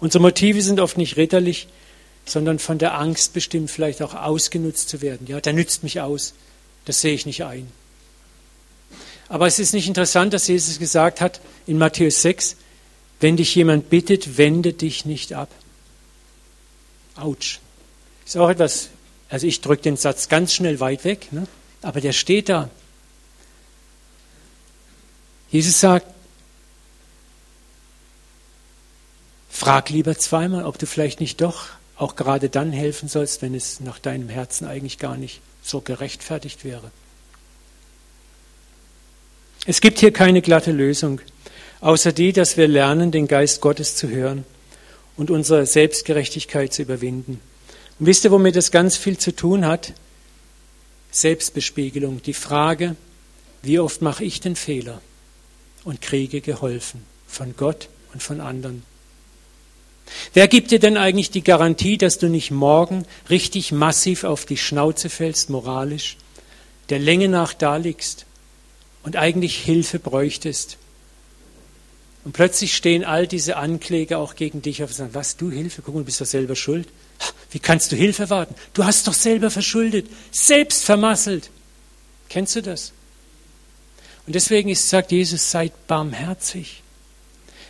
Unsere 0.00 0.22
Motive 0.22 0.60
sind 0.62 0.80
oft 0.80 0.98
nicht 0.98 1.16
ritterlich, 1.16 1.68
sondern 2.24 2.58
von 2.58 2.78
der 2.78 2.98
Angst 2.98 3.32
bestimmt, 3.32 3.70
vielleicht 3.70 4.02
auch 4.02 4.14
ausgenutzt 4.14 4.88
zu 4.88 5.02
werden. 5.02 5.26
Ja, 5.26 5.40
der 5.40 5.52
nützt 5.52 5.82
mich 5.82 6.00
aus. 6.00 6.34
Das 6.84 7.00
sehe 7.00 7.14
ich 7.14 7.26
nicht 7.26 7.44
ein. 7.44 7.70
Aber 9.28 9.46
es 9.46 9.58
ist 9.58 9.72
nicht 9.72 9.88
interessant, 9.88 10.32
dass 10.32 10.48
Jesus 10.48 10.78
gesagt 10.78 11.20
hat 11.20 11.40
in 11.66 11.78
Matthäus 11.78 12.22
6, 12.22 12.56
wenn 13.20 13.36
dich 13.36 13.54
jemand 13.54 13.90
bittet, 13.90 14.36
wende 14.36 14.72
dich 14.72 15.04
nicht 15.04 15.32
ab. 15.32 15.48
Autsch. 17.16 17.60
Ist 18.26 18.36
auch 18.36 18.48
etwas, 18.48 18.88
also 19.28 19.46
ich 19.46 19.60
drücke 19.60 19.82
den 19.82 19.96
Satz 19.96 20.28
ganz 20.28 20.52
schnell 20.52 20.80
weit 20.80 21.04
weg, 21.04 21.32
ne? 21.32 21.46
aber 21.82 22.00
der 22.00 22.12
steht 22.12 22.48
da. 22.48 22.70
Jesus 25.50 25.80
sagt, 25.80 26.06
frag 29.48 29.90
lieber 29.90 30.18
zweimal, 30.18 30.64
ob 30.64 30.78
du 30.78 30.86
vielleicht 30.86 31.20
nicht 31.20 31.40
doch 31.40 31.68
auch 31.96 32.16
gerade 32.16 32.48
dann 32.48 32.72
helfen 32.72 33.08
sollst, 33.08 33.42
wenn 33.42 33.54
es 33.54 33.80
nach 33.80 33.98
deinem 33.98 34.28
Herzen 34.28 34.66
eigentlich 34.66 34.98
gar 34.98 35.16
nicht 35.16 35.40
so 35.62 35.80
gerechtfertigt 35.80 36.64
wäre. 36.64 36.90
Es 39.66 39.80
gibt 39.80 39.98
hier 39.98 40.12
keine 40.12 40.42
glatte 40.42 40.72
Lösung, 40.72 41.20
außer 41.80 42.12
die, 42.12 42.32
dass 42.32 42.56
wir 42.56 42.68
lernen, 42.68 43.10
den 43.10 43.28
Geist 43.28 43.60
Gottes 43.60 43.96
zu 43.96 44.08
hören 44.08 44.44
und 45.16 45.30
unsere 45.30 45.64
Selbstgerechtigkeit 45.64 46.72
zu 46.72 46.82
überwinden. 46.82 47.40
Und 47.98 48.06
wisst 48.06 48.24
ihr, 48.24 48.30
womit 48.30 48.56
das 48.56 48.72
ganz 48.72 48.96
viel 48.96 49.16
zu 49.16 49.34
tun 49.34 49.64
hat? 49.64 49.92
Selbstbespiegelung. 51.12 52.22
Die 52.22 52.34
Frage, 52.34 52.96
wie 53.62 53.78
oft 53.78 54.02
mache 54.02 54.24
ich 54.24 54.40
den 54.40 54.56
Fehler 54.56 55.00
und 55.84 56.00
kriege 56.00 56.40
geholfen 56.40 57.02
von 57.26 57.54
Gott 57.56 57.88
und 58.12 58.22
von 58.22 58.40
anderen. 58.40 58.82
Wer 60.32 60.48
gibt 60.48 60.70
dir 60.70 60.78
denn 60.78 60.96
eigentlich 60.96 61.30
die 61.30 61.44
Garantie, 61.44 61.98
dass 61.98 62.18
du 62.18 62.28
nicht 62.28 62.50
morgen 62.50 63.06
richtig 63.30 63.72
massiv 63.72 64.24
auf 64.24 64.44
die 64.44 64.56
Schnauze 64.56 65.08
fällst, 65.08 65.50
moralisch, 65.50 66.16
der 66.90 66.98
Länge 66.98 67.28
nach 67.28 67.54
da 67.54 67.76
liegst 67.76 68.26
und 69.02 69.16
eigentlich 69.16 69.56
Hilfe 69.56 69.98
bräuchtest? 69.98 70.78
Und 72.24 72.32
plötzlich 72.32 72.74
stehen 72.74 73.04
all 73.04 73.26
diese 73.26 73.56
Ankläger 73.56 74.18
auch 74.18 74.34
gegen 74.34 74.62
dich 74.62 74.82
auf 74.82 74.90
und 74.90 74.96
sagen, 74.96 75.14
was, 75.14 75.36
du 75.36 75.50
Hilfe? 75.50 75.82
Guck 75.82 75.94
mal, 75.94 76.00
du 76.00 76.06
bist 76.06 76.20
doch 76.20 76.26
selber 76.26 76.56
schuld. 76.56 76.88
Wie 77.50 77.58
kannst 77.58 77.92
du 77.92 77.96
Hilfe 77.96 78.22
erwarten? 78.24 78.54
Du 78.72 78.84
hast 78.84 79.06
doch 79.06 79.14
selber 79.14 79.50
verschuldet, 79.50 80.06
selbst 80.32 80.84
vermasselt. 80.84 81.50
Kennst 82.30 82.56
du 82.56 82.62
das? 82.62 82.92
Und 84.26 84.34
deswegen 84.34 84.70
ist, 84.70 84.88
sagt 84.88 85.12
Jesus, 85.12 85.50
seid 85.50 85.86
barmherzig. 85.86 86.82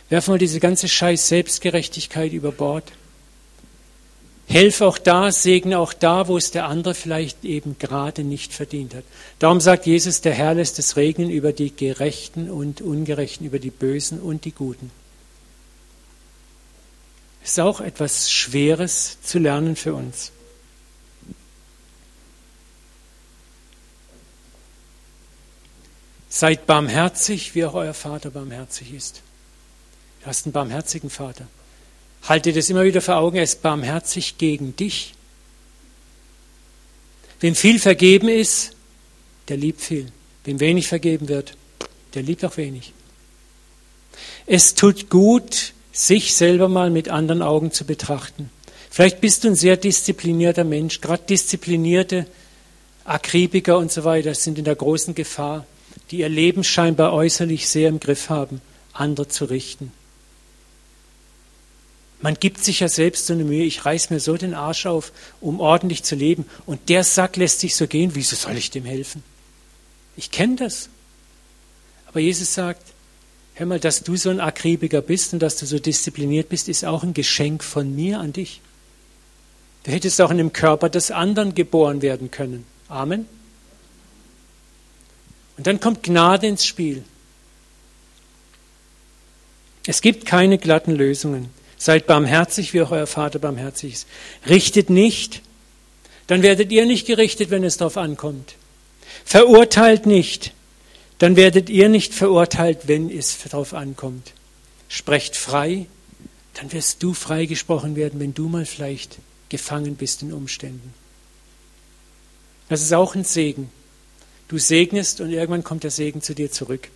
Werfen 0.09 0.33
wir 0.33 0.37
diese 0.37 0.59
ganze 0.59 0.87
Scheiß 0.87 1.27
Selbstgerechtigkeit 1.27 2.31
über 2.31 2.51
Bord. 2.51 2.91
Helf 4.47 4.81
auch 4.81 4.99
da, 4.99 5.31
segne 5.31 5.79
auch 5.79 5.93
da, 5.93 6.27
wo 6.27 6.37
es 6.37 6.51
der 6.51 6.67
andere 6.67 6.93
vielleicht 6.93 7.43
eben 7.43 7.77
gerade 7.79 8.23
nicht 8.23 8.53
verdient 8.53 8.93
hat. 8.93 9.03
Darum 9.39 9.59
sagt 9.59 9.87
Jesus, 9.87 10.21
der 10.21 10.33
Herr 10.33 10.53
lässt 10.53 10.77
es 10.77 10.97
regnen 10.97 11.31
über 11.31 11.51
die 11.51 11.75
Gerechten 11.75 12.51
und 12.51 12.81
Ungerechten, 12.81 13.47
über 13.47 13.57
die 13.57 13.71
Bösen 13.71 14.19
und 14.19 14.45
die 14.45 14.51
Guten. 14.51 14.91
Ist 17.43 17.59
auch 17.59 17.81
etwas 17.81 18.31
Schweres 18.31 19.17
zu 19.23 19.39
lernen 19.39 19.75
für 19.75 19.95
uns. 19.95 20.31
Seid 26.29 26.67
barmherzig, 26.67 27.55
wie 27.55 27.65
auch 27.65 27.73
euer 27.73 27.93
Vater 27.93 28.29
barmherzig 28.29 28.93
ist. 28.93 29.21
Du 30.25 30.29
hast 30.29 30.47
einen 30.47 30.53
barmherzigen 30.53 31.11
Vater. 31.11 31.45
Halte 32.23 32.51
das 32.51 32.71
immer 32.71 32.83
wieder 32.83 32.99
vor 32.99 33.17
Augen, 33.17 33.37
er 33.37 33.43
ist 33.43 33.61
barmherzig 33.61 34.39
gegen 34.39 34.75
dich. 34.75 35.13
Wem 37.39 37.53
viel 37.53 37.79
vergeben 37.79 38.27
ist, 38.27 38.71
der 39.49 39.57
liebt 39.57 39.81
viel. 39.81 40.11
Wem 40.43 40.59
wenig 40.59 40.87
vergeben 40.87 41.27
wird, 41.27 41.55
der 42.15 42.23
liebt 42.23 42.43
auch 42.43 42.57
wenig. 42.57 42.91
Es 44.47 44.73
tut 44.73 45.11
gut, 45.11 45.73
sich 45.91 46.35
selber 46.35 46.69
mal 46.69 46.89
mit 46.89 47.07
anderen 47.07 47.43
Augen 47.43 47.71
zu 47.71 47.85
betrachten. 47.85 48.49
Vielleicht 48.89 49.21
bist 49.21 49.43
du 49.43 49.49
ein 49.49 49.55
sehr 49.55 49.77
disziplinierter 49.77 50.63
Mensch. 50.63 51.01
Gerade 51.01 51.21
disziplinierte 51.29 52.25
Akribiker 53.03 53.77
und 53.77 53.91
so 53.91 54.03
weiter 54.05 54.33
sind 54.33 54.57
in 54.57 54.65
der 54.65 54.75
großen 54.75 55.13
Gefahr, 55.13 55.67
die 56.09 56.21
ihr 56.21 56.29
Leben 56.29 56.63
scheinbar 56.63 57.13
äußerlich 57.13 57.69
sehr 57.69 57.89
im 57.89 57.99
Griff 57.99 58.29
haben, 58.29 58.61
andere 58.91 59.27
zu 59.27 59.45
richten. 59.45 59.91
Man 62.21 62.35
gibt 62.35 62.63
sich 62.63 62.79
ja 62.79 62.87
selbst 62.87 63.27
so 63.27 63.33
eine 63.33 63.43
Mühe, 63.43 63.65
ich 63.65 63.85
reiß 63.85 64.09
mir 64.09 64.19
so 64.19 64.37
den 64.37 64.53
Arsch 64.53 64.85
auf, 64.85 65.11
um 65.41 65.59
ordentlich 65.59 66.03
zu 66.03 66.15
leben. 66.15 66.45
Und 66.65 66.89
der 66.89 67.03
Sack 67.03 67.35
lässt 67.35 67.59
sich 67.59 67.75
so 67.75 67.87
gehen, 67.87 68.11
wieso 68.15 68.35
soll 68.35 68.57
ich 68.57 68.71
dem 68.71 68.85
helfen? 68.85 69.23
Ich 70.15 70.31
kenne 70.31 70.55
das. 70.55 70.89
Aber 72.07 72.19
Jesus 72.19 72.53
sagt, 72.53 72.81
hör 73.55 73.65
mal, 73.65 73.79
dass 73.79 74.03
du 74.03 74.15
so 74.15 74.29
ein 74.29 74.39
Akribiker 74.39 75.01
bist 75.01 75.33
und 75.33 75.39
dass 75.39 75.57
du 75.57 75.65
so 75.65 75.79
diszipliniert 75.79 76.49
bist, 76.49 76.69
ist 76.69 76.85
auch 76.85 77.03
ein 77.03 77.13
Geschenk 77.13 77.63
von 77.63 77.93
mir 77.93 78.19
an 78.19 78.33
dich. 78.33 78.61
Du 79.83 79.91
hättest 79.91 80.19
auch 80.21 80.31
in 80.31 80.37
dem 80.37 80.53
Körper 80.53 80.89
des 80.89 81.11
anderen 81.11 81.53
geboren 81.53 82.01
werden 82.01 82.31
können. 82.31 82.65
Amen. 82.87 83.25
Und 85.57 85.67
dann 85.67 85.79
kommt 85.79 86.03
Gnade 86.03 86.47
ins 86.47 86.65
Spiel. 86.65 87.03
Es 89.85 90.01
gibt 90.01 90.25
keine 90.25 90.57
glatten 90.57 90.91
Lösungen. 90.91 91.49
Seid 91.77 92.07
barmherzig, 92.07 92.73
wie 92.73 92.81
auch 92.81 92.91
euer 92.91 93.07
Vater 93.07 93.39
barmherzig 93.39 93.93
ist. 93.93 94.07
Richtet 94.47 94.89
nicht, 94.89 95.41
dann 96.27 96.41
werdet 96.41 96.71
ihr 96.71 96.85
nicht 96.85 97.05
gerichtet, 97.05 97.49
wenn 97.49 97.63
es 97.63 97.77
darauf 97.77 97.97
ankommt. 97.97 98.55
Verurteilt 99.23 100.05
nicht, 100.05 100.53
dann 101.19 101.35
werdet 101.35 101.69
ihr 101.69 101.89
nicht 101.89 102.13
verurteilt, 102.13 102.87
wenn 102.87 103.09
es 103.09 103.37
darauf 103.49 103.73
ankommt. 103.73 104.33
Sprecht 104.87 105.35
frei, 105.35 105.87
dann 106.55 106.71
wirst 106.71 107.03
du 107.03 107.13
freigesprochen 107.13 107.95
werden, 107.95 108.19
wenn 108.19 108.33
du 108.33 108.47
mal 108.47 108.65
vielleicht 108.65 109.17
gefangen 109.49 109.95
bist 109.95 110.21
in 110.21 110.33
Umständen. 110.33 110.93
Das 112.69 112.81
ist 112.81 112.93
auch 112.93 113.15
ein 113.15 113.23
Segen. 113.23 113.69
Du 114.47 114.57
segnest 114.57 115.21
und 115.21 115.31
irgendwann 115.31 115.63
kommt 115.63 115.83
der 115.83 115.91
Segen 115.91 116.21
zu 116.21 116.33
dir 116.33 116.51
zurück. 116.51 116.89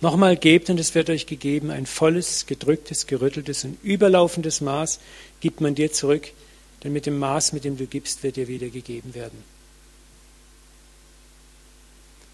Nochmal 0.00 0.36
gebt 0.36 0.68
und 0.68 0.78
es 0.78 0.94
wird 0.94 1.08
euch 1.08 1.26
gegeben, 1.26 1.70
ein 1.70 1.86
volles, 1.86 2.46
gedrücktes, 2.46 3.06
gerütteltes 3.06 3.64
und 3.64 3.82
überlaufendes 3.82 4.60
Maß 4.60 5.00
gibt 5.40 5.60
man 5.60 5.74
dir 5.74 5.92
zurück, 5.92 6.32
denn 6.84 6.92
mit 6.92 7.06
dem 7.06 7.18
Maß, 7.18 7.52
mit 7.52 7.64
dem 7.64 7.78
du 7.78 7.86
gibst, 7.86 8.22
wird 8.22 8.36
dir 8.36 8.46
wieder 8.46 8.68
gegeben 8.68 9.14
werden. 9.14 9.42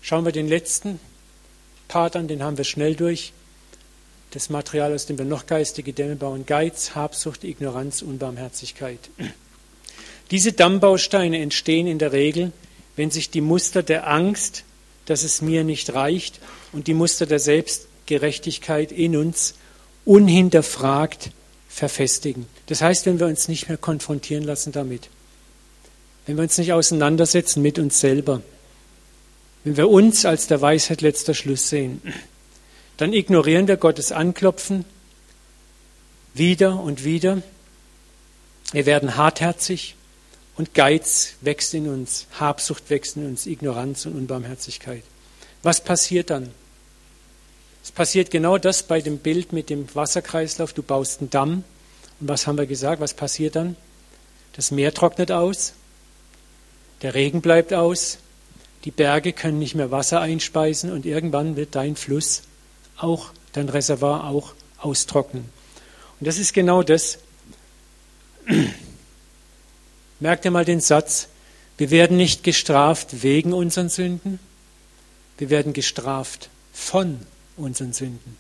Schauen 0.01 0.25
wir 0.25 0.33
den 0.33 0.49
letzten 0.49 0.99
Part 1.87 2.17
an, 2.17 2.27
den 2.27 2.43
haben 2.43 2.57
wir 2.57 2.65
schnell 2.65 2.97
durch. 2.97 3.33
Das 4.33 4.51
Material, 4.51 4.93
aus 4.93 5.07
dem 5.07 5.19
wir 5.19 5.25
noch 5.25 5.47
geistige 5.47 5.93
Dämme 5.93 6.17
bauen, 6.17 6.47
Geiz, 6.47 6.95
Habsucht, 6.97 7.45
Ignoranz, 7.45 8.03
Unbarmherzigkeit. 8.03 8.99
Diese 10.33 10.53
Dammbausteine 10.53 11.39
entstehen 11.39 11.87
in 11.87 11.99
der 11.99 12.13
Regel, 12.13 12.53
wenn 12.97 13.11
sich 13.11 13.31
die 13.31 13.43
Muster 13.43 13.83
der 13.83 14.09
Angst, 14.09 14.65
dass 15.05 15.23
es 15.23 15.43
mir 15.43 15.63
nicht 15.63 15.93
reicht, 15.93 16.41
und 16.73 16.87
die 16.87 16.95
Muster 16.95 17.27
der 17.27 17.39
Selbstgerechtigkeit 17.39 18.93
in 18.93 19.17
uns 19.17 19.55
unhinterfragt 20.05 21.31
verfestigen. 21.69 22.47
Das 22.67 22.83
heißt, 22.83 23.07
wenn 23.07 23.21
wir 23.21 23.27
uns 23.27 23.49
nicht 23.49 23.69
mehr 23.69 23.79
konfrontieren 23.79 24.45
lassen 24.45 24.73
damit, 24.73 25.09
wenn 26.27 26.37
wir 26.37 26.43
uns 26.43 26.59
nicht 26.59 26.73
auseinandersetzen 26.73 27.63
mit 27.63 27.79
uns 27.79 28.01
selber, 28.01 28.43
wenn 29.65 29.77
wir 29.77 29.89
uns 29.89 30.25
als 30.25 30.47
der 30.47 30.61
Weisheit 30.61 31.01
letzter 31.01 31.35
Schluss 31.35 31.69
sehen, 31.69 32.03
dann 32.97 33.13
ignorieren 33.13 33.69
wir 33.69 33.77
Gottes 33.77 34.13
Anklopfen 34.13 34.85
wieder 36.35 36.81
und 36.81 37.05
wieder 37.05 37.43
Wir 38.73 38.87
werden 38.87 39.17
hartherzig 39.17 39.97
und 40.57 40.75
Geiz 40.75 41.35
wächst 41.43 41.75
in 41.75 41.89
uns, 41.89 42.27
Habsucht 42.41 42.89
wächst 42.91 43.17
in 43.17 43.27
uns, 43.27 43.47
Ignoranz 43.47 44.07
und 44.07 44.15
Unbarmherzigkeit. 44.15 45.03
Was 45.63 45.85
passiert 45.85 46.31
dann? 46.31 46.51
Es 47.83 47.91
passiert 47.91 48.31
genau 48.31 48.59
das 48.59 48.85
bei 48.85 49.01
dem 49.01 49.19
Bild 49.19 49.53
mit 49.53 49.69
dem 49.69 49.93
Wasserkreislauf. 49.95 50.73
Du 50.73 50.83
baust 50.83 51.21
einen 51.21 51.31
Damm. 51.31 51.65
Und 52.21 52.29
was 52.29 52.47
haben 52.47 52.57
wir 52.57 52.67
gesagt? 52.67 53.01
Was 53.01 53.15
passiert 53.15 53.57
dann? 53.57 53.77
Das 54.55 54.71
Meer 54.71 54.95
trocknet 54.95 55.33
aus. 55.33 55.73
Der 57.03 57.15
Regen 57.15 57.41
bleibt 57.41 57.75
aus. 57.75 58.19
Die 58.85 58.91
Berge 58.91 59.33
können 59.33 59.59
nicht 59.59 59.75
mehr 59.75 59.91
Wasser 59.91 60.21
einspeisen 60.21 60.91
und 60.91 61.07
irgendwann 61.07 61.57
wird 61.57 61.75
dein 61.75 61.97
Fluss 61.97 62.43
auch, 62.97 63.31
dein 63.53 63.69
Reservoir 63.69 64.25
auch 64.25 64.55
austrocknen. 64.79 65.45
Und 66.19 66.27
das 66.27 66.39
ist 66.39 66.53
genau 66.53 66.83
das. 66.83 67.19
Merkt 70.21 70.45
ihr 70.45 70.51
mal 70.51 70.65
den 70.65 70.81
Satz, 70.81 71.29
wir 71.79 71.91
werden 71.91 72.17
nicht 72.17 72.45
gestraft 72.45 73.23
wegen 73.23 73.53
unseren 73.53 73.89
Sünden, 73.89 74.39
wir 75.39 75.51
werden 75.51 75.73
gestraft 75.73 76.49
von 76.73 77.21
unseren 77.57 77.93
Sünden. 77.93 78.37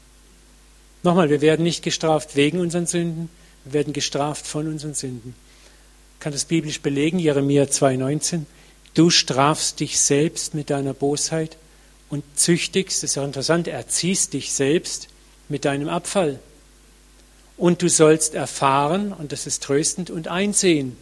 Nochmal, 1.03 1.31
wir 1.31 1.41
werden 1.41 1.65
nicht 1.65 1.83
gestraft 1.83 2.37
wegen 2.37 2.61
unseren 2.61 2.87
Sünden, 2.87 3.29
wir 3.65 3.73
werden 3.73 3.93
gestraft 3.93 4.47
von 4.47 4.69
unseren 4.69 4.95
Sünden. 4.95 5.35
Ich 6.15 6.21
kann 6.21 6.33
das 6.33 6.45
biblisch 6.45 6.81
belegen, 6.81 7.19
Jeremia 7.19 7.65
2,19. 7.65 8.43
Du 8.95 9.11
strafst 9.11 9.81
dich 9.81 9.99
selbst 9.99 10.55
mit 10.55 10.71
deiner 10.71 10.95
Bosheit 10.95 11.57
und 12.09 12.23
züchtigst, 12.37 13.03
das 13.03 13.11
ist 13.11 13.15
ja 13.17 13.25
interessant, 13.25 13.67
erziehst 13.67 14.33
dich 14.33 14.53
selbst 14.53 15.09
mit 15.49 15.65
deinem 15.65 15.89
Abfall. 15.89 16.39
Und 17.57 17.83
du 17.83 17.89
sollst 17.89 18.35
erfahren, 18.35 19.13
und 19.13 19.33
das 19.33 19.47
ist 19.47 19.63
tröstend, 19.63 20.11
und 20.11 20.29
einsehen, 20.29 20.97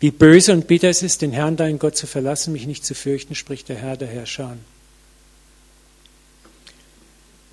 wie 0.00 0.10
böse 0.10 0.52
und 0.52 0.66
bitter 0.66 0.88
es 0.88 1.02
ist, 1.02 1.22
den 1.22 1.32
Herrn, 1.32 1.56
deinen 1.56 1.78
Gott 1.78 1.96
zu 1.96 2.06
verlassen, 2.06 2.52
mich 2.52 2.66
nicht 2.66 2.84
zu 2.84 2.94
fürchten, 2.94 3.34
spricht 3.34 3.68
der 3.68 3.76
Herr 3.76 3.96
der 3.96 4.08
Herrscher. 4.08 4.56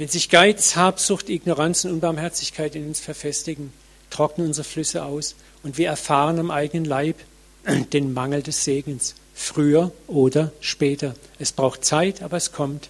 Wenn 0.02 0.08
sich 0.08 0.30
Geiz, 0.30 0.76
Habsucht, 0.76 1.30
Ignoranz 1.30 1.86
und 1.86 1.92
Unbarmherzigkeit 1.92 2.76
in 2.76 2.88
uns 2.88 3.00
verfestigen, 3.00 3.72
trocknen 4.10 4.48
unsere 4.48 4.64
Flüsse 4.64 5.06
aus 5.06 5.36
und 5.62 5.78
wir 5.78 5.90
erfahren 5.90 6.40
am 6.40 6.50
eigenen 6.50 6.86
Leib 6.86 7.18
den 7.94 8.12
Mangel 8.12 8.42
des 8.42 8.64
Segens, 8.64 9.14
früher 9.36 9.92
oder 10.08 10.52
später. 10.60 11.14
Es 11.38 11.52
braucht 11.52 11.86
Zeit, 11.86 12.24
aber 12.24 12.38
es 12.38 12.52
kommt. 12.52 12.90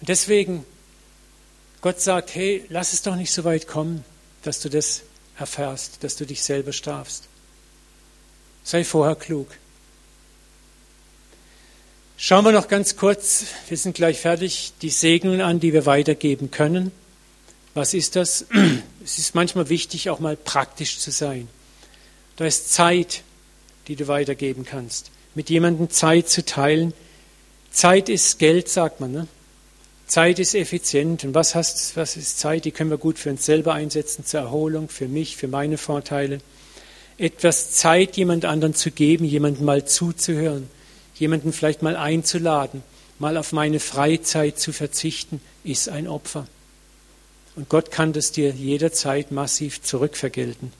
Und 0.00 0.08
deswegen, 0.08 0.66
Gott 1.82 2.00
sagt, 2.00 2.34
hey, 2.34 2.64
lass 2.68 2.92
es 2.92 3.02
doch 3.02 3.14
nicht 3.14 3.30
so 3.30 3.44
weit 3.44 3.68
kommen, 3.68 4.04
dass 4.42 4.58
du 4.58 4.68
das 4.68 5.02
erfährst, 5.38 6.02
dass 6.02 6.16
du 6.16 6.26
dich 6.26 6.42
selber 6.42 6.72
strafst. 6.72 7.28
Sei 8.64 8.82
vorher 8.82 9.14
klug. 9.14 9.46
Schauen 12.26 12.46
wir 12.46 12.52
noch 12.52 12.68
ganz 12.68 12.96
kurz, 12.96 13.44
wir 13.68 13.76
sind 13.76 13.96
gleich 13.96 14.18
fertig, 14.18 14.72
die 14.80 14.88
Segnungen 14.88 15.42
an, 15.42 15.60
die 15.60 15.74
wir 15.74 15.84
weitergeben 15.84 16.50
können. 16.50 16.90
Was 17.74 17.92
ist 17.92 18.16
das? 18.16 18.46
Es 19.04 19.18
ist 19.18 19.34
manchmal 19.34 19.68
wichtig, 19.68 20.08
auch 20.08 20.20
mal 20.20 20.34
praktisch 20.34 20.98
zu 21.00 21.10
sein. 21.10 21.48
Da 22.36 22.46
ist 22.46 22.72
Zeit, 22.72 23.24
die 23.88 23.94
du 23.94 24.08
weitergeben 24.08 24.64
kannst. 24.64 25.10
Mit 25.34 25.50
jemandem 25.50 25.90
Zeit 25.90 26.30
zu 26.30 26.42
teilen. 26.42 26.94
Zeit 27.70 28.08
ist 28.08 28.38
Geld, 28.38 28.70
sagt 28.70 29.00
man. 29.00 29.12
Ne? 29.12 29.26
Zeit 30.06 30.38
ist 30.38 30.54
effizient. 30.54 31.24
Und 31.24 31.34
was, 31.34 31.54
heißt, 31.54 31.94
was 31.98 32.16
ist 32.16 32.38
Zeit? 32.38 32.64
Die 32.64 32.70
können 32.70 32.88
wir 32.88 32.96
gut 32.96 33.18
für 33.18 33.28
uns 33.28 33.44
selber 33.44 33.74
einsetzen, 33.74 34.24
zur 34.24 34.40
Erholung, 34.40 34.88
für 34.88 35.08
mich, 35.08 35.36
für 35.36 35.48
meine 35.48 35.76
Vorteile. 35.76 36.40
Etwas 37.18 37.72
Zeit 37.72 38.16
jemand 38.16 38.46
anderen 38.46 38.74
zu 38.74 38.92
geben, 38.92 39.26
jemandem 39.26 39.66
mal 39.66 39.84
zuzuhören, 39.84 40.70
jemanden 41.14 41.52
vielleicht 41.52 41.82
mal 41.82 41.96
einzuladen, 41.96 42.82
mal 43.18 43.36
auf 43.36 43.52
meine 43.52 43.80
Freizeit 43.80 44.58
zu 44.58 44.72
verzichten, 44.72 45.40
ist 45.62 45.88
ein 45.88 46.08
Opfer. 46.08 46.46
Und 47.56 47.68
Gott 47.68 47.90
kann 47.90 48.12
das 48.12 48.32
dir 48.32 48.50
jederzeit 48.50 49.30
massiv 49.30 49.82
zurückvergelten. 49.82 50.72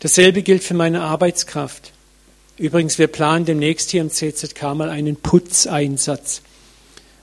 Dasselbe 0.00 0.42
gilt 0.42 0.64
für 0.64 0.74
meine 0.74 1.02
Arbeitskraft. 1.02 1.92
Übrigens, 2.56 2.98
wir 2.98 3.08
planen 3.08 3.44
demnächst 3.44 3.90
hier 3.90 4.00
im 4.00 4.10
CZK 4.10 4.74
mal 4.74 4.88
einen 4.88 5.16
Putzeinsatz. 5.16 6.42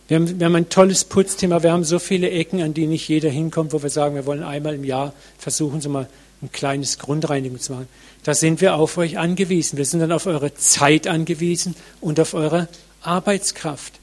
Wir 0.08 0.18
haben, 0.18 0.40
wir 0.40 0.46
haben 0.46 0.56
ein 0.56 0.70
tolles 0.70 1.06
Putzthema. 1.06 1.64
Wir 1.64 1.72
haben 1.72 1.84
so 1.84 1.98
viele 1.98 2.30
Ecken, 2.30 2.62
an 2.62 2.74
die 2.74 2.86
nicht 2.86 3.08
jeder 3.08 3.30
hinkommt, 3.30 3.72
wo 3.72 3.82
wir 3.82 3.90
sagen, 3.90 4.16
wir 4.16 4.26
wollen 4.26 4.44
einmal 4.44 4.76
im 4.76 4.84
Jahr 4.84 5.14
versuchen, 5.38 5.80
so 5.80 5.90
mal 5.90 6.08
ein 6.42 6.52
kleines 6.52 7.00
Grundreinigung 7.00 7.60
zu 7.60 7.74
machen. 7.74 7.88
Da 8.24 8.34
sind 8.34 8.62
wir 8.62 8.76
auf 8.76 8.98
euch 8.98 9.18
angewiesen. 9.18 9.78
Wir 9.78 9.86
sind 9.86 10.00
dann 10.00 10.12
auf 10.12 10.26
eure 10.26 10.54
Zeit 10.56 11.08
angewiesen 11.08 11.76
und 12.00 12.20
auf 12.20 12.34
eure 12.34 12.68
Arbeitskraft. 13.02 13.94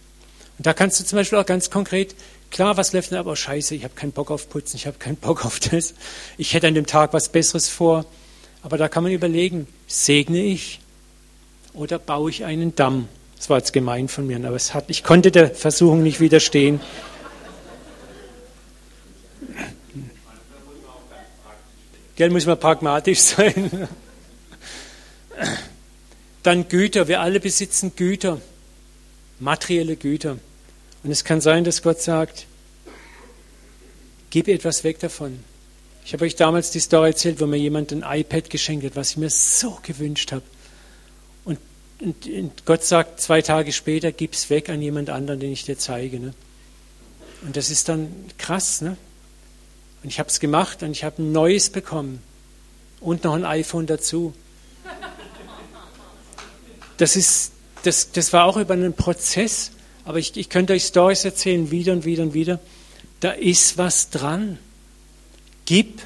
Und 0.59 0.67
da 0.67 0.73
kannst 0.73 0.99
du 1.01 1.05
zum 1.05 1.17
Beispiel 1.17 1.39
auch 1.39 1.47
ganz 1.47 1.71
konkret, 1.71 2.15
klar, 2.51 2.77
was 2.77 2.93
läuft 2.93 3.11
denn 3.11 3.19
aber, 3.19 3.33
oh, 3.33 3.37
scheiße, 3.37 3.75
ich 3.75 3.85
habe 3.85 3.95
keinen 3.95 4.13
Bock 4.13 4.31
auf 4.31 4.49
Putzen, 4.49 4.77
ich 4.77 4.87
habe 4.87 4.99
keinen 4.99 5.17
Bock 5.21 5.45
auf 5.45 5.61
das, 5.61 5.95
ich 6.37 6.55
hätte 6.55 6.67
an 6.67 6.75
dem 6.75 6.87
Tag 6.87 7.13
was 7.13 7.29
Besseres 7.29 7.69
vor. 7.69 8.05
Aber 8.63 8.77
da 8.77 8.89
kann 8.89 9.05
man 9.05 9.13
überlegen, 9.13 9.69
segne 9.87 10.43
ich 10.43 10.81
oder 11.75 11.99
baue 11.99 12.31
ich 12.31 12.45
einen 12.45 12.75
Damm? 12.75 13.09
Das 13.37 13.49
war 13.49 13.59
jetzt 13.59 13.73
gemein 13.73 14.09
von 14.09 14.27
mir, 14.27 14.37
aber 14.39 14.57
es 14.57 14.75
hat, 14.75 14.87
ich 14.89 15.05
konnte 15.05 15.31
der 15.31 15.55
Versuchung 15.55 16.03
nicht 16.03 16.19
widerstehen. 16.19 16.81
Gell, 22.19 22.31
muss 22.31 22.47
man 22.47 22.59
pragmatisch 22.59 23.21
sein. 23.37 23.87
Dann 26.43 26.69
Güter. 26.69 27.07
Wir 27.07 27.21
alle 27.21 27.39
besitzen 27.39 27.93
Güter, 27.95 28.41
materielle 29.39 29.95
Güter. 29.95 30.37
Und 31.05 31.11
es 31.13 31.23
kann 31.23 31.41
sein, 31.41 31.63
dass 31.63 31.81
Gott 31.81 32.03
sagt, 32.03 32.47
gib 34.31 34.49
etwas 34.49 34.83
weg 34.83 34.99
davon. 34.99 35.39
Ich 36.05 36.13
habe 36.13 36.25
euch 36.25 36.35
damals 36.35 36.73
die 36.73 36.81
Story 36.81 37.11
erzählt, 37.11 37.41
wo 37.41 37.47
mir 37.47 37.57
jemand 37.57 37.93
ein 37.93 38.03
iPad 38.05 38.51
geschenkt 38.51 38.85
hat, 38.85 38.97
was 38.97 39.13
ich 39.13 39.19
mir 39.19 39.31
so 39.31 39.79
gewünscht 39.85 40.33
habe. 40.33 40.43
Und, 41.45 41.61
und, 42.01 42.27
und 42.27 42.67
Gott 42.67 42.83
sagt 42.83 43.21
zwei 43.21 43.43
Tage 43.43 43.73
später, 43.73 44.11
gib 44.11 44.33
es 44.33 44.51
weg 44.51 44.71
an 44.71 44.83
jemand 44.83 45.09
anderen, 45.09 45.39
den 45.39 45.53
ich 45.53 45.63
dir 45.63 45.79
zeige. 45.79 46.19
Ne? 46.19 46.35
Und 47.43 47.57
das 47.57 47.71
ist 47.71 47.89
dann 47.89 48.13
krass. 48.39 48.81
Ne? 48.81 48.97
Und 50.03 50.11
ich 50.11 50.19
habe 50.19 50.29
es 50.29 50.41
gemacht 50.41 50.83
und 50.83 50.93
ich 50.93 51.05
habe 51.05 51.23
ein 51.23 51.33
neues 51.33 51.71
bekommen. 51.71 52.23
Und 53.01 53.25
noch 53.25 53.35
ein 53.35 53.45
iPhone 53.45 53.87
dazu. 53.87 54.35
Das, 56.97 57.15
ist, 57.15 57.53
das, 57.85 58.11
das 58.13 58.33
war 58.33 58.45
auch 58.45 58.57
über 58.57 58.75
einen 58.75 58.93
Prozess, 58.93 59.71
aber 60.05 60.19
ich, 60.19 60.37
ich 60.37 60.49
könnte 60.49 60.73
euch 60.73 60.85
Stories 60.85 61.25
erzählen, 61.25 61.71
wieder 61.71 61.93
und 61.93 62.05
wieder 62.05 62.23
und 62.25 62.35
wieder. 62.35 62.59
Da 63.21 63.31
ist 63.31 63.79
was 63.79 64.11
dran. 64.11 64.59
Gib 65.65 66.03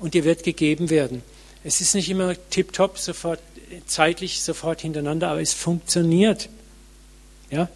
und 0.00 0.14
dir 0.14 0.24
wird 0.24 0.42
gegeben 0.42 0.90
werden. 0.90 1.22
Es 1.64 1.80
ist 1.80 1.94
nicht 1.94 2.08
immer 2.08 2.34
tiptop, 2.50 2.98
sofort, 2.98 3.40
zeitlich 3.86 4.40
sofort 4.40 4.80
hintereinander, 4.80 5.28
aber 5.28 5.40
es 5.40 5.52
funktioniert. 5.52 6.48
Ja? 7.50 7.68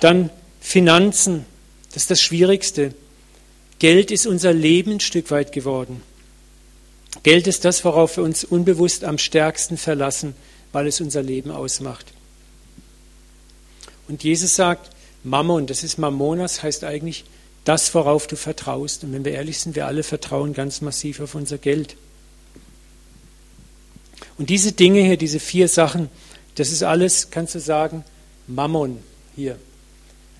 Dann 0.00 0.28
Finanzen, 0.60 1.46
das 1.92 2.02
ist 2.02 2.10
das 2.10 2.20
Schwierigste. 2.20 2.94
Geld 3.84 4.10
ist 4.10 4.26
unser 4.26 4.54
Leben 4.54 4.92
ein 4.92 5.00
Stück 5.00 5.30
weit 5.30 5.52
geworden. 5.52 6.00
Geld 7.22 7.46
ist 7.46 7.66
das, 7.66 7.84
worauf 7.84 8.16
wir 8.16 8.24
uns 8.24 8.42
unbewusst 8.42 9.04
am 9.04 9.18
stärksten 9.18 9.76
verlassen 9.76 10.34
weil 10.72 10.86
es 10.86 11.02
unser 11.02 11.22
Leben 11.22 11.50
ausmacht. 11.50 12.06
Und 14.08 14.24
Jesus 14.24 14.56
sagt, 14.56 14.90
Mammon, 15.22 15.66
das 15.66 15.84
ist 15.84 15.98
Mammonas, 15.98 16.62
heißt 16.62 16.82
eigentlich 16.84 17.26
das, 17.66 17.94
worauf 17.94 18.26
du 18.26 18.36
vertraust. 18.36 19.04
Und 19.04 19.12
wenn 19.12 19.26
wir 19.26 19.32
ehrlich 19.32 19.58
sind, 19.58 19.76
wir 19.76 19.86
alle 19.86 20.02
vertrauen 20.02 20.54
ganz 20.54 20.80
massiv 20.80 21.20
auf 21.20 21.34
unser 21.34 21.58
Geld. 21.58 21.98
Und 24.38 24.48
diese 24.48 24.72
Dinge 24.72 25.02
hier, 25.02 25.18
diese 25.18 25.40
vier 25.40 25.68
Sachen, 25.68 26.08
das 26.54 26.72
ist 26.72 26.82
alles, 26.82 27.28
kannst 27.30 27.54
du 27.54 27.60
sagen, 27.60 28.02
Mammon 28.46 28.98
hier. 29.36 29.58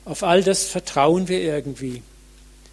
Auf 0.07 0.23
all 0.23 0.43
das 0.43 0.65
vertrauen 0.65 1.29
wir 1.29 1.43
irgendwie. 1.43 2.03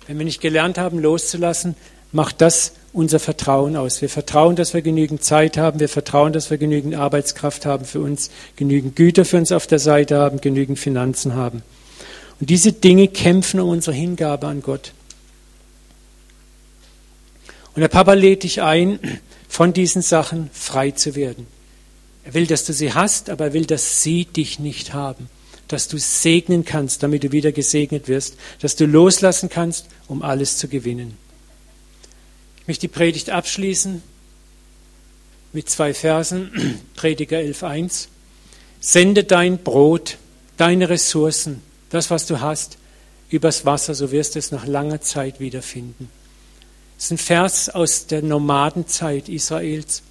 Wenn 0.08 0.18
wir 0.18 0.26
nicht 0.26 0.42
gelernt 0.42 0.78
haben, 0.78 1.00
loszulassen, 1.00 1.76
macht 2.12 2.42
das 2.42 2.74
unser 2.94 3.20
Vertrauen 3.20 3.76
aus. 3.78 4.02
Wir 4.02 4.10
vertrauen, 4.10 4.56
dass 4.56 4.74
wir 4.74 4.82
genügend 4.82 5.24
Zeit 5.24 5.58
haben. 5.58 5.80
Wir 5.80 5.90
vertrauen, 5.90 6.34
dass 6.34 6.50
wir 6.50 6.58
genügend 6.58 6.96
Arbeitskraft 6.96 7.66
haben 7.66 7.86
für 7.86 8.02
uns, 8.02 8.32
genügend 8.56 8.96
Güter 8.96 9.24
für 9.24 9.38
uns 9.38 9.52
auf 9.52 9.68
der 9.68 9.80
Seite 9.80 10.18
haben, 10.18 10.42
genügend 10.42 10.80
Finanzen 10.80 11.36
haben. 11.36 11.64
Und 12.40 12.50
diese 12.50 12.74
Dinge 12.74 13.08
kämpfen 13.08 13.60
um 13.60 13.70
unsere 13.70 13.96
Hingabe 13.96 14.48
an 14.48 14.62
Gott. 14.62 14.94
Und 17.74 17.82
der 17.82 17.88
Papa 17.88 18.14
lädt 18.14 18.44
dich 18.44 18.62
ein, 18.62 19.00
von 19.48 19.74
diesen 19.74 20.02
Sachen 20.02 20.50
frei 20.52 20.92
zu 20.92 21.16
werden. 21.16 21.48
Er 22.26 22.34
will, 22.34 22.48
dass 22.48 22.66
du 22.66 22.74
sie 22.74 22.94
hast, 22.94 23.30
aber 23.30 23.46
er 23.46 23.54
will, 23.54 23.66
dass 23.66 24.02
sie 24.02 24.26
dich 24.26 24.60
nicht 24.60 24.94
haben. 24.94 25.30
Dass 25.72 25.88
du 25.88 25.98
segnen 25.98 26.66
kannst, 26.66 27.02
damit 27.02 27.24
du 27.24 27.32
wieder 27.32 27.52
gesegnet 27.52 28.08
wirst. 28.08 28.36
Dass 28.60 28.76
du 28.76 28.86
loslassen 28.86 29.50
kannst, 29.50 29.88
um 30.08 30.22
alles 30.22 30.58
zu 30.58 30.68
gewinnen. 30.68 31.18
Ich 32.62 32.68
möchte 32.68 32.82
die 32.82 32.94
Predigt 32.94 33.30
abschließen 33.30 34.04
mit 35.54 35.70
zwei 35.70 35.94
Versen, 35.94 36.80
Prediger 36.96 37.40
11.1. 37.40 38.08
Sende 38.80 39.24
dein 39.24 39.60
Brot, 39.60 40.18
deine 40.58 40.90
Ressourcen, 40.90 41.62
das, 41.90 42.10
was 42.10 42.26
du 42.26 42.40
hast, 42.40 42.78
übers 43.30 43.66
Wasser, 43.66 43.94
so 43.94 44.12
wirst 44.12 44.36
du 44.36 44.40
es 44.40 44.52
nach 44.52 44.66
langer 44.66 45.02
Zeit 45.02 45.40
wiederfinden. 45.40 46.10
Das 46.98 47.06
ist 47.06 47.12
ein 47.12 47.18
Vers 47.18 47.70
aus 47.70 48.08
der 48.08 48.22
Nomadenzeit 48.22 49.30
Israels. 49.30 50.04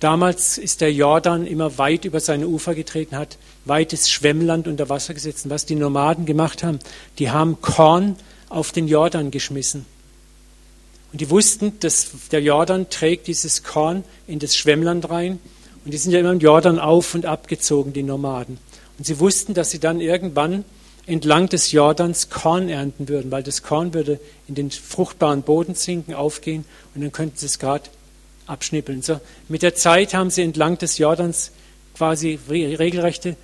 Damals 0.00 0.58
ist 0.58 0.82
der 0.82 0.92
Jordan 0.92 1.46
immer 1.46 1.78
weit 1.78 2.04
über 2.04 2.20
seine 2.20 2.48
Ufer 2.48 2.74
getreten, 2.74 3.16
hat 3.16 3.38
weites 3.64 4.10
Schwemmland 4.10 4.68
unter 4.68 4.88
Wasser 4.88 5.14
gesetzt. 5.14 5.46
Und 5.46 5.50
was 5.50 5.64
die 5.64 5.74
Nomaden 5.74 6.26
gemacht 6.26 6.62
haben, 6.62 6.78
die 7.18 7.30
haben 7.30 7.60
Korn 7.62 8.16
auf 8.48 8.72
den 8.72 8.88
Jordan 8.88 9.30
geschmissen. 9.30 9.86
Und 11.12 11.20
die 11.20 11.30
wussten, 11.30 11.78
dass 11.80 12.10
der 12.30 12.42
Jordan 12.42 12.90
trägt 12.90 13.26
dieses 13.26 13.62
Korn 13.62 14.04
in 14.26 14.38
das 14.38 14.54
Schwemmland 14.54 15.08
rein. 15.08 15.38
Und 15.84 15.94
die 15.94 15.98
sind 15.98 16.12
ja 16.12 16.20
immer 16.20 16.32
im 16.32 16.40
Jordan 16.40 16.78
auf 16.78 17.14
und 17.14 17.24
abgezogen, 17.24 17.92
die 17.92 18.02
Nomaden. 18.02 18.58
Und 18.98 19.06
sie 19.06 19.18
wussten, 19.18 19.54
dass 19.54 19.70
sie 19.70 19.78
dann 19.78 20.00
irgendwann 20.00 20.64
entlang 21.06 21.48
des 21.48 21.72
Jordans 21.72 22.28
Korn 22.28 22.68
ernten 22.68 23.08
würden, 23.08 23.30
weil 23.30 23.42
das 23.42 23.62
Korn 23.62 23.94
würde 23.94 24.20
in 24.48 24.56
den 24.56 24.70
fruchtbaren 24.70 25.42
Boden 25.42 25.74
sinken, 25.74 26.14
aufgehen 26.14 26.64
und 26.94 27.02
dann 27.02 27.12
könnten 27.12 27.36
sie 27.38 27.46
es 27.46 27.58
gerade 27.58 27.84
abschnippeln. 28.46 29.02
So, 29.02 29.20
mit 29.48 29.62
der 29.62 29.74
Zeit 29.74 30.14
haben 30.14 30.30
sie 30.30 30.42
entlang 30.42 30.78
des 30.78 30.98
Jordans 30.98 31.52
quasi 31.94 32.38
regelrechte 32.48 33.36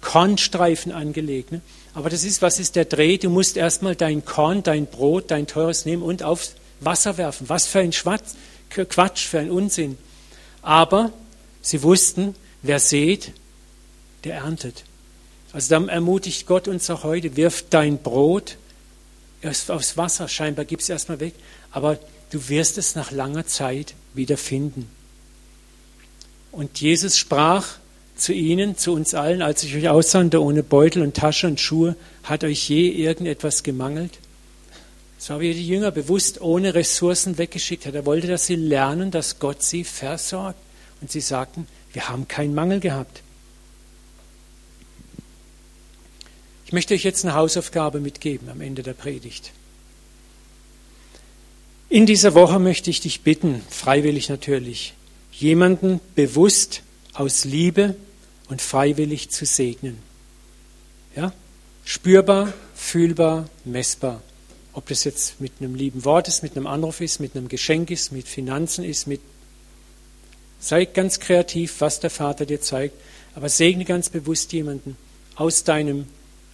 Kornstreifen 0.00 0.92
angelegt. 0.92 1.52
Ne? 1.52 1.60
Aber 1.94 2.10
das 2.10 2.24
ist, 2.24 2.42
was 2.42 2.58
ist 2.58 2.76
der 2.76 2.84
Dreh? 2.84 3.18
Du 3.18 3.30
musst 3.30 3.56
erstmal 3.56 3.96
dein 3.96 4.24
Korn, 4.24 4.62
dein 4.62 4.86
Brot, 4.86 5.30
dein 5.30 5.46
teures 5.46 5.86
nehmen 5.86 6.02
und 6.02 6.22
aufs 6.22 6.54
Wasser 6.80 7.16
werfen. 7.16 7.48
Was 7.48 7.66
für 7.66 7.80
ein 7.80 7.92
Schwatz, 7.92 8.36
Quatsch, 8.68 9.26
für 9.26 9.38
ein 9.38 9.50
Unsinn. 9.50 9.96
Aber 10.62 11.12
sie 11.62 11.82
wussten, 11.82 12.34
wer 12.62 12.80
sät, 12.80 13.32
der 14.24 14.36
erntet. 14.36 14.84
Also 15.52 15.70
dann 15.70 15.88
ermutigt 15.88 16.46
Gott 16.46 16.66
uns 16.66 16.90
auch 16.90 17.04
heute, 17.04 17.36
wirf 17.36 17.64
dein 17.70 17.98
Brot 17.98 18.56
aufs 19.68 19.96
Wasser. 19.96 20.28
Scheinbar 20.28 20.64
gib 20.64 20.80
es 20.80 20.88
erstmal 20.88 21.20
weg. 21.20 21.34
Aber 21.70 21.98
du 22.30 22.48
wirst 22.48 22.76
es 22.76 22.94
nach 22.96 23.10
langer 23.12 23.46
Zeit 23.46 23.94
wieder 24.14 24.36
finden. 24.36 24.88
Und 26.52 26.80
Jesus 26.80 27.18
sprach 27.18 27.78
zu 28.16 28.32
ihnen, 28.32 28.76
zu 28.76 28.92
uns 28.92 29.14
allen, 29.14 29.42
als 29.42 29.64
ich 29.64 29.74
euch 29.74 29.88
aussandte 29.88 30.42
ohne 30.42 30.62
Beutel 30.62 31.02
und 31.02 31.16
Tasche 31.16 31.46
und 31.46 31.60
Schuhe, 31.60 31.96
hat 32.22 32.44
euch 32.44 32.68
je 32.68 32.88
irgendetwas 32.88 33.62
gemangelt? 33.62 34.18
So 35.18 35.34
habe 35.34 35.46
ich 35.46 35.56
die 35.56 35.66
Jünger 35.66 35.90
bewusst 35.90 36.40
ohne 36.40 36.74
Ressourcen 36.74 37.38
weggeschickt. 37.38 37.86
Er 37.86 38.06
wollte, 38.06 38.26
dass 38.26 38.46
sie 38.46 38.56
lernen, 38.56 39.10
dass 39.10 39.38
Gott 39.38 39.62
sie 39.62 39.82
versorgt. 39.82 40.58
Und 41.00 41.10
sie 41.10 41.20
sagten, 41.20 41.66
wir 41.92 42.08
haben 42.08 42.28
keinen 42.28 42.54
Mangel 42.54 42.80
gehabt. 42.80 43.22
Ich 46.66 46.72
möchte 46.72 46.94
euch 46.94 47.04
jetzt 47.04 47.24
eine 47.24 47.34
Hausaufgabe 47.34 48.00
mitgeben 48.00 48.48
am 48.48 48.60
Ende 48.60 48.82
der 48.82 48.94
Predigt. 48.94 49.52
In 51.88 52.06
dieser 52.06 52.34
Woche 52.34 52.58
möchte 52.58 52.90
ich 52.90 53.00
dich 53.00 53.20
bitten, 53.20 53.62
freiwillig 53.68 54.28
natürlich, 54.28 54.94
jemanden 55.32 56.00
bewusst 56.14 56.82
aus 57.12 57.44
Liebe 57.44 57.94
und 58.48 58.62
freiwillig 58.62 59.30
zu 59.30 59.44
segnen. 59.44 59.98
Ja? 61.14 61.32
Spürbar, 61.84 62.52
fühlbar, 62.74 63.48
messbar. 63.64 64.22
Ob 64.72 64.88
das 64.88 65.04
jetzt 65.04 65.40
mit 65.40 65.52
einem 65.60 65.74
lieben 65.74 66.04
Wort 66.04 66.26
ist, 66.26 66.42
mit 66.42 66.56
einem 66.56 66.66
Anruf 66.66 67.00
ist, 67.00 67.20
mit 67.20 67.36
einem 67.36 67.48
Geschenk 67.48 67.90
ist, 67.90 68.10
mit 68.10 68.26
Finanzen 68.26 68.84
ist, 68.84 69.06
mit 69.06 69.20
sei 70.58 70.86
ganz 70.86 71.20
kreativ, 71.20 71.80
was 71.80 72.00
der 72.00 72.10
Vater 72.10 72.46
dir 72.46 72.60
zeigt, 72.60 72.94
aber 73.34 73.48
segne 73.48 73.84
ganz 73.84 74.08
bewusst 74.08 74.52
jemanden 74.52 74.96
aus 75.36 75.62
deinem 75.62 76.06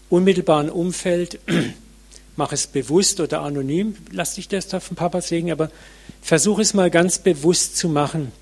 unmittelbaren 0.08 0.68
Umfeld, 0.68 1.38
mach 2.40 2.52
es 2.52 2.66
bewusst 2.66 3.20
oder 3.20 3.42
anonym, 3.42 3.94
lass 4.12 4.36
dich 4.36 4.48
das 4.48 4.66
da 4.66 4.80
von 4.80 4.96
Papa 4.96 5.20
segnen, 5.20 5.52
aber 5.52 5.70
versuch 6.22 6.58
es 6.58 6.72
mal 6.72 6.90
ganz 6.90 7.18
bewusst 7.18 7.76
zu 7.76 7.90
machen. 7.90 8.32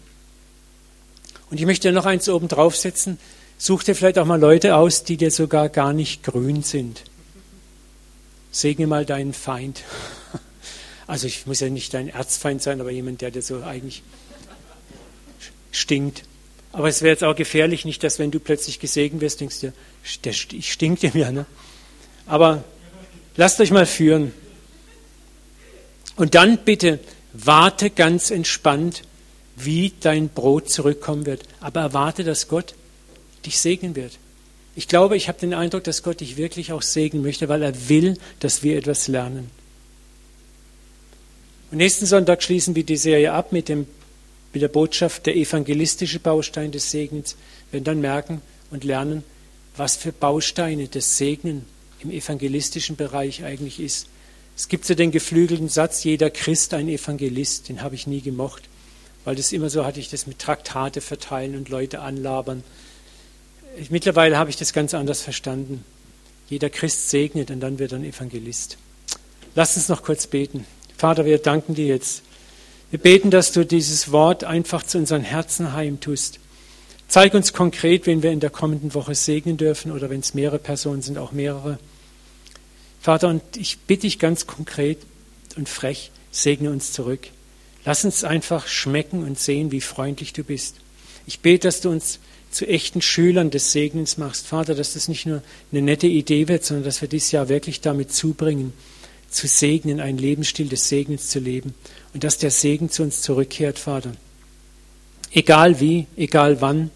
Und 1.50 1.58
ich 1.58 1.66
möchte 1.66 1.90
noch 1.90 2.06
eins 2.06 2.28
oben 2.28 2.46
draufsetzen, 2.46 3.18
such 3.58 3.82
dir 3.82 3.96
vielleicht 3.96 4.20
auch 4.20 4.24
mal 4.24 4.38
Leute 4.38 4.76
aus, 4.76 5.02
die 5.02 5.16
dir 5.16 5.32
sogar 5.32 5.68
gar 5.68 5.92
nicht 5.92 6.22
grün 6.22 6.62
sind. 6.62 7.02
Segne 8.52 8.86
mal 8.86 9.04
deinen 9.04 9.34
Feind. 9.34 9.82
Also 11.08 11.26
ich 11.26 11.46
muss 11.46 11.60
ja 11.60 11.70
nicht 11.70 11.94
dein 11.94 12.10
Erzfeind 12.10 12.60
sein, 12.60 12.82
aber 12.82 12.90
jemand, 12.90 13.22
der 13.22 13.30
dir 13.30 13.40
so 13.40 13.62
eigentlich 13.62 14.02
stinkt. 15.72 16.24
Aber 16.70 16.86
es 16.86 17.00
wäre 17.00 17.12
jetzt 17.12 17.24
auch 17.24 17.34
gefährlich, 17.34 17.86
nicht, 17.86 18.04
dass 18.04 18.18
wenn 18.18 18.30
du 18.30 18.38
plötzlich 18.38 18.78
gesegnet 18.78 19.22
wirst, 19.22 19.40
denkst 19.40 19.60
du, 19.60 19.72
der, 20.24 20.32
ich 20.32 20.70
stink 20.70 21.00
dem 21.00 21.16
ja. 21.16 21.32
Ne? 21.32 21.46
Aber 22.26 22.62
lasst 23.38 23.60
euch 23.60 23.70
mal 23.70 23.86
führen. 23.86 24.34
Und 26.16 26.34
dann 26.34 26.58
bitte 26.58 26.98
warte 27.32 27.88
ganz 27.88 28.30
entspannt, 28.30 29.02
wie 29.56 29.94
dein 30.00 30.28
Brot 30.28 30.68
zurückkommen 30.68 31.24
wird. 31.24 31.44
Aber 31.60 31.80
erwarte, 31.80 32.24
dass 32.24 32.48
Gott 32.48 32.74
dich 33.46 33.58
segnen 33.58 33.96
wird. 33.96 34.18
Ich 34.74 34.88
glaube, 34.88 35.16
ich 35.16 35.28
habe 35.28 35.40
den 35.40 35.54
Eindruck, 35.54 35.84
dass 35.84 36.02
Gott 36.02 36.20
dich 36.20 36.36
wirklich 36.36 36.72
auch 36.72 36.82
segnen 36.82 37.22
möchte, 37.22 37.48
weil 37.48 37.62
er 37.62 37.88
will, 37.88 38.18
dass 38.40 38.62
wir 38.62 38.76
etwas 38.76 39.08
lernen. 39.08 39.50
Und 41.70 41.78
nächsten 41.78 42.06
Sonntag 42.06 42.42
schließen 42.42 42.74
wir 42.74 42.84
die 42.84 42.96
Serie 42.96 43.32
ab 43.32 43.52
mit, 43.52 43.68
dem, 43.68 43.86
mit 44.52 44.62
der 44.62 44.68
Botschaft, 44.68 45.26
der 45.26 45.36
evangelistische 45.36 46.18
Baustein 46.18 46.72
des 46.72 46.90
Segens. 46.90 47.36
Wir 47.70 47.74
werden 47.74 47.84
dann 47.84 48.00
merken 48.00 48.40
und 48.70 48.84
lernen, 48.84 49.22
was 49.76 49.96
für 49.96 50.12
Bausteine 50.12 50.88
des 50.88 51.18
Segnen 51.18 51.66
im 52.00 52.10
evangelistischen 52.10 52.96
Bereich 52.96 53.44
eigentlich 53.44 53.80
ist. 53.80 54.08
Es 54.56 54.68
gibt 54.68 54.84
so 54.84 54.94
den 54.94 55.12
geflügelten 55.12 55.68
Satz, 55.68 56.02
jeder 56.04 56.30
Christ 56.30 56.74
ein 56.74 56.88
Evangelist, 56.88 57.68
den 57.68 57.82
habe 57.82 57.94
ich 57.94 58.06
nie 58.06 58.20
gemocht, 58.20 58.64
weil 59.24 59.36
das 59.36 59.52
immer 59.52 59.70
so 59.70 59.84
hatte 59.84 60.00
ich 60.00 60.10
das 60.10 60.26
mit 60.26 60.38
Traktate 60.38 61.00
verteilen 61.00 61.56
und 61.56 61.68
Leute 61.68 62.00
anlabern. 62.00 62.64
Mittlerweile 63.90 64.36
habe 64.36 64.50
ich 64.50 64.56
das 64.56 64.72
ganz 64.72 64.94
anders 64.94 65.22
verstanden. 65.22 65.84
Jeder 66.48 66.70
Christ 66.70 67.10
segnet 67.10 67.50
und 67.50 67.60
dann 67.60 67.78
wird 67.78 67.92
er 67.92 67.98
ein 67.98 68.04
Evangelist. 68.04 68.78
Lass 69.54 69.76
uns 69.76 69.88
noch 69.88 70.02
kurz 70.02 70.26
beten. 70.26 70.66
Vater, 70.96 71.24
wir 71.24 71.38
danken 71.38 71.74
dir 71.74 71.86
jetzt. 71.86 72.22
Wir 72.90 72.98
beten, 72.98 73.30
dass 73.30 73.52
du 73.52 73.66
dieses 73.66 74.10
Wort 74.10 74.44
einfach 74.44 74.82
zu 74.82 74.98
unseren 74.98 75.22
Herzen 75.22 75.74
heimtust. 75.74 76.40
Zeig 77.08 77.32
uns 77.32 77.54
konkret, 77.54 78.06
wen 78.06 78.22
wir 78.22 78.30
in 78.30 78.40
der 78.40 78.50
kommenden 78.50 78.92
Woche 78.92 79.14
segnen 79.14 79.56
dürfen 79.56 79.92
oder 79.92 80.10
wenn 80.10 80.20
es 80.20 80.34
mehrere 80.34 80.58
Personen 80.58 81.00
sind, 81.00 81.16
auch 81.16 81.32
mehrere. 81.32 81.78
Vater, 83.00 83.28
und 83.28 83.42
ich 83.56 83.78
bitte 83.78 84.02
dich 84.02 84.18
ganz 84.18 84.46
konkret 84.46 84.98
und 85.56 85.70
frech, 85.70 86.10
segne 86.30 86.70
uns 86.70 86.92
zurück. 86.92 87.28
Lass 87.86 88.04
uns 88.04 88.24
einfach 88.24 88.66
schmecken 88.66 89.24
und 89.24 89.38
sehen, 89.38 89.72
wie 89.72 89.80
freundlich 89.80 90.34
du 90.34 90.44
bist. 90.44 90.76
Ich 91.26 91.40
bete, 91.40 91.68
dass 91.68 91.80
du 91.80 91.88
uns 91.88 92.18
zu 92.50 92.66
echten 92.66 93.00
Schülern 93.00 93.50
des 93.50 93.72
Segnens 93.72 94.18
machst. 94.18 94.46
Vater, 94.46 94.74
dass 94.74 94.92
das 94.92 95.08
nicht 95.08 95.24
nur 95.24 95.42
eine 95.72 95.82
nette 95.82 96.06
Idee 96.06 96.48
wird, 96.48 96.64
sondern 96.64 96.84
dass 96.84 97.00
wir 97.00 97.08
dieses 97.08 97.32
Jahr 97.32 97.48
wirklich 97.48 97.80
damit 97.80 98.12
zubringen, 98.12 98.74
zu 99.30 99.46
segnen, 99.46 100.00
einen 100.00 100.18
Lebensstil 100.18 100.68
des 100.68 100.88
Segens 100.88 101.28
zu 101.28 101.38
leben 101.38 101.74
und 102.12 102.24
dass 102.24 102.38
der 102.38 102.50
Segen 102.50 102.90
zu 102.90 103.02
uns 103.02 103.22
zurückkehrt, 103.22 103.78
Vater. 103.78 104.12
Egal 105.30 105.80
wie, 105.80 106.06
egal 106.16 106.60
wann, 106.60 106.90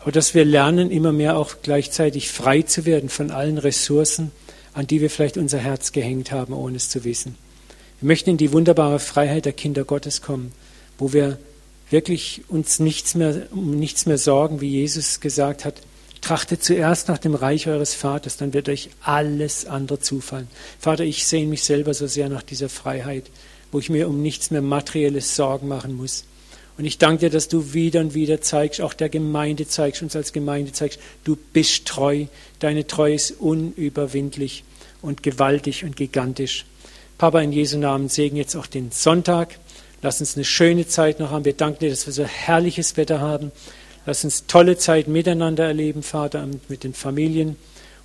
aber 0.00 0.12
dass 0.12 0.34
wir 0.34 0.44
lernen, 0.44 0.90
immer 0.90 1.12
mehr 1.12 1.36
auch 1.36 1.56
gleichzeitig 1.62 2.30
frei 2.30 2.62
zu 2.62 2.86
werden 2.86 3.08
von 3.08 3.30
allen 3.30 3.58
Ressourcen, 3.58 4.32
an 4.72 4.86
die 4.86 5.00
wir 5.00 5.10
vielleicht 5.10 5.36
unser 5.36 5.58
Herz 5.58 5.92
gehängt 5.92 6.32
haben, 6.32 6.54
ohne 6.54 6.76
es 6.76 6.88
zu 6.88 7.04
wissen. 7.04 7.36
Wir 8.00 8.06
möchten 8.06 8.30
in 8.30 8.36
die 8.38 8.52
wunderbare 8.52 8.98
Freiheit 8.98 9.44
der 9.44 9.52
Kinder 9.52 9.84
Gottes 9.84 10.22
kommen, 10.22 10.52
wo 10.98 11.12
wir 11.12 11.38
wirklich 11.90 12.42
uns 12.48 12.78
nichts 12.78 13.14
mehr, 13.14 13.48
um 13.50 13.78
nichts 13.78 14.06
mehr 14.06 14.16
sorgen, 14.16 14.60
wie 14.60 14.70
Jesus 14.70 15.20
gesagt 15.20 15.64
hat. 15.64 15.74
Trachtet 16.22 16.62
zuerst 16.62 17.08
nach 17.08 17.18
dem 17.18 17.34
Reich 17.34 17.66
eures 17.66 17.94
Vaters, 17.94 18.36
dann 18.36 18.54
wird 18.54 18.68
euch 18.68 18.90
alles 19.02 19.66
andere 19.66 20.00
zufallen. 20.00 20.48
Vater, 20.78 21.04
ich 21.04 21.26
sehne 21.26 21.48
mich 21.48 21.62
selber 21.62 21.92
so 21.92 22.06
sehr 22.06 22.28
nach 22.28 22.42
dieser 22.42 22.68
Freiheit, 22.68 23.24
wo 23.72 23.78
ich 23.78 23.90
mir 23.90 24.08
um 24.08 24.22
nichts 24.22 24.50
mehr 24.50 24.62
materielles 24.62 25.36
Sorgen 25.36 25.68
machen 25.68 25.94
muss, 25.94 26.24
und 26.80 26.86
ich 26.86 26.96
danke 26.96 27.26
dir, 27.26 27.30
dass 27.30 27.48
du 27.48 27.74
wieder 27.74 28.00
und 28.00 28.14
wieder 28.14 28.40
zeigst, 28.40 28.80
auch 28.80 28.94
der 28.94 29.10
Gemeinde 29.10 29.68
zeigst, 29.68 30.00
uns 30.00 30.16
als 30.16 30.32
Gemeinde 30.32 30.72
zeigst, 30.72 30.98
du 31.24 31.36
bist 31.36 31.84
treu. 31.84 32.24
Deine 32.58 32.86
Treue 32.86 33.16
ist 33.16 33.32
unüberwindlich 33.32 34.64
und 35.02 35.22
gewaltig 35.22 35.84
und 35.84 35.94
gigantisch. 35.94 36.64
Papa, 37.18 37.42
in 37.42 37.52
Jesu 37.52 37.76
Namen 37.76 38.08
segne 38.08 38.38
jetzt 38.38 38.56
auch 38.56 38.66
den 38.66 38.92
Sonntag. 38.92 39.58
Lass 40.00 40.20
uns 40.20 40.36
eine 40.36 40.46
schöne 40.46 40.88
Zeit 40.88 41.20
noch 41.20 41.32
haben. 41.32 41.44
Wir 41.44 41.52
danken 41.52 41.80
dir, 41.80 41.90
dass 41.90 42.06
wir 42.06 42.14
so 42.14 42.24
herrliches 42.24 42.96
Wetter 42.96 43.20
haben. 43.20 43.52
Lass 44.06 44.24
uns 44.24 44.46
tolle 44.46 44.78
Zeit 44.78 45.06
miteinander 45.06 45.66
erleben, 45.66 46.02
Vater, 46.02 46.48
mit 46.68 46.82
den 46.82 46.94
Familien. 46.94 47.56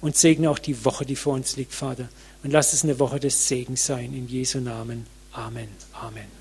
Und 0.02 0.18
segne 0.18 0.50
auch 0.50 0.60
die 0.60 0.84
Woche, 0.84 1.06
die 1.06 1.16
vor 1.16 1.36
uns 1.36 1.56
liegt, 1.56 1.74
Vater. 1.74 2.10
Und 2.44 2.52
lass 2.52 2.74
es 2.74 2.84
eine 2.84 3.00
Woche 3.00 3.22
des 3.22 3.48
Segens 3.48 3.86
sein. 3.86 4.14
In 4.14 4.28
Jesu 4.28 4.60
Namen. 4.60 5.06
Amen. 5.32 5.70
Amen. 5.94 6.08
Amen. 6.08 6.35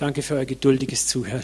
Danke 0.00 0.22
für 0.22 0.36
euer 0.36 0.46
geduldiges 0.46 1.06
Zuhören. 1.06 1.42